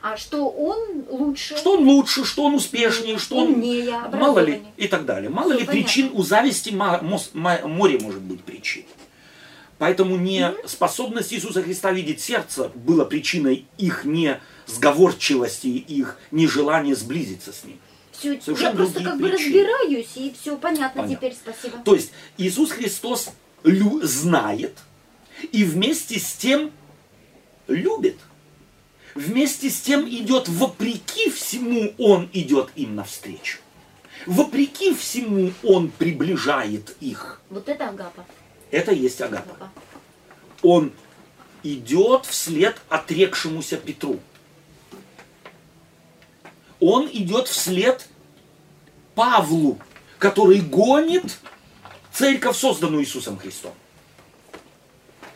А 0.08 0.16
что 0.16 0.48
он 0.48 1.04
лучше? 1.08 1.56
Что 1.56 1.72
он 1.78 1.88
лучше, 1.88 2.24
что 2.24 2.44
он 2.44 2.54
успешнее, 2.54 3.18
что 3.18 3.38
он 3.38 3.54
Умнее, 3.54 3.98
мало 4.12 4.38
ли 4.38 4.62
и 4.76 4.86
так 4.86 5.04
далее. 5.04 5.30
Мало 5.30 5.50
Всё 5.50 5.58
ли 5.60 5.66
понятно. 5.66 5.82
причин 5.82 6.10
у 6.14 6.22
зависти 6.22 6.70
море 6.70 7.98
может 8.00 8.20
быть 8.22 8.40
причин. 8.44 8.84
Поэтому 9.78 10.16
не 10.16 10.52
способность 10.64 11.32
Иисуса 11.32 11.60
Христа 11.62 11.90
видеть 11.90 12.20
сердце 12.20 12.70
была 12.76 13.04
причиной 13.04 13.66
их 13.78 14.04
не 14.04 14.38
сговорчивости, 14.66 15.66
их 15.66 16.18
нежелания 16.30 16.94
сблизиться 16.94 17.52
с 17.52 17.64
ним. 17.64 17.78
Всё, 18.12 18.34
я 18.56 18.70
просто 18.70 19.02
как 19.02 19.18
бы 19.18 19.28
причины. 19.28 19.64
разбираюсь, 19.66 20.08
и 20.14 20.32
все 20.40 20.56
понятно, 20.56 21.02
Понятно. 21.02 21.16
теперь, 21.16 21.34
спасибо. 21.34 21.78
То 21.84 21.94
есть 21.96 22.12
Иисус 22.38 22.70
Христос 22.70 23.30
лю- 23.64 24.00
знает 24.06 24.78
и 25.52 25.64
вместе 25.64 26.18
с 26.20 26.32
тем 26.34 26.70
любит. 27.66 28.16
Вместе 29.16 29.70
с 29.70 29.80
тем 29.80 30.06
идет 30.06 30.46
вопреки 30.46 31.30
всему, 31.30 31.94
Он 31.96 32.28
идет 32.34 32.68
им 32.76 32.94
навстречу. 32.94 33.58
Вопреки 34.26 34.94
всему 34.94 35.52
Он 35.62 35.90
приближает 35.90 36.94
их. 37.00 37.40
Вот 37.48 37.66
это 37.66 37.88
агапа. 37.88 38.26
Это 38.70 38.92
есть 38.92 39.18
Агапа. 39.22 39.54
агапа. 39.54 39.70
Он 40.60 40.92
идет 41.62 42.26
вслед 42.26 42.78
отрекшемуся 42.90 43.78
Петру. 43.78 44.20
Он 46.78 47.08
идет 47.10 47.48
вслед 47.48 48.06
Павлу, 49.14 49.78
который 50.18 50.60
гонит 50.60 51.38
церковь, 52.12 52.54
созданную 52.58 53.02
Иисусом 53.02 53.38
Христом. 53.38 53.72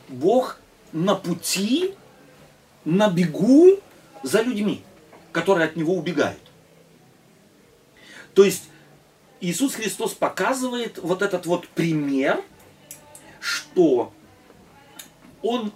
Бог 0.09 0.59
на 0.93 1.15
пути, 1.15 1.95
на 2.85 3.09
бегу 3.11 3.79
за 4.23 4.43
людьми, 4.43 4.83
которые 5.33 5.67
от 5.67 5.77
Него 5.77 5.95
убегают. 5.95 6.41
То 8.35 8.45
есть 8.45 8.65
Иисус 9.41 9.75
Христос 9.75 10.15
показывает 10.15 10.99
вот 10.99 11.23
этот 11.23 11.47
вот 11.47 11.67
пример, 11.69 12.43
что 13.41 14.13
Он 15.43 15.73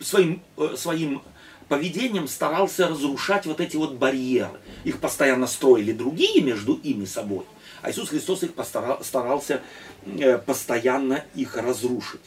своим, 0.00 0.42
э, 0.56 0.74
своим 0.76 1.22
поведением 1.68 2.26
старался 2.26 2.88
разрушать 2.88 3.46
вот 3.46 3.60
эти 3.60 3.76
вот 3.76 3.94
барьеры. 3.94 4.58
Их 4.84 4.98
постоянно 4.98 5.46
строили 5.46 5.92
другие 5.92 6.42
между 6.42 6.74
ими 6.74 7.04
собой, 7.04 7.44
а 7.82 7.90
Иисус 7.90 8.08
Христос 8.08 8.42
их 8.42 8.54
постара- 8.54 9.02
старался 9.04 9.62
э, 10.04 10.38
постоянно 10.38 11.24
их 11.34 11.56
разрушить. 11.56 12.22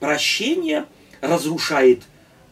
Прощение 0.00 0.86
разрушает 1.20 2.02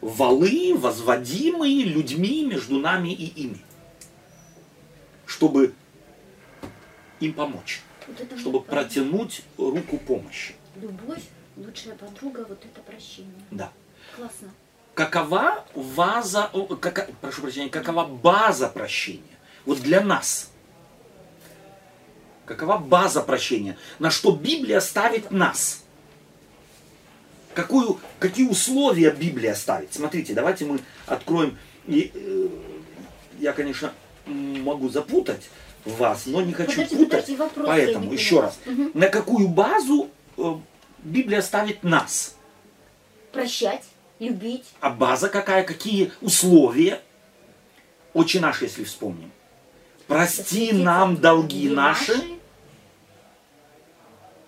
валы, 0.02 0.74
возводимые 0.76 1.84
людьми 1.84 2.44
между 2.44 2.78
нами 2.78 3.10
и 3.14 3.24
ими, 3.44 3.58
чтобы 5.24 5.72
им 7.20 7.32
помочь, 7.32 7.80
Вот 8.06 8.38
чтобы 8.38 8.60
протянуть 8.60 9.42
руку 9.56 9.96
помощи. 9.98 10.54
Любовь, 10.76 11.22
лучшая 11.56 11.94
подруга, 11.94 12.44
вот 12.48 12.62
это 12.64 12.80
прощение. 12.82 13.32
Да. 13.50 13.72
Классно. 14.16 14.50
какова 14.94 15.64
ваза, 15.74 16.50
о, 16.52 16.66
кака- 16.76 17.08
прошу 17.20 17.40
прощения, 17.42 17.70
какова 17.70 18.04
база 18.04 18.68
прощения? 18.68 19.22
Вот 19.64 19.80
для 19.80 20.00
нас. 20.02 20.50
Какова 22.44 22.76
база 22.76 23.22
прощения? 23.22 23.78
На 24.00 24.10
что 24.10 24.32
Библия 24.32 24.80
ставит 24.80 25.30
нас? 25.30 25.84
Какую, 27.54 27.98
какие 28.18 28.48
условия 28.48 29.10
Библия 29.10 29.54
ставит? 29.54 29.92
Смотрите, 29.92 30.32
давайте 30.32 30.64
мы 30.64 30.80
откроем. 31.06 31.58
И, 31.86 32.10
э, 32.14 32.48
я, 33.40 33.52
конечно, 33.52 33.92
могу 34.26 34.88
запутать 34.88 35.48
вас, 35.84 36.26
но 36.26 36.40
не 36.40 36.52
хочу 36.52 36.72
Подожди, 36.72 36.96
путать. 36.96 37.10
подожди, 37.10 37.36
вопрос 37.36 37.66
Поэтому 37.66 38.12
еще 38.12 38.40
раз. 38.40 38.58
Мгм. 38.64 38.92
На 38.94 39.08
какую 39.08 39.48
базу 39.48 40.08
э, 40.36 40.54
Библия 41.02 41.42
ставит 41.42 41.82
нас? 41.82 42.36
Прощать, 43.32 43.82
любить. 44.18 44.64
А 44.80 44.90
база 44.90 45.28
какая? 45.28 45.64
Какие 45.64 46.12
условия? 46.20 47.00
Отче 48.14 48.40
наш, 48.40 48.62
если 48.62 48.84
вспомним. 48.84 49.30
Прости 50.06 50.72
нам 50.72 51.16
долги 51.16 51.68
наши, 51.68 52.14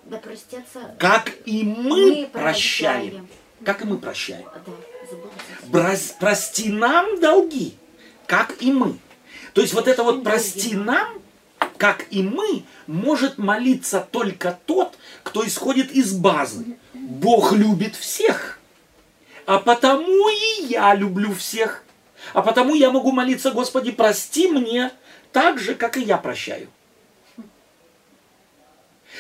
Да 0.07 0.19
простятся. 0.19 0.95
как 0.99 1.33
и 1.47 1.63
мы 1.65 1.91
Мы 1.91 2.27
прощаем. 2.33 3.11
прощаем. 3.11 3.29
Как 3.65 3.83
и 3.83 3.85
мы 3.87 3.99
прощаем. 3.99 4.45
Да. 4.67 4.73
Брось- 5.69 6.15
Прости 6.21 6.69
нам 6.71 7.21
долги, 7.21 7.75
как 8.27 8.61
и 8.63 8.71
мы. 8.73 8.99
То 9.55 9.61
есть 9.63 9.73
вот 9.73 9.89
это 9.89 10.03
вот 10.03 10.23
прости 10.25 10.75
нам, 10.75 11.09
как 11.79 12.07
и 12.11 12.23
мы, 12.23 12.65
может 12.87 13.39
молиться 13.39 14.07
только 14.11 14.59
тот, 14.67 14.99
кто 15.23 15.47
исходит 15.47 15.91
из 15.93 16.13
базы. 16.13 16.77
Бог 16.93 17.53
любит 17.53 17.95
всех. 17.97 18.59
А 19.47 19.59
потому 19.59 20.29
и 20.29 20.65
я 20.69 20.95
люблю 20.95 21.33
всех. 21.35 21.83
А 22.33 22.43
потому 22.43 22.75
я 22.75 22.91
могу 22.91 23.13
молиться, 23.13 23.51
Господи, 23.51 23.91
прости 23.93 24.49
мне 24.49 24.91
так 25.33 25.59
же, 25.59 25.75
как 25.75 25.97
и 25.97 26.03
я 26.03 26.17
прощаю. 26.19 26.69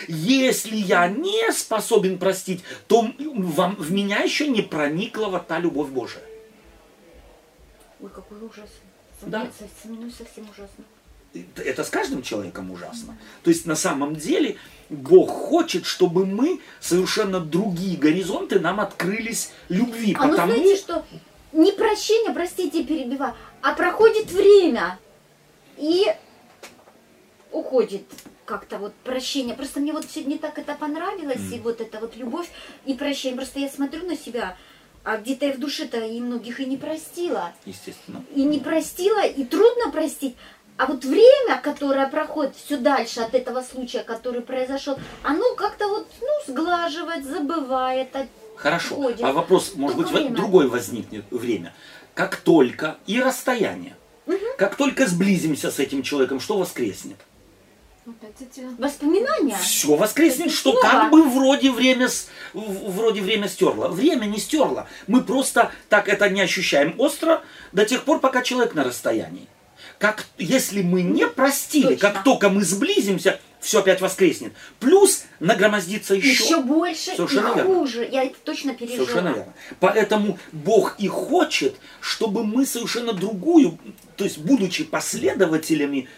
Если 0.08 0.76
я 0.76 1.08
не 1.08 1.52
способен 1.52 2.18
простить, 2.18 2.62
то 2.86 3.06
вам, 3.18 3.76
в 3.76 3.92
меня 3.92 4.18
еще 4.18 4.48
не 4.48 4.62
проникла 4.62 5.26
вот 5.26 5.46
та 5.46 5.58
любовь 5.58 5.88
Божия. 5.88 6.22
Ой, 8.00 8.10
какой 8.10 8.38
ужас. 8.38 8.70
Да. 9.22 9.48
Совсем 9.58 10.48
ужасно. 10.50 10.84
Это- 11.56 11.82
с 11.82 11.90
каждым 11.90 12.22
человеком 12.22 12.70
ужасно. 12.70 13.16
То 13.42 13.50
есть 13.50 13.66
на 13.66 13.74
самом 13.74 14.14
деле 14.14 14.56
Бог 14.88 15.30
хочет, 15.30 15.84
чтобы 15.84 16.26
мы 16.26 16.60
совершенно 16.80 17.40
другие 17.40 17.96
горизонты 17.96 18.60
нам 18.60 18.80
открылись 18.80 19.50
любви. 19.68 20.14
А 20.18 20.28
потому 20.28 20.52
знаете 20.54 20.76
что? 20.76 21.04
Не 21.52 21.72
прощение, 21.72 22.32
простите, 22.32 22.84
перебиваю, 22.84 23.34
а 23.62 23.74
проходит 23.74 24.30
время 24.30 24.98
и 25.76 26.06
уходит 27.52 28.02
как-то 28.44 28.78
вот 28.78 28.94
прощение. 29.04 29.54
Просто 29.54 29.80
мне 29.80 29.92
вот 29.92 30.06
сегодня 30.10 30.38
так 30.38 30.58
это 30.58 30.74
понравилось, 30.74 31.52
и 31.52 31.58
вот 31.58 31.80
эта 31.80 32.00
вот 32.00 32.16
любовь 32.16 32.48
и 32.84 32.94
прощение. 32.94 33.36
Просто 33.36 33.60
я 33.60 33.68
смотрю 33.68 34.06
на 34.06 34.16
себя, 34.16 34.56
а 35.02 35.16
где-то 35.16 35.46
я 35.46 35.52
в 35.52 35.58
душе-то 35.58 36.00
и 36.00 36.20
многих 36.20 36.60
и 36.60 36.66
не 36.66 36.76
простила. 36.76 37.52
естественно. 37.64 38.24
И 38.34 38.42
не 38.44 38.58
простила, 38.58 39.24
и 39.24 39.44
трудно 39.44 39.90
простить. 39.90 40.36
А 40.76 40.86
вот 40.86 41.04
время, 41.04 41.60
которое 41.62 42.06
проходит 42.08 42.56
все 42.56 42.76
дальше 42.76 43.20
от 43.20 43.34
этого 43.34 43.62
случая, 43.62 44.02
который 44.02 44.40
произошел, 44.40 44.98
оно 45.22 45.54
как-то 45.54 45.86
вот, 45.86 46.08
ну, 46.20 46.52
сглаживает, 46.52 47.24
забывает. 47.24 48.08
Хорошо. 48.56 48.96
Уходит. 48.96 49.22
А 49.22 49.32
вопрос, 49.32 49.74
может 49.76 49.96
Только 49.96 50.12
быть, 50.12 50.22
время. 50.22 50.36
другой 50.36 50.68
возникнет 50.68 51.24
время. 51.30 51.72
Как 52.14 52.36
только 52.36 52.96
и 53.06 53.20
расстояние, 53.20 53.96
как 54.58 54.74
только 54.76 55.06
сблизимся 55.06 55.70
с 55.70 55.78
этим 55.78 56.02
человеком, 56.02 56.40
что 56.40 56.56
воскреснет? 56.56 57.18
Воспоминания. 58.78 59.56
Все 59.62 59.96
воскреснет, 59.96 60.52
что 60.52 60.72
снова. 60.72 60.82
как 60.82 61.10
бы 61.10 61.22
вроде 61.22 61.70
время, 61.70 62.08
вроде 62.52 63.22
время 63.22 63.48
стерло. 63.48 63.88
Время 63.88 64.26
не 64.26 64.38
стерло. 64.38 64.86
Мы 65.06 65.22
просто 65.22 65.72
так 65.88 66.08
это 66.08 66.28
не 66.28 66.42
ощущаем 66.42 66.94
остро 66.98 67.42
до 67.72 67.84
тех 67.84 68.04
пор, 68.04 68.20
пока 68.20 68.42
человек 68.42 68.74
на 68.74 68.84
расстоянии. 68.84 69.48
Как, 69.98 70.26
если 70.38 70.82
мы 70.82 71.02
не 71.02 71.26
простили, 71.26 71.94
Точно. 71.94 72.12
как 72.12 72.24
только 72.24 72.50
мы 72.50 72.62
сблизимся, 72.64 73.40
все 73.60 73.78
опять 73.78 74.00
воскреснет. 74.00 74.52
Плюс 74.80 75.24
нагромоздится 75.40 76.14
еще. 76.14 76.28
Еще 76.44 76.60
больше 76.60 77.16
Совершенно 77.16 77.52
и 77.52 77.54
верно. 77.54 77.74
хуже. 77.74 78.08
Я 78.10 78.24
это 78.24 78.36
точно 78.44 78.74
пережила. 78.74 79.06
Совершенно 79.06 79.28
верно. 79.28 79.54
Поэтому 79.80 80.38
Бог 80.52 80.96
и 80.98 81.08
хочет, 81.08 81.76
чтобы 82.00 82.44
мы 82.44 82.66
совершенно 82.66 83.14
другую, 83.14 83.78
то 84.16 84.24
есть 84.24 84.38
будучи 84.38 84.84
последователями 84.84 86.08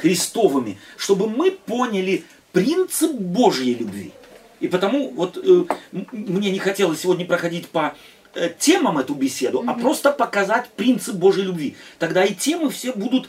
Христовыми, 0.00 0.78
чтобы 0.96 1.28
мы 1.28 1.50
поняли 1.50 2.24
принцип 2.52 3.12
Божьей 3.12 3.74
любви. 3.74 4.12
И 4.60 4.68
потому 4.68 5.10
вот 5.10 5.38
э, 5.42 5.64
мне 6.12 6.50
не 6.50 6.58
хотелось 6.58 7.00
сегодня 7.00 7.26
проходить 7.26 7.68
по 7.68 7.94
э, 8.34 8.50
темам 8.58 8.98
эту 8.98 9.14
беседу, 9.14 9.64
а 9.66 9.74
просто 9.74 10.12
показать 10.12 10.68
принцип 10.70 11.14
Божьей 11.16 11.44
любви. 11.44 11.76
Тогда 11.98 12.24
и 12.24 12.34
темы 12.34 12.70
все 12.70 12.92
будут, 12.92 13.28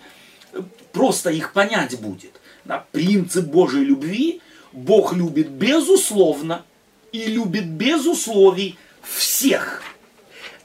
э, 0.53 0.61
просто 0.91 1.29
их 1.29 1.53
понять 1.53 1.99
будет. 1.99 2.31
Да, 2.65 2.85
принцип 2.91 3.45
Божьей 3.45 3.85
любви, 3.85 4.41
Бог 4.71 5.13
любит 5.13 5.49
безусловно 5.49 6.63
и 7.11 7.25
любит 7.25 7.65
без 7.65 8.05
условий 8.05 8.77
всех. 9.01 9.81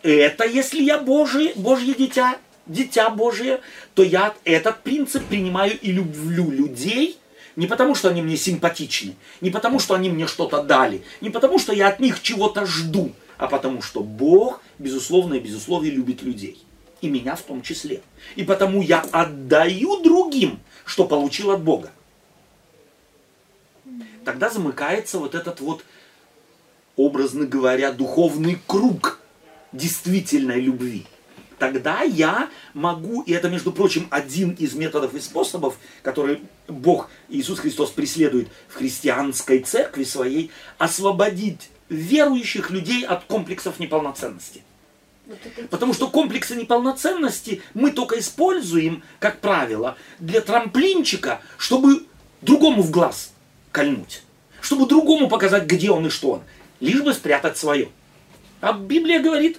Это 0.03 0.45
если 0.45 0.83
я 0.83 0.99
Божий, 0.99 1.53
Божье 1.57 1.95
дитя, 1.95 2.37
дитя 2.67 3.11
Божие, 3.11 3.61
то 3.95 4.03
я 4.03 4.35
этот 4.45 4.83
принцип 4.83 5.25
принимаю 5.25 5.79
и 5.81 5.93
люблю 5.93 6.51
людей, 6.51 7.19
не 7.57 7.67
потому 7.67 7.95
что 7.95 8.11
они 8.11 8.23
мне 8.23 8.37
симпатичны, 8.37 9.14
не 9.41 9.51
потому 9.51 9.79
что 9.79 9.95
они 9.95 10.11
мне 10.11 10.27
что-то 10.27 10.62
дали, 10.62 11.03
не 11.21 11.31
потому 11.31 11.59
что 11.59 11.73
я 11.73 11.89
от 11.89 12.01
них 12.01 12.23
чего-то 12.23 12.67
жду, 12.67 13.12
а 13.39 13.47
потому 13.47 13.83
что 13.83 14.01
Бог, 14.01 14.61
безусловно 14.79 15.35
и 15.35 15.41
безусловно, 15.41 15.87
любит 15.89 16.23
людей. 16.23 16.62
и 17.01 17.09
меня 17.09 17.37
в 17.37 17.43
том 17.43 17.62
числе. 17.62 18.03
И 18.37 18.45
потому 18.45 18.83
я 18.83 19.01
отдаю 19.12 20.03
другим, 20.03 20.61
что 20.85 21.07
получил 21.07 21.51
от 21.51 21.62
Бога. 21.62 21.91
Тогда 24.25 24.51
замыкается 24.51 25.19
вот 25.19 25.35
этот 25.35 25.61
вот, 25.61 25.85
образно 26.97 27.47
говоря, 27.47 27.93
духовный 27.93 28.59
круг 28.67 29.21
действительной 29.73 30.61
любви. 30.61 31.07
Тогда 31.59 32.03
я 32.03 32.51
могу, 32.75 33.23
и 33.23 33.33
это, 33.33 33.49
между 33.49 33.73
прочим, 33.73 34.09
один 34.11 34.51
из 34.53 34.75
методов 34.75 35.15
и 35.15 35.21
способов, 35.21 35.79
который 36.03 36.43
Бог, 36.69 37.09
Иисус 37.29 37.61
Христос 37.61 37.91
преследует 37.91 38.49
в 38.69 38.75
христианской 38.75 39.61
церкви 39.61 40.05
своей, 40.05 40.51
освободить 40.77 41.71
верующих 41.89 42.71
людей 42.71 43.07
от 43.07 43.25
комплексов 43.25 43.79
неполноценности. 43.79 44.63
Потому 45.71 45.95
что 45.95 46.09
комплексы 46.09 46.55
неполноценности 46.55 47.63
мы 47.75 47.91
только 47.91 48.19
используем, 48.19 49.03
как 49.19 49.41
правило, 49.41 49.97
для 50.19 50.41
трамплинчика, 50.41 51.41
чтобы 51.57 52.07
другому 52.43 52.83
в 52.83 52.91
глаз 52.91 53.33
кольнуть. 53.73 54.23
Чтобы 54.61 54.87
другому 54.87 55.29
показать, 55.29 55.65
где 55.65 55.91
он 55.91 56.07
и 56.07 56.11
что 56.11 56.33
он. 56.33 56.43
Лишь 56.81 57.03
бы 57.03 57.15
спрятать 57.15 57.57
свое. 57.57 57.89
А 58.61 58.73
Библия 58.73 59.21
говорит, 59.21 59.59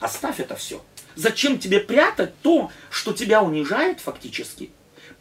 оставь 0.00 0.40
это 0.40 0.56
все. 0.56 0.82
Зачем 1.16 1.58
тебе 1.58 1.80
прятать 1.80 2.38
то, 2.42 2.70
что 2.90 3.12
тебя 3.12 3.42
унижает 3.42 4.00
фактически? 4.00 4.70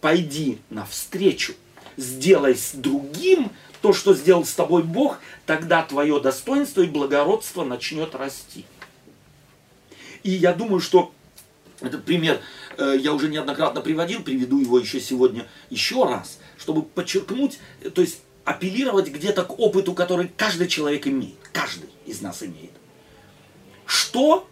Пойди 0.01 0.59
навстречу. 0.69 1.53
Сделай 1.97 2.55
с 2.55 2.71
другим 2.73 3.51
то, 3.81 3.93
что 3.93 4.13
сделал 4.13 4.45
с 4.45 4.53
тобой 4.53 4.83
Бог, 4.83 5.19
тогда 5.45 5.83
твое 5.83 6.19
достоинство 6.19 6.81
и 6.81 6.87
благородство 6.87 7.63
начнет 7.63 8.15
расти. 8.15 8.65
И 10.23 10.31
я 10.31 10.53
думаю, 10.53 10.79
что 10.79 11.13
этот 11.81 12.05
пример 12.05 12.39
э, 12.77 12.95
я 12.99 13.13
уже 13.13 13.27
неоднократно 13.27 13.81
приводил, 13.81 14.23
приведу 14.23 14.59
его 14.59 14.79
еще 14.79 15.01
сегодня 15.01 15.47
еще 15.69 16.05
раз, 16.05 16.39
чтобы 16.57 16.83
подчеркнуть, 16.83 17.59
то 17.93 18.01
есть 18.01 18.19
апеллировать 18.45 19.09
где-то 19.09 19.43
к 19.43 19.59
опыту, 19.59 19.93
который 19.93 20.29
каждый 20.29 20.67
человек 20.67 21.05
имеет, 21.07 21.35
каждый 21.51 21.89
из 22.05 22.21
нас 22.21 22.41
имеет. 22.41 22.71
Что 23.85 24.47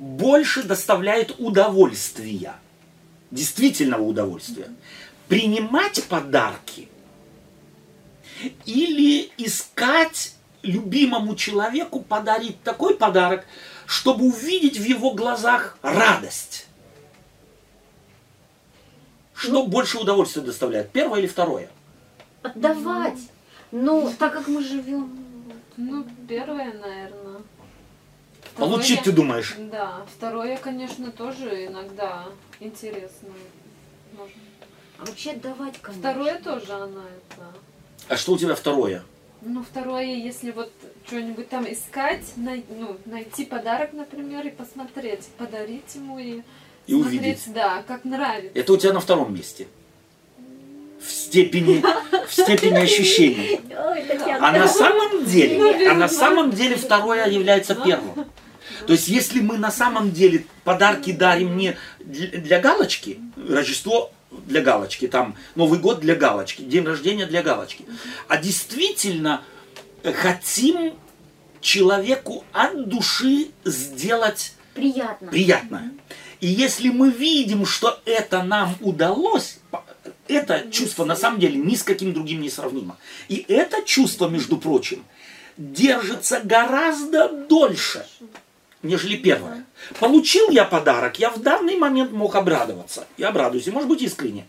больше 0.00 0.62
доставляет 0.62 1.38
удовольствия, 1.38 2.54
действительного 3.30 4.02
удовольствия? 4.02 4.68
Принимать 5.28 6.02
подарки 6.04 6.88
или 8.64 9.30
искать 9.36 10.34
любимому 10.62 11.36
человеку 11.36 12.00
подарить 12.00 12.62
такой 12.62 12.96
подарок, 12.96 13.44
чтобы 13.84 14.24
увидеть 14.24 14.78
в 14.78 14.84
его 14.84 15.12
глазах 15.12 15.76
радость. 15.82 16.66
Что 19.34 19.52
ну, 19.52 19.66
больше 19.66 19.98
удовольствия 19.98 20.42
доставляет, 20.42 20.90
первое 20.90 21.20
или 21.20 21.26
второе? 21.26 21.68
Отдавать. 22.42 23.18
Ну, 23.70 24.10
так 24.18 24.32
как 24.32 24.48
мы 24.48 24.64
живем. 24.64 25.24
Ну, 25.76 26.06
первое, 26.26 26.72
наверное. 26.72 27.19
Второе, 28.60 28.76
Получить, 28.76 29.02
ты 29.02 29.12
думаешь? 29.12 29.54
Да. 29.70 30.04
Второе, 30.16 30.56
конечно, 30.58 31.10
тоже 31.10 31.66
иногда 31.66 32.26
интересно. 32.60 33.30
Можно. 34.12 34.34
А 34.98 35.06
вообще 35.06 35.30
отдавать, 35.30 35.78
конечно. 35.80 36.10
Второе 36.10 36.38
тоже 36.40 36.72
она 36.72 37.04
это. 37.06 37.46
А 38.08 38.16
что 38.16 38.32
у 38.32 38.38
тебя 38.38 38.54
второе? 38.54 39.02
Ну, 39.40 39.62
второе, 39.62 40.04
если 40.04 40.50
вот 40.50 40.70
что-нибудь 41.06 41.48
там 41.48 41.64
искать, 41.72 42.24
най, 42.36 42.62
ну, 42.68 42.98
найти 43.06 43.46
подарок, 43.46 43.94
например, 43.94 44.46
и 44.46 44.50
посмотреть, 44.50 45.26
подарить 45.38 45.94
ему 45.94 46.18
и, 46.18 46.42
и 46.86 46.92
смотреть, 46.92 47.20
увидеть. 47.20 47.52
да, 47.54 47.82
как 47.88 48.04
нравится. 48.04 48.50
Это 48.58 48.72
у 48.74 48.76
тебя 48.76 48.92
на 48.92 49.00
втором 49.00 49.34
месте. 49.34 49.66
В 51.00 51.10
степени, 51.10 51.82
в 52.26 52.32
степени 52.32 52.76
ощущений. 52.76 53.60
А 53.74 54.52
на 54.52 54.68
самом 54.68 55.24
деле, 55.24 55.88
а 55.90 55.94
на 55.94 56.08
самом 56.08 56.50
деле 56.50 56.76
второе 56.76 57.26
является 57.26 57.74
первым. 57.74 58.26
То 58.86 58.92
есть, 58.92 59.08
если 59.08 59.40
мы 59.40 59.58
на 59.58 59.70
самом 59.70 60.12
деле 60.12 60.46
подарки 60.64 61.12
дарим 61.12 61.56
не 61.56 61.76
для 61.98 62.60
галочки, 62.60 63.18
Рождество 63.48 64.12
для 64.30 64.60
галочки, 64.60 65.08
там 65.08 65.34
Новый 65.54 65.78
год 65.78 66.00
для 66.00 66.14
галочки, 66.14 66.62
день 66.62 66.84
рождения 66.84 67.26
для 67.26 67.42
галочки, 67.42 67.84
а 68.28 68.36
действительно 68.36 69.42
хотим 70.02 70.94
человеку 71.60 72.44
от 72.52 72.88
души 72.88 73.48
сделать 73.64 74.54
приятно. 74.74 75.28
приятное. 75.28 75.92
И 76.40 76.46
если 76.46 76.88
мы 76.88 77.10
видим, 77.10 77.66
что 77.66 78.00
это 78.06 78.42
нам 78.42 78.74
удалось, 78.80 79.58
это 80.26 80.70
чувство 80.70 81.04
на 81.04 81.16
самом 81.16 81.38
деле 81.38 81.58
ни 81.58 81.74
с 81.74 81.82
каким 81.82 82.14
другим 82.14 82.40
не 82.40 82.48
сравнимо. 82.48 82.96
И 83.28 83.44
это 83.48 83.82
чувство, 83.82 84.28
между 84.28 84.56
прочим, 84.56 85.04
держится 85.58 86.40
гораздо 86.42 87.28
дольше, 87.28 88.06
нежели 88.82 89.16
первое. 89.16 89.64
Получил 89.98 90.50
я 90.50 90.64
подарок, 90.64 91.18
я 91.18 91.30
в 91.30 91.40
данный 91.40 91.76
момент 91.76 92.12
мог 92.12 92.34
обрадоваться. 92.34 93.06
И 93.16 93.22
обрадуюсь, 93.22 93.66
и 93.66 93.70
может 93.70 93.88
быть 93.88 94.02
искренне. 94.02 94.46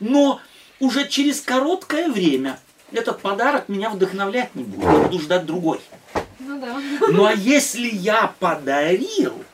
Но 0.00 0.40
уже 0.80 1.08
через 1.08 1.40
короткое 1.40 2.08
время 2.08 2.58
этот 2.92 3.20
подарок 3.20 3.68
меня 3.68 3.90
вдохновлять 3.90 4.54
не 4.54 4.64
будет. 4.64 4.84
Я 4.84 4.98
буду 4.98 5.20
ждать 5.20 5.46
другой. 5.46 5.80
Ну 6.38 6.60
да. 6.60 6.80
Ну 7.08 7.24
а 7.24 7.32
если 7.32 7.88
я 7.88 8.34
подарил, 8.38 9.44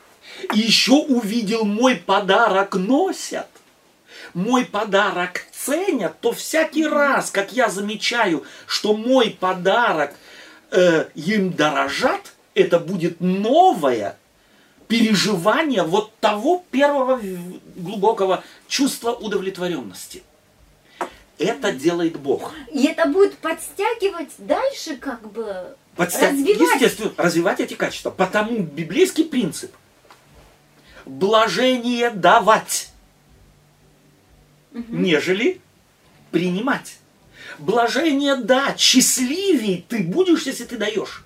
и 0.54 0.58
еще 0.58 0.92
увидел 0.92 1.64
мой 1.64 1.96
подарок 1.96 2.74
носят, 2.74 3.46
мой 4.34 4.64
подарок 4.64 5.46
ценят, 5.52 6.20
то 6.20 6.32
всякий 6.32 6.86
раз, 6.86 7.30
как 7.30 7.52
я 7.52 7.68
замечаю, 7.68 8.44
что 8.66 8.94
мой 8.94 9.30
подарок 9.30 10.14
э, 10.70 11.06
им 11.14 11.52
дорожат, 11.52 12.32
это 12.54 12.78
будет 12.78 13.20
новое 13.20 14.16
переживание 14.90 15.84
вот 15.84 16.12
того 16.18 16.64
первого 16.70 17.20
глубокого 17.76 18.42
чувства 18.68 19.12
удовлетворенности. 19.12 20.22
Это 21.38 21.72
делает 21.72 22.18
Бог. 22.18 22.52
И 22.70 22.84
это 22.86 23.06
будет 23.06 23.38
подстягивать 23.38 24.30
дальше, 24.36 24.96
как 24.96 25.30
бы 25.32 25.74
Подстя... 25.96 26.28
развивать. 26.28 26.74
Естественно, 26.74 27.12
развивать 27.16 27.60
эти 27.60 27.74
качества. 27.74 28.10
Потому 28.10 28.58
библейский 28.58 29.24
принцип 29.24 29.74
блажение 31.06 32.10
давать, 32.10 32.90
угу. 34.72 34.84
нежели 34.88 35.60
принимать. 36.30 36.98
Блажение 37.58 38.36
дать, 38.36 38.80
счастливей 38.80 39.84
ты 39.88 40.02
будешь, 40.02 40.42
если 40.42 40.64
ты 40.64 40.76
даешь. 40.76 41.24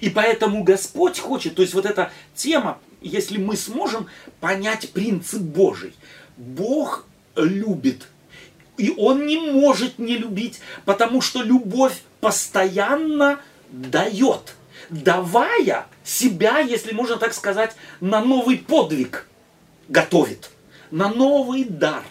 И 0.00 0.10
поэтому 0.10 0.64
Господь 0.64 1.18
хочет, 1.18 1.54
то 1.54 1.62
есть 1.62 1.74
вот 1.74 1.86
эта 1.86 2.12
тема, 2.34 2.78
если 3.00 3.38
мы 3.38 3.56
сможем 3.56 4.08
понять 4.40 4.90
принцип 4.90 5.40
Божий. 5.40 5.94
Бог 6.36 7.06
любит 7.36 8.06
и 8.78 8.94
он 8.96 9.26
не 9.26 9.38
может 9.38 9.98
не 9.98 10.16
любить, 10.16 10.60
потому 10.86 11.20
что 11.20 11.42
любовь 11.42 12.00
постоянно 12.20 13.40
дает, 13.70 14.54
давая 14.88 15.86
себя, 16.04 16.60
если 16.60 16.92
можно 16.92 17.16
так 17.16 17.34
сказать, 17.34 17.74
на 18.00 18.24
новый 18.24 18.56
подвиг 18.56 19.28
готовит, 19.88 20.50
на 20.90 21.08
новый 21.08 21.64
дар. 21.64 22.04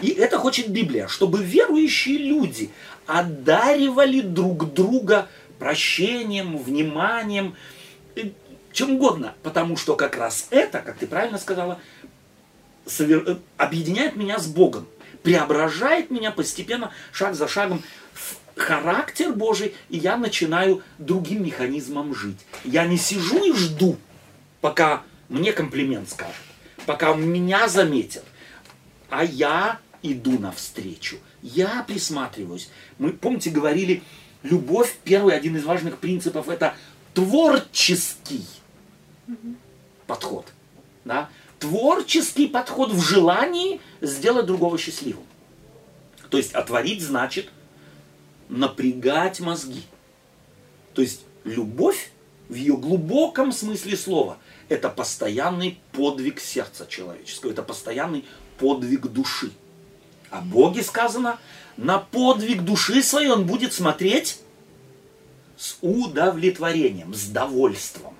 И 0.00 0.08
это 0.08 0.38
хочет 0.38 0.70
Библия, 0.70 1.08
чтобы 1.08 1.42
верующие 1.42 2.18
люди 2.18 2.70
одаривали 3.06 4.20
друг 4.20 4.72
друга 4.72 5.28
прощением, 5.60 6.58
вниманием, 6.58 7.54
чем 8.72 8.96
угодно, 8.96 9.34
потому 9.44 9.76
что 9.76 9.94
как 9.94 10.16
раз 10.16 10.48
это, 10.50 10.80
как 10.80 10.98
ты 10.98 11.06
правильно 11.06 11.38
сказала, 11.38 11.78
объединяет 13.56 14.16
меня 14.16 14.40
с 14.40 14.48
Богом 14.48 14.88
преображает 15.22 16.10
меня 16.10 16.30
постепенно, 16.30 16.92
шаг 17.12 17.34
за 17.34 17.48
шагом, 17.48 17.82
в 18.12 18.36
характер 18.58 19.32
Божий, 19.32 19.74
и 19.88 19.98
я 19.98 20.16
начинаю 20.16 20.82
другим 20.98 21.44
механизмом 21.44 22.14
жить. 22.14 22.38
Я 22.64 22.86
не 22.86 22.96
сижу 22.96 23.44
и 23.44 23.52
жду, 23.56 23.96
пока 24.60 25.02
мне 25.28 25.52
комплимент 25.52 26.10
скажут, 26.10 26.34
пока 26.86 27.14
меня 27.14 27.68
заметят, 27.68 28.24
а 29.08 29.24
я 29.24 29.78
иду 30.02 30.38
навстречу. 30.38 31.18
Я 31.42 31.84
присматриваюсь. 31.86 32.70
Мы, 32.98 33.12
помните, 33.12 33.50
говорили, 33.50 34.02
любовь, 34.42 34.96
первый, 35.04 35.36
один 35.36 35.56
из 35.56 35.64
важных 35.64 35.98
принципов, 35.98 36.48
это 36.48 36.74
творческий 37.14 38.46
подход. 40.06 40.46
Да? 41.04 41.28
творческий 41.60 42.48
подход 42.48 42.90
в 42.90 43.00
желании 43.00 43.80
сделать 44.00 44.46
другого 44.46 44.78
счастливым. 44.78 45.24
То 46.30 46.38
есть 46.38 46.54
отворить 46.54 47.02
значит 47.02 47.50
напрягать 48.48 49.38
мозги. 49.38 49.82
То 50.94 51.02
есть 51.02 51.20
любовь 51.44 52.10
в 52.48 52.54
ее 52.54 52.76
глубоком 52.76 53.52
смысле 53.52 53.96
слова, 53.96 54.38
это 54.68 54.88
постоянный 54.88 55.78
подвиг 55.92 56.40
сердца 56.40 56.86
человеческого, 56.88 57.52
это 57.52 57.62
постоянный 57.62 58.24
подвиг 58.58 59.06
души. 59.06 59.52
О 60.30 60.40
Боге 60.40 60.82
сказано, 60.82 61.38
на 61.80 61.98
подвиг 61.98 62.60
души 62.62 63.02
своей 63.02 63.30
он 63.30 63.46
будет 63.46 63.72
смотреть 63.72 64.38
с 65.56 65.78
удовлетворением, 65.80 67.14
с 67.14 67.26
довольством. 67.26 68.14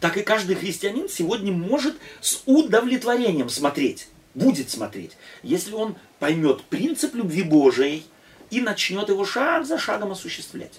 Так 0.00 0.18
и 0.18 0.22
каждый 0.22 0.56
христианин 0.56 1.08
сегодня 1.08 1.52
может 1.52 1.96
с 2.20 2.42
удовлетворением 2.44 3.48
смотреть, 3.48 4.08
будет 4.34 4.68
смотреть, 4.68 5.12
если 5.42 5.72
он 5.72 5.96
поймет 6.18 6.64
принцип 6.64 7.14
любви 7.14 7.42
Божией 7.42 8.04
и 8.50 8.60
начнет 8.60 9.08
его 9.08 9.24
шаг 9.24 9.64
за 9.64 9.78
шагом 9.78 10.12
осуществлять. 10.12 10.78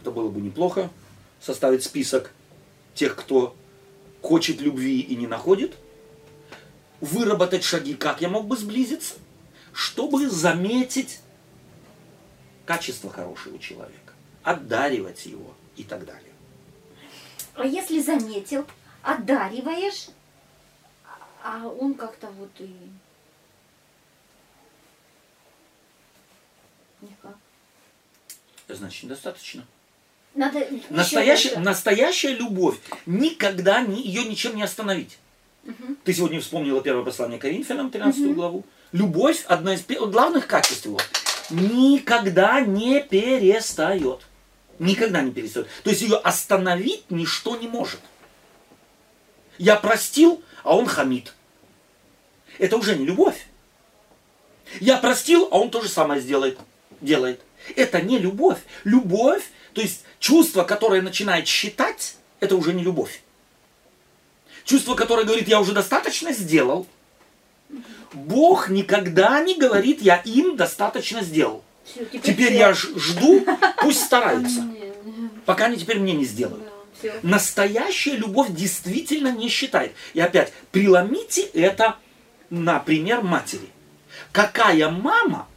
Это 0.00 0.10
было 0.10 0.30
бы 0.30 0.40
неплохо 0.40 0.90
составить 1.40 1.84
список 1.84 2.32
тех, 2.94 3.14
кто 3.14 3.54
хочет 4.20 4.60
любви 4.60 4.98
и 5.00 5.14
не 5.14 5.28
находит, 5.28 5.76
выработать 7.00 7.62
шаги, 7.62 7.94
как 7.94 8.20
я 8.20 8.28
мог 8.28 8.48
бы 8.48 8.56
сблизиться, 8.56 9.14
чтобы 9.72 10.28
заметить 10.28 11.20
качество 12.64 13.10
хорошего 13.10 13.58
человека, 13.58 14.12
отдаривать 14.42 15.26
его 15.26 15.54
и 15.76 15.84
так 15.84 16.04
далее. 16.04 16.32
А 17.54 17.64
если 17.64 18.00
заметил, 18.00 18.66
одариваешь, 19.02 20.08
а 21.42 21.66
он 21.66 21.94
как-то 21.94 22.28
вот 22.30 22.50
и 22.58 22.74
никак. 27.00 27.36
Значит, 28.68 29.04
недостаточно. 29.04 29.66
Надо 30.34 30.64
Настоящая, 30.90 31.58
настоящая 31.58 32.34
любовь 32.34 32.78
никогда 33.04 33.82
не, 33.82 34.00
ее 34.00 34.24
ничем 34.24 34.54
не 34.54 34.62
остановить. 34.62 35.18
Ты 36.04 36.14
сегодня 36.14 36.40
вспомнила 36.40 36.80
первое 36.82 37.04
послание 37.04 37.38
Коринфянам, 37.38 37.90
13 37.90 38.34
главу. 38.34 38.64
Любовь 38.92 39.44
одно 39.46 39.72
из 39.72 39.84
главных 39.84 40.46
качеств 40.46 40.86
его. 40.86 40.98
Никогда 41.50 42.60
не 42.60 43.00
перестает. 43.00 44.20
Никогда 44.78 45.20
не 45.22 45.30
перестает. 45.30 45.68
То 45.84 45.90
есть 45.90 46.02
ее 46.02 46.16
остановить 46.16 47.10
ничто 47.10 47.56
не 47.56 47.68
может. 47.68 48.00
Я 49.58 49.76
простил, 49.76 50.42
а 50.64 50.76
он 50.76 50.86
хамит. 50.86 51.34
Это 52.58 52.76
уже 52.76 52.96
не 52.96 53.04
любовь. 53.04 53.46
Я 54.80 54.96
простил, 54.96 55.48
а 55.50 55.58
он 55.58 55.70
то 55.70 55.82
же 55.82 55.88
самое 55.88 56.20
сделает. 56.20 56.58
Делает. 57.00 57.40
Это 57.76 58.00
не 58.00 58.18
любовь. 58.18 58.58
Любовь, 58.84 59.44
то 59.74 59.80
есть 59.80 60.04
чувство, 60.18 60.64
которое 60.64 61.02
начинает 61.02 61.46
считать, 61.46 62.16
это 62.40 62.56
уже 62.56 62.72
не 62.72 62.82
любовь. 62.82 63.22
Чувство, 64.64 64.94
которое 64.94 65.24
говорит, 65.24 65.48
я 65.48 65.60
уже 65.60 65.72
достаточно 65.72 66.32
сделал. 66.32 66.86
Бог 68.12 68.68
никогда 68.68 69.40
не 69.40 69.54
говорит, 69.56 70.02
я 70.02 70.16
им 70.16 70.56
достаточно 70.56 71.22
сделал. 71.22 71.62
Всё, 71.84 72.04
Теперь 72.06 72.48
всё. 72.50 72.58
я 72.58 72.72
ж- 72.74 72.88
жду, 72.96 73.44
пусть 73.78 74.04
стараются, 74.04 74.66
пока 75.46 75.66
они 75.66 75.76
теперь 75.76 75.98
мне 75.98 76.12
не 76.12 76.24
сделают. 76.24 76.64
да. 77.02 77.10
Настоящая 77.22 78.16
любовь 78.16 78.50
действительно 78.50 79.32
не 79.32 79.48
считает. 79.48 79.92
И 80.12 80.20
опять, 80.20 80.52
преломите 80.70 81.42
это 81.42 81.96
на 82.50 82.78
пример 82.80 83.22
матери. 83.22 83.68
Какая 84.32 84.90
мама, 84.90 85.48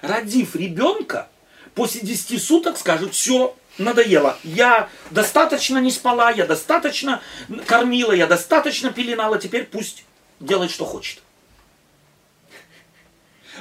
родив 0.00 0.56
ребенка, 0.56 1.28
после 1.74 2.00
10 2.00 2.38
суток 2.42 2.78
скажет, 2.78 3.12
все, 3.12 3.54
надоело, 3.78 4.38
я 4.44 4.88
достаточно 5.10 5.78
не 5.78 5.90
спала, 5.90 6.30
я 6.30 6.46
достаточно 6.46 7.20
кормила, 7.66 8.12
я 8.12 8.26
достаточно 8.26 8.90
пеленала, 8.92 9.38
теперь 9.38 9.64
пусть 9.64 10.04
делает, 10.40 10.70
что 10.70 10.84
хочет. 10.86 11.20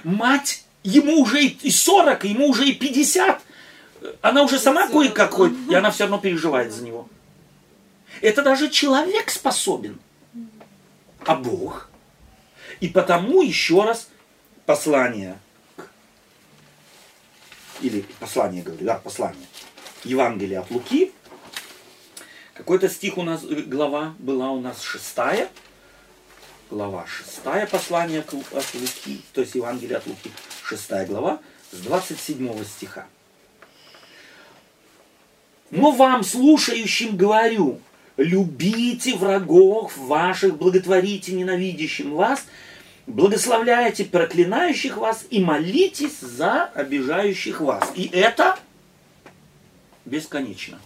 Мать, 0.03 0.63
ему 0.83 1.21
уже 1.21 1.43
и 1.43 1.71
40, 1.71 2.23
ему 2.25 2.47
уже 2.49 2.67
и 2.67 2.73
50, 2.73 3.41
она 4.21 4.43
уже 4.43 4.59
сама 4.59 4.85
Всё 4.87 4.93
кое-как 4.93 5.31
равно. 5.31 5.35
ходит, 5.35 5.71
и 5.71 5.75
она 5.75 5.91
все 5.91 6.03
равно 6.03 6.17
переживает 6.17 6.73
за 6.73 6.83
него. 6.83 7.07
Это 8.21 8.41
даже 8.41 8.69
человек 8.69 9.29
способен. 9.29 9.99
А 11.25 11.35
Бог? 11.35 11.89
И 12.79 12.89
потому 12.89 13.41
еще 13.41 13.83
раз 13.83 14.09
послание 14.65 15.37
или 17.81 18.05
послание, 18.19 18.63
говорю, 18.63 18.85
да, 18.85 18.95
послание. 18.95 19.47
Евангелие 20.03 20.59
от 20.59 20.69
Луки. 20.71 21.11
Какой-то 22.53 22.89
стих 22.89 23.17
у 23.17 23.23
нас, 23.23 23.43
э, 23.43 23.61
глава 23.61 24.13
была 24.19 24.51
у 24.51 24.59
нас 24.59 24.81
шестая. 24.81 25.49
Глава 26.74 27.05
шестая 27.05 27.67
послание 27.67 28.24
к 28.24 28.34
Лу- 28.34 28.57
от 28.57 28.65
Луки, 28.74 29.21
то 29.32 29.41
есть 29.41 29.53
Евангелие 29.53 29.97
от 29.97 30.07
Луки, 30.07 30.32
шестая 30.63 31.05
глава, 31.05 31.39
с 31.71 31.78
27 31.78 32.65
стиха. 32.65 33.05
Но 35.69 35.91
вам, 35.91 36.24
слушающим, 36.24 37.15
говорю, 37.15 37.80
любите 38.17 39.15
врагов 39.15 39.95
ваших, 39.97 40.57
благотворите 40.57 41.34
ненавидящим 41.34 42.15
вас, 42.15 42.43
благословляйте 43.05 44.05
проклинающих 44.05 44.97
вас 44.97 45.26
и 45.30 45.43
молитесь 45.43 46.21
за 46.21 46.63
обижающих 46.63 47.61
вас. 47.61 47.91
И 47.93 48.09
это 48.11 48.57
бесконечно. 50.05 50.80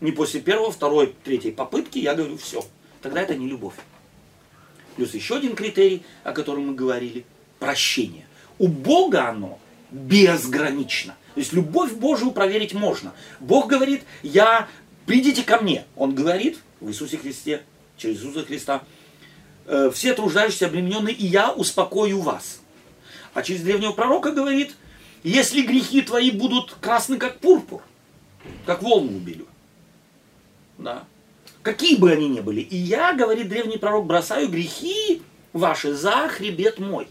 Не 0.00 0.10
после 0.10 0.40
первого, 0.40 0.72
второй, 0.72 1.14
третьей 1.22 1.52
попытки 1.52 1.98
я 1.98 2.16
говорю 2.16 2.36
все. 2.38 2.64
Тогда 3.02 3.20
это 3.20 3.36
не 3.36 3.46
любовь. 3.46 3.76
Плюс 5.00 5.14
еще 5.14 5.36
один 5.36 5.56
критерий, 5.56 6.02
о 6.24 6.32
котором 6.32 6.66
мы 6.66 6.74
говорили, 6.74 7.24
прощение. 7.58 8.26
У 8.58 8.68
Бога 8.68 9.30
оно 9.30 9.58
безгранично. 9.90 11.16
То 11.32 11.40
есть 11.40 11.54
любовь 11.54 11.92
Божию 11.92 12.32
проверить 12.32 12.74
можно. 12.74 13.14
Бог 13.40 13.66
говорит, 13.66 14.02
я, 14.22 14.68
придите 15.06 15.42
ко 15.42 15.56
мне. 15.56 15.86
Он 15.96 16.14
говорит 16.14 16.58
в 16.80 16.90
Иисусе 16.90 17.16
Христе, 17.16 17.62
через 17.96 18.18
Иисуса 18.18 18.44
Христа, 18.44 18.82
«Э, 19.64 19.90
все 19.90 20.12
труждающиеся, 20.12 20.66
обремененные, 20.66 21.14
и 21.14 21.24
я 21.24 21.50
успокою 21.50 22.20
вас. 22.20 22.60
А 23.32 23.40
через 23.40 23.62
древнего 23.62 23.92
пророка 23.92 24.32
говорит, 24.32 24.76
если 25.22 25.62
грехи 25.62 26.02
твои 26.02 26.30
будут 26.30 26.76
красны, 26.78 27.16
как 27.16 27.38
пурпур, 27.38 27.80
как 28.66 28.82
волну 28.82 29.16
убелю. 29.16 29.46
Да. 30.76 31.04
Какие 31.62 31.96
бы 31.96 32.10
они 32.10 32.28
ни 32.28 32.40
были. 32.40 32.60
И 32.60 32.76
я, 32.76 33.12
говорит 33.12 33.48
древний 33.48 33.76
пророк, 33.76 34.06
бросаю 34.06 34.48
грехи 34.48 35.22
ваши 35.52 35.94
за 35.94 36.28
хребет 36.28 36.78
мой. 36.78 37.08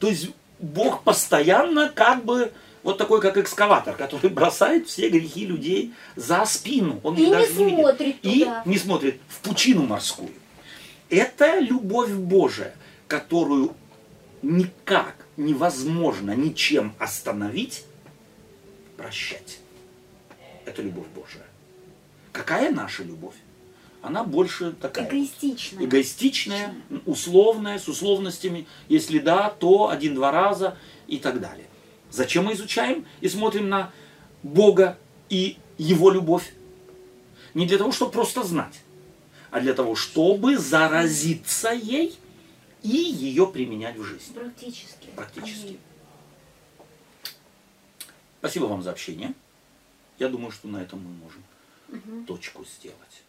То 0.00 0.08
есть 0.08 0.30
Бог 0.58 1.02
постоянно 1.02 1.88
как 1.88 2.24
бы 2.24 2.52
вот 2.82 2.98
такой, 2.98 3.20
как 3.20 3.36
экскаватор, 3.36 3.96
который 3.96 4.30
бросает 4.30 4.86
все 4.86 5.08
грехи 5.08 5.46
людей 5.46 5.92
за 6.14 6.44
спину. 6.44 7.00
Он 7.02 7.16
И 7.16 7.22
их 7.22 7.26
не 7.28 7.32
даже 7.32 7.52
не 7.54 7.64
видит. 7.64 7.78
смотрит 7.78 8.16
И 8.22 8.38
туда. 8.40 8.62
не 8.64 8.78
смотрит 8.78 9.20
в 9.28 9.40
пучину 9.40 9.82
морскую. 9.82 10.30
Это 11.08 11.58
любовь 11.58 12.10
Божия, 12.10 12.74
которую 13.08 13.74
никак 14.42 15.14
невозможно 15.36 16.32
ничем 16.32 16.94
остановить, 16.98 17.84
прощать. 18.96 19.58
Это 20.64 20.82
любовь 20.82 21.06
Божия. 21.14 21.46
Какая 22.32 22.70
наша 22.70 23.02
любовь? 23.02 23.34
Она 24.06 24.22
больше 24.22 24.70
такая 24.70 25.08
Эгоистично. 25.08 25.84
эгоистичная, 25.84 26.72
условная, 27.06 27.80
с 27.80 27.88
условностями. 27.88 28.68
Если 28.88 29.18
да, 29.18 29.50
то 29.50 29.88
один-два 29.88 30.30
раза 30.30 30.78
и 31.08 31.18
так 31.18 31.40
далее. 31.40 31.66
Зачем 32.12 32.44
мы 32.44 32.52
изучаем 32.52 33.04
и 33.20 33.28
смотрим 33.28 33.68
на 33.68 33.90
Бога 34.44 34.96
и 35.28 35.58
Его 35.76 36.10
любовь? 36.10 36.54
Не 37.54 37.66
для 37.66 37.78
того, 37.78 37.90
чтобы 37.90 38.12
просто 38.12 38.44
знать, 38.44 38.80
а 39.50 39.58
для 39.58 39.74
того, 39.74 39.96
чтобы 39.96 40.56
заразиться 40.56 41.70
ей 41.72 42.16
и 42.84 42.88
ее 42.96 43.48
применять 43.48 43.96
в 43.96 44.04
жизни. 44.04 44.34
Практически. 44.34 45.08
Практически. 45.16 45.78
Спасибо 48.38 48.66
вам 48.66 48.82
за 48.82 48.92
общение. 48.92 49.34
Я 50.20 50.28
думаю, 50.28 50.52
что 50.52 50.68
на 50.68 50.76
этом 50.76 51.00
мы 51.02 51.10
можем 51.10 52.24
точку 52.24 52.64
сделать. 52.64 53.24